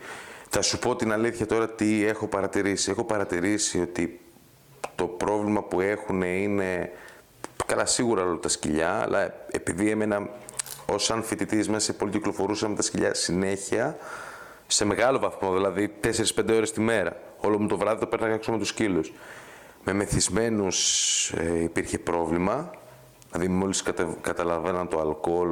[0.50, 2.92] Θα σου πω την αλήθεια τώρα τι έχω παρατηρήσει.
[2.92, 4.20] Έχω παρατηρήσει ότι
[4.96, 6.92] το πρόβλημα που έχουν είναι...
[7.66, 10.30] Καλά, σίγουρα όλα τα σκυλιά, αλλά επειδή εμένα
[10.86, 13.98] ως σαν φοιτητής μέσα σε πολυκυκλοφορούσα με τα σκυλιά συνέχεια,
[14.68, 16.10] σε μεγάλο βαθμό, δηλαδή 4-5
[16.50, 17.18] ώρες τη μέρα.
[17.38, 19.14] Όλο μου το βράδυ το πέρναγα έξω με τους σκύλους.
[19.84, 22.72] Με μεθυσμένους ε, υπήρχε πρόβλημα,
[23.32, 25.50] δηλαδή μόλις κατα, καταλαβαίναν το αλκοόλ,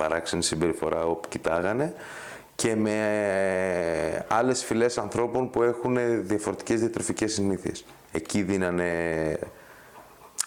[0.00, 1.94] παράξενη συμπεριφορά όπου κοιτάγανε
[2.54, 2.90] και με
[4.14, 5.96] ε, άλλες φυλές ανθρώπων που έχουν
[6.26, 7.84] διαφορετικές διατροφικές συνήθειες.
[8.12, 8.84] Εκεί δίνανε,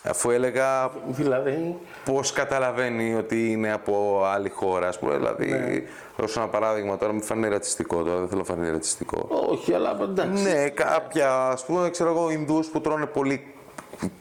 [0.03, 5.81] αφού έλεγα Δηλαδή, πώς καταλαβαίνει ότι είναι από άλλη χώρα, ας πούμε, δηλαδή, Ναι.
[6.17, 9.27] δώσω ένα παράδειγμα τώρα, μην φανεί ρατσιστικό τώρα, δεν θέλω να φανεί ρατσιστικό.
[9.49, 10.43] όχι, αλλά εντάξει.
[10.43, 13.52] Ναι, κάποια, ας πούμε, ξέρω εγώ, Ινδούς που τρώνε πολύ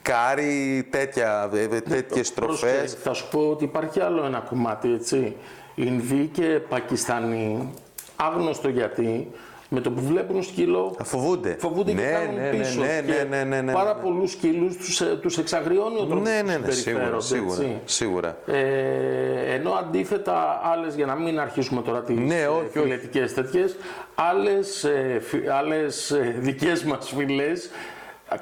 [0.03, 2.61] κάρι, τέτοια, ε, ε, τέτοιες τροφές.
[2.79, 5.37] Πρόσεχε, Θα σου πω ότι υπάρχει άλλο ένα κομμάτι, έτσι.
[5.75, 7.73] Ινδοί και Πακιστανοί,
[8.17, 9.31] άγνωστο γιατί,
[9.69, 11.57] με το που βλέπουν σκύλο, Θα φοβούνται.
[11.59, 12.81] φοβούνται ναι, και κάνουν ναι, πίσω.
[12.81, 14.03] Ναι, και ναι, ναι, ναι, ναι, πάρα ναι.
[14.03, 17.55] πολλούς σκύλους τους, ε, τους εξαγριώνει ο τρόπος Ναι, που ναι, ναι, σίγουρα, συμπεριφέρονται, σίγουρα,
[17.63, 17.79] έτσι.
[17.85, 18.37] σίγουρα.
[18.47, 22.79] Ε, ενώ αντίθετα άλλες, για να μην αρχίσουμε τώρα τις Ναι, ε, όχι, όχι.
[22.79, 23.77] φιλετικές τέτοιες,
[24.15, 27.71] άλλες, ε, φι- άλλες ε, δικές μας φίλες ε,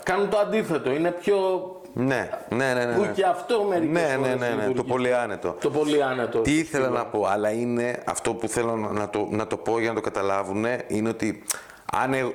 [0.03, 0.91] κάνουν το αντίθετο.
[0.91, 1.37] Είναι πιο...
[1.93, 2.95] Ναι, ναι, ναι, ναι.
[2.95, 3.07] που ναι.
[3.15, 4.91] και αυτό μερικές Ναι, ναι, φορές ναι, ναι, το λειτουργεί.
[4.91, 5.57] πολύ άνετο.
[5.61, 6.39] Το πολύ άνετο.
[6.39, 9.79] Τι ήθελα να πω, αλλά είναι αυτό που θέλω να να το, να το πω
[9.79, 11.43] για να το καταλάβουν, είναι ότι
[11.93, 12.35] αν ε-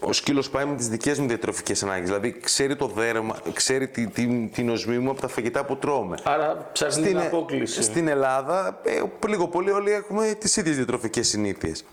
[0.00, 4.06] ο σκύλος πάει με τις δικές μου διατροφικές ανάγκες, δηλαδή ξέρει το δέρμα, ξέρει τη,
[4.06, 6.16] τη, την οσμή μου από τα φαγητά που τρώμε.
[6.22, 7.82] Άρα ψάχνει την απόκληση.
[7.82, 11.84] στην Ελλάδα, ε, λίγο πολύ όλοι έχουμε τις ίδιες διατροφικές συνήθειες.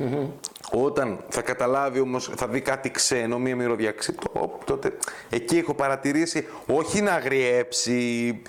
[0.72, 4.94] Όταν θα καταλάβει όμως, θα δει κάτι ξένο, μία μυρωδιά ξένο, τότε
[5.30, 8.42] εκεί έχω παρατηρήσει, όχι να αγριέψει,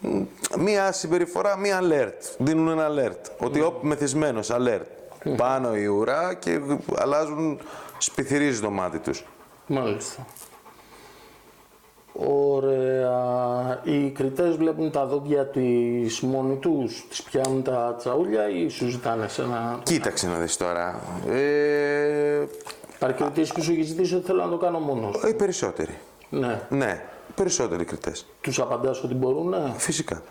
[0.00, 0.22] μ,
[0.58, 2.34] μία συμπεριφορά, μία alert.
[2.38, 3.30] Δίνουν ένα alert.
[3.38, 4.86] Ότι όπ, μεθυσμένος, alert.
[5.36, 6.60] Πάνω η ουρά και
[6.96, 7.60] αλλάζουν,
[8.00, 9.24] σπιθυρίζει το μάτι τους.
[9.66, 10.26] Μάλιστα.
[12.12, 13.80] Ωραία.
[13.84, 19.28] Οι κριτές βλέπουν τα δόντια της μόνοι τους, τις πιάνουν τα τσαούλια ή σου ζητάνε
[19.28, 19.80] σε ένα...
[19.82, 21.00] Κοίταξε να δεις τώρα.
[21.28, 22.42] Ε,
[22.96, 25.22] Υπάρχει κριτής που σου έχει ζητήσει ότι θέλω να το κάνω μόνος.
[25.28, 25.98] οι περισσότεροι.
[26.30, 26.60] Ναι.
[26.68, 28.26] Ναι, περισσότεροι κριτές.
[28.40, 29.72] Τους απαντάς ότι μπορούν, ναι.
[29.76, 30.22] Φυσικά.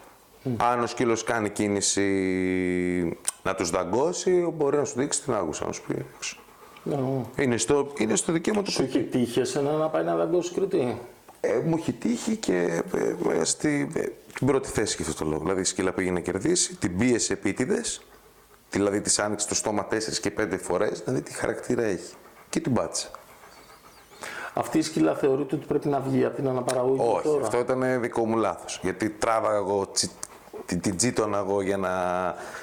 [0.58, 5.72] Αν ο σκύλος κάνει κίνηση να τους δαγκώσει, μπορεί να σου δείξει την άγουσα, να
[5.72, 6.38] σου πει έξω.
[6.84, 6.98] Ναι.
[7.36, 10.98] Είναι στο, είναι στο δικαίωμα του Σου έχει τύχει εσένα να πάει να δαγκώσει κριτή.
[11.42, 14.04] Ε, μου έχει τύχει και ε, ε, στη, ε,
[14.34, 15.42] την πρώτη θέση για αυτό το λόγο.
[15.42, 18.02] Δηλαδή η σκύλα πήγε να κερδίσει, την πίεσε επίτηδες,
[18.70, 22.14] δηλαδή της άνοιξε το στόμα 4 και 5 φορές, να δει τι χαρακτήρα έχει.
[22.50, 23.10] Και την πάτησε.
[24.54, 28.02] Αυτή η σκύλα θεωρείται ότι πρέπει να βγει από την αναπαραγωγή Όχι, τώρα; αυτό ήταν
[28.02, 28.80] δικό μου λάθος.
[28.82, 30.12] Γιατί τράβαγα εγώ, τσι,
[30.70, 31.92] την, την τσίτωνα εγώ για να,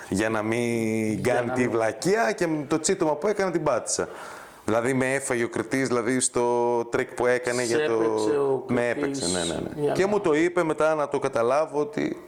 [0.09, 3.63] για να μην κάνει να τη μην- βλακεία και με το τσίτωμα που έκανα την
[3.63, 4.09] πάτησα.
[4.65, 7.93] Δηλαδή με έφαγε ο κριτής, δηλαδή στο τρικ που έκανε Σε για το...
[7.93, 9.83] έπαιξε ο με κριτής έπαιξε, ναι, ναι, ναι.
[9.83, 12.23] για Και να- μου το είπε μετά να το καταλάβω ότι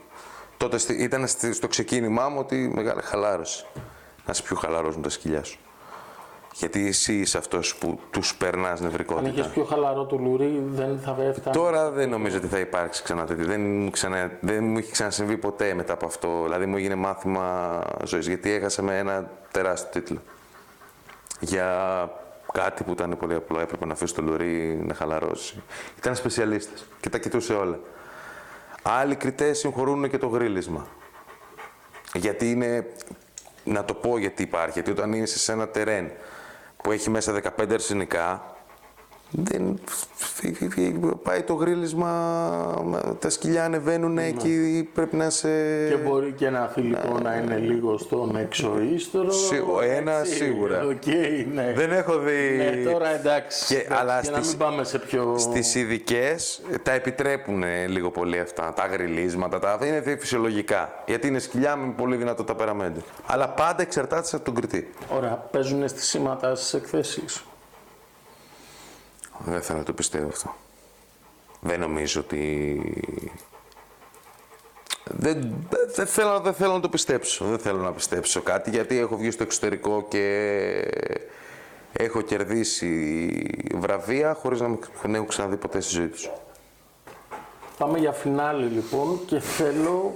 [0.57, 3.65] τότε στη- ήταν στη- στο ξεκίνημά μου ότι μεγάλη χαλάρωση.
[4.25, 5.59] Να είσαι πιο χαλαρός με τα σκυλιά σου.
[6.53, 9.29] Γιατί εσύ είσαι αυτός που τους περνάς Αν νευρικότητα.
[9.29, 11.55] είχες πιο χαλαρό το λουρί, δεν θα έφτανε.
[11.55, 13.45] Τώρα δεν νομίζω ότι θα υπάρξει ξανά τέτοιο.
[13.45, 16.41] Δεν, μου ξανα, δεν μου έχει ξανασυμβεί ποτέ μετά από αυτό.
[16.43, 20.19] Δηλαδή μου έγινε μάθημα ζωής, γιατί έχασα με ένα τεράστιο τίτλο.
[21.39, 22.09] Για
[22.51, 25.61] κάτι που ήταν πολύ απλό, έπρεπε να αφήσει το λουρί να χαλαρώσει.
[25.97, 27.79] Ήταν σπεσιαλίστας και τα κοιτούσε όλα.
[28.81, 30.87] Άλλοι κριτές συγχωρούν και το γρύλισμα.
[32.13, 32.85] Γιατί είναι,
[33.63, 36.11] να το πω γιατί υπάρχει, γιατί όταν είσαι σε ένα τερέν
[36.83, 38.55] που έχει μέσα 15 αρσενικά,
[39.31, 39.79] δεν
[41.23, 42.11] πάει το γρύλισμα,
[43.19, 44.25] τα σκυλιά ανεβαίνουν Ναι.
[44.25, 45.49] εκεί, πρέπει να σε...
[45.89, 49.31] Και μπορεί και ένα θηλυκό να είναι λίγο στον οίστρο.
[49.31, 50.83] Σί- ο ένα έτσι, σίγουρα.
[50.85, 51.05] Οκ,
[51.53, 51.73] ναι.
[51.75, 52.55] Δεν έχω δει...
[52.57, 53.65] Ναι, τώρα εντάξει.
[53.65, 55.35] Και- εντάξει, αλλά για να στις- μην πάμε σε πιο...
[55.37, 61.03] Στις ειδικές τα επιτρέπουν λίγο πολύ αυτά, τα γριλίσματα, τα είναι φυσιολογικά.
[61.05, 62.99] Γιατί είναι σκυλιά με πολύ δυνατό ταπεραμέντο.
[63.25, 64.89] Αλλά πάντα εξαρτάται από τον κριτή.
[65.09, 67.43] Ωραία, παίζουν στη σήματα στις εκθέσεις.
[69.45, 70.55] Δεν θέλω να το πιστεύω αυτό.
[71.59, 72.81] Δεν νομίζω ότι...
[75.03, 75.53] Δεν,
[75.95, 77.45] δεν, θέλω, δεν θέλω να το πιστέψω.
[77.45, 80.25] Δεν θέλω να πιστέψω κάτι γιατί έχω βγει στο εξωτερικό και
[81.91, 83.31] έχω κερδίσει
[83.75, 86.29] βραβεία χωρίς να με έχω ξαναδεί ποτέ στη ζωή τους.
[87.77, 90.13] Πάμε για φινάλι λοιπόν και θέλω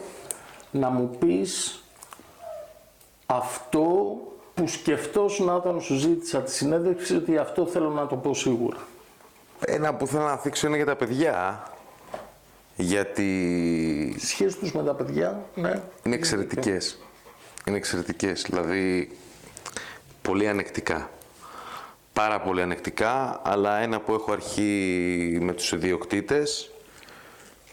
[0.71, 1.83] να μου πεις
[3.25, 4.17] αυτό
[4.53, 8.77] που σκεφτόσουν όταν σου ζήτησα τη συνέντευξη ότι αυτό θέλω να το πω σίγουρα.
[9.65, 11.63] Ένα που θέλω να θίξω είναι για τα παιδιά.
[12.75, 13.23] Γιατί
[14.15, 15.81] Οι σχέσεις τους με τα παιδιά, ναι.
[16.03, 16.97] είναι εξαιρετικές.
[17.67, 19.11] Είναι εξαιρετικές, δηλαδή
[20.21, 21.09] πολύ ανεκτικά.
[22.13, 26.71] Πάρα πολύ ανεκτικά, αλλά ένα που έχω αρχή με τους ιδιοκτήτες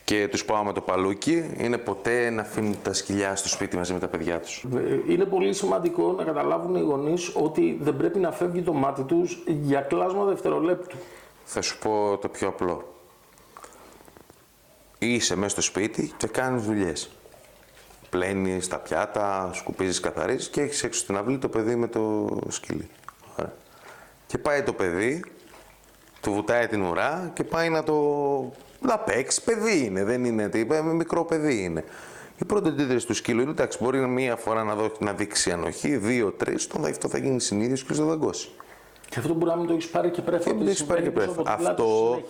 [0.05, 3.93] και τους πάω με το παλούκι, είναι ποτέ να αφήνουν τα σκυλιά στο σπίτι μαζί
[3.93, 4.65] με τα παιδιά τους.
[4.77, 9.03] Ε, Είναι πολύ σημαντικό να καταλάβουν οι γονείς ότι δεν πρέπει να φεύγει το μάτι
[9.03, 10.97] τους για κλάσμα δευτερολέπτου.
[11.53, 12.95] Θα σου πω το πιο απλό.
[14.99, 17.11] Είσαι μέσα στο σπίτι και κάνεις δουλειές.
[18.11, 22.89] Πλένεις τα πιάτα, σκουπίζεις, καθαρίζεις και έχεις έξω στην αυλή το παιδί με το σκυλί.
[23.37, 23.53] Ωραία.
[24.27, 25.25] Και πάει το παιδί,
[26.21, 27.95] του βουτάει την ουρά και πάει να το
[28.81, 29.45] να παίξει.
[29.45, 31.85] Παιδί είναι, δεν είναι τίποτα, μικρό παιδί είναι.
[32.39, 35.97] Η πρώτη αντίδραση του σκύλου είναι εντάξει, μπορεί μία φορά να, δω, να δείξει ανοχή,
[35.97, 38.51] δύο, τρεις, τον αυτό θα γίνει συνήθω και θα δαγκώσει.
[39.11, 40.45] Και αυτό μπορεί να μην το έχεις πάρει και πρέφα.
[40.45, 41.43] Και μην το έχεις πάρει και πρέφα.
[41.45, 42.21] Αυτό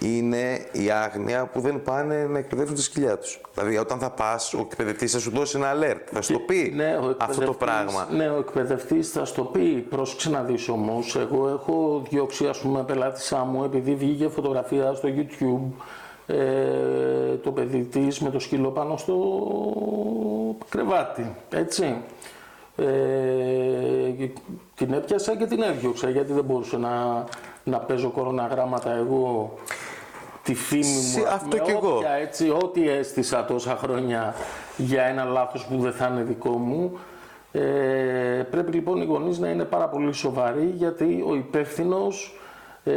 [0.00, 3.40] είναι η άγνοια που δεν πάνε να εκπαιδεύουν τα σκυλιά τους.
[3.54, 6.00] Δηλαδή, όταν θα πας, ο εκπαιδευτής θα σου δώσει ένα alert.
[6.12, 8.08] Θα σου το πει Ναι, ο αυτό το εκπαιδευτής- πράγμα.
[8.10, 9.86] Ναι, ο εκπαιδευτής θα στο πει.
[9.90, 11.16] Πρόσεξε να δει όμως.
[11.16, 15.82] Εγώ έχω διώξει, ας πούμε, πελάτησά μου επειδή βγήκε φωτογραφία στο YouTube
[16.26, 16.36] ε,
[17.42, 19.16] το παιδί της με το σκύλο πάνω στο
[20.68, 21.34] κρεβάτι.
[21.50, 21.96] Έτσι.
[22.76, 22.84] Ε,
[24.76, 27.24] την έπιασα και την έδιωξα γιατί δεν μπορούσε να,
[27.64, 29.54] να παίζω κοροναγράμματα εγώ
[30.42, 31.26] τη φήμη Συ- μου.
[31.26, 31.96] ας αυτό πούμε, κι εγώ.
[31.96, 34.34] όποια έτσι, ό,τι έστησα τόσα χρόνια
[34.76, 36.98] για ένα λάθος που δεν θα είναι δικό μου.
[37.52, 37.60] Ε,
[38.50, 42.38] πρέπει λοιπόν οι γονείς να είναι πάρα πολύ σοβαροί γιατί ο υπεύθυνος
[42.84, 42.92] ε,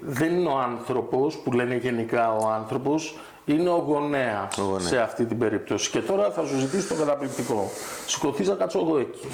[0.00, 4.88] δεν είναι ο άνθρωπος που λένε γενικά ο άνθρωπος, είναι ο γονέας, Ο γονέας.
[4.88, 5.90] σε αυτή την περίπτωση.
[5.90, 7.70] Και τώρα θα σου ζητήσω το καταπληκτικό.
[8.06, 9.26] Σηκωθείς να κάτσω εγώ εκεί.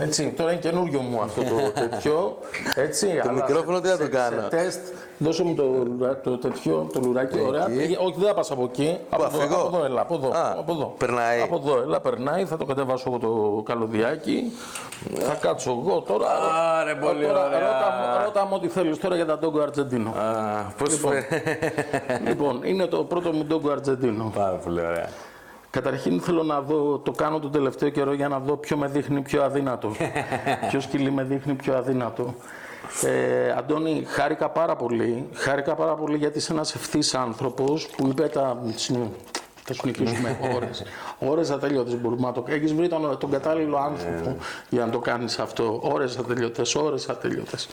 [0.00, 2.38] Έτσι, τώρα είναι καινούριο μου αυτό το τέτοιο.
[2.74, 4.80] Έτσι, Το αλλά μικρόφωνο τι σε- θα το σε- κάνω; σε τεστ,
[5.18, 7.64] δώσε μου το, λουρά- το τέτοιο, το λουράκι, ωραία.
[7.64, 8.98] Πήγε- όχι, δεν θα πας από εκεί.
[9.10, 10.94] Από Πού, εδώ, αφού εγώ; από εδώ, έλα, από εδώ, Α, από εδώ.
[10.98, 11.40] περνάει.
[11.40, 12.44] Από εδώ, έλα, περνάει.
[12.44, 14.52] Θα το κατεβάσω εγώ το καλωδιάκι.
[15.18, 16.26] Θα κάτσω εγώ τώρα.
[16.80, 17.58] Άρε, πολύ τώρα, ωραία.
[17.58, 20.10] Ρώτα, μου- ρώτα μου ό,τι θέλεις τώρα για τα Ντόγκο Αρτζεντίνο.
[20.10, 21.12] Α, πώς Λοιπόν.
[21.12, 21.42] φε-
[22.28, 24.32] λοιπόν, είναι το πρώτο μου Ντόγκο Αρτζεντίνο.
[24.36, 25.08] Πάρα πολύ ωραία.
[25.70, 29.20] Καταρχήν θέλω να δω, το κάνω τον τελευταίο καιρό για να δω ποιο με δείχνει
[29.20, 29.92] πιο αδύνατο.
[30.68, 32.34] ποιος σκυλί με δείχνει πιο αδύνατο.
[33.04, 35.28] Ε, Αντώνη, χάρηκα πάρα πολύ.
[35.32, 38.62] Χάρηκα πάρα πολύ γιατί είσαι ένας ευθύς άνθρωπος που είπε τα...
[38.74, 39.10] συνε-
[39.64, 40.82] Θα συνεχίσουμε ώρες.
[41.18, 44.36] Ώρες ατελειώτες μπορούμε να το Έχεις βρει τον, τον κατάλληλο άνθρωπο
[44.68, 45.80] για να το κάνεις αυτό.
[45.82, 47.68] Ώρες ατελειώτες, ώρες ατελειώτες.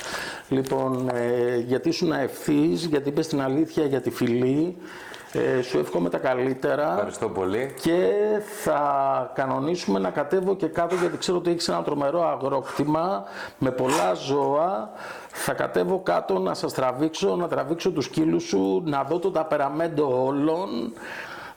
[0.49, 4.77] Λοιπόν, ε, γιατί ήσουν ευθύς, γιατί είπες την αλήθεια για τη φιλή.
[5.35, 7.73] Ε, σου εύχομαι τα καλύτερα Ευχαριστώ πολύ.
[7.81, 8.11] και
[8.64, 13.23] θα κανονίσουμε να κατέβω και κάτω γιατί ξέρω ότι έχεις ένα τρομερό αγρόκτημα
[13.57, 14.91] με πολλά ζώα.
[15.27, 20.26] Θα κατέβω κάτω να σας τραβήξω, να τραβήξω τους σκύλους σου, να δω το ταπεραμέντο
[20.26, 20.93] όλων.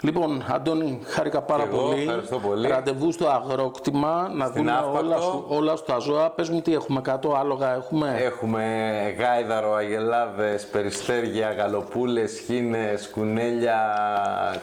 [0.00, 2.02] Λοιπόν, Αντώνη, χάρηκα πάρα Και εγώ, πολύ.
[2.02, 2.68] ευχαριστώ πολύ.
[2.68, 4.98] Ραντεβού στο αγρόκτημα, να δούμε Άφπακτο.
[4.98, 6.30] όλα σου, όλα σου τα ζώα.
[6.30, 8.64] Πες μου τι έχουμε κάτω, άλογα έχουμε; Έχουμε
[9.18, 13.78] γάιδαρο, αγελάδες, περιστέρια, γαλοπούλες, χήνες, κουνέλια,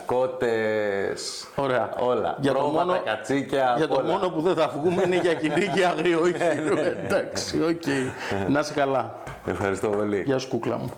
[0.05, 1.47] κότες.
[1.55, 1.89] Ωραία.
[1.99, 2.37] Όλα.
[2.39, 4.11] Για το Πρόβατα, μόνο- κατσίκια, Για το όλα.
[4.11, 6.77] μόνο που δεν θα βγούμε είναι για κυνήγι αγριόχοιρο.
[7.05, 7.83] Εντάξει, οκ.
[8.49, 9.15] Να είσαι καλά.
[9.45, 10.21] Ευχαριστώ πολύ.
[10.25, 10.91] Γεια σου κούκλα μου.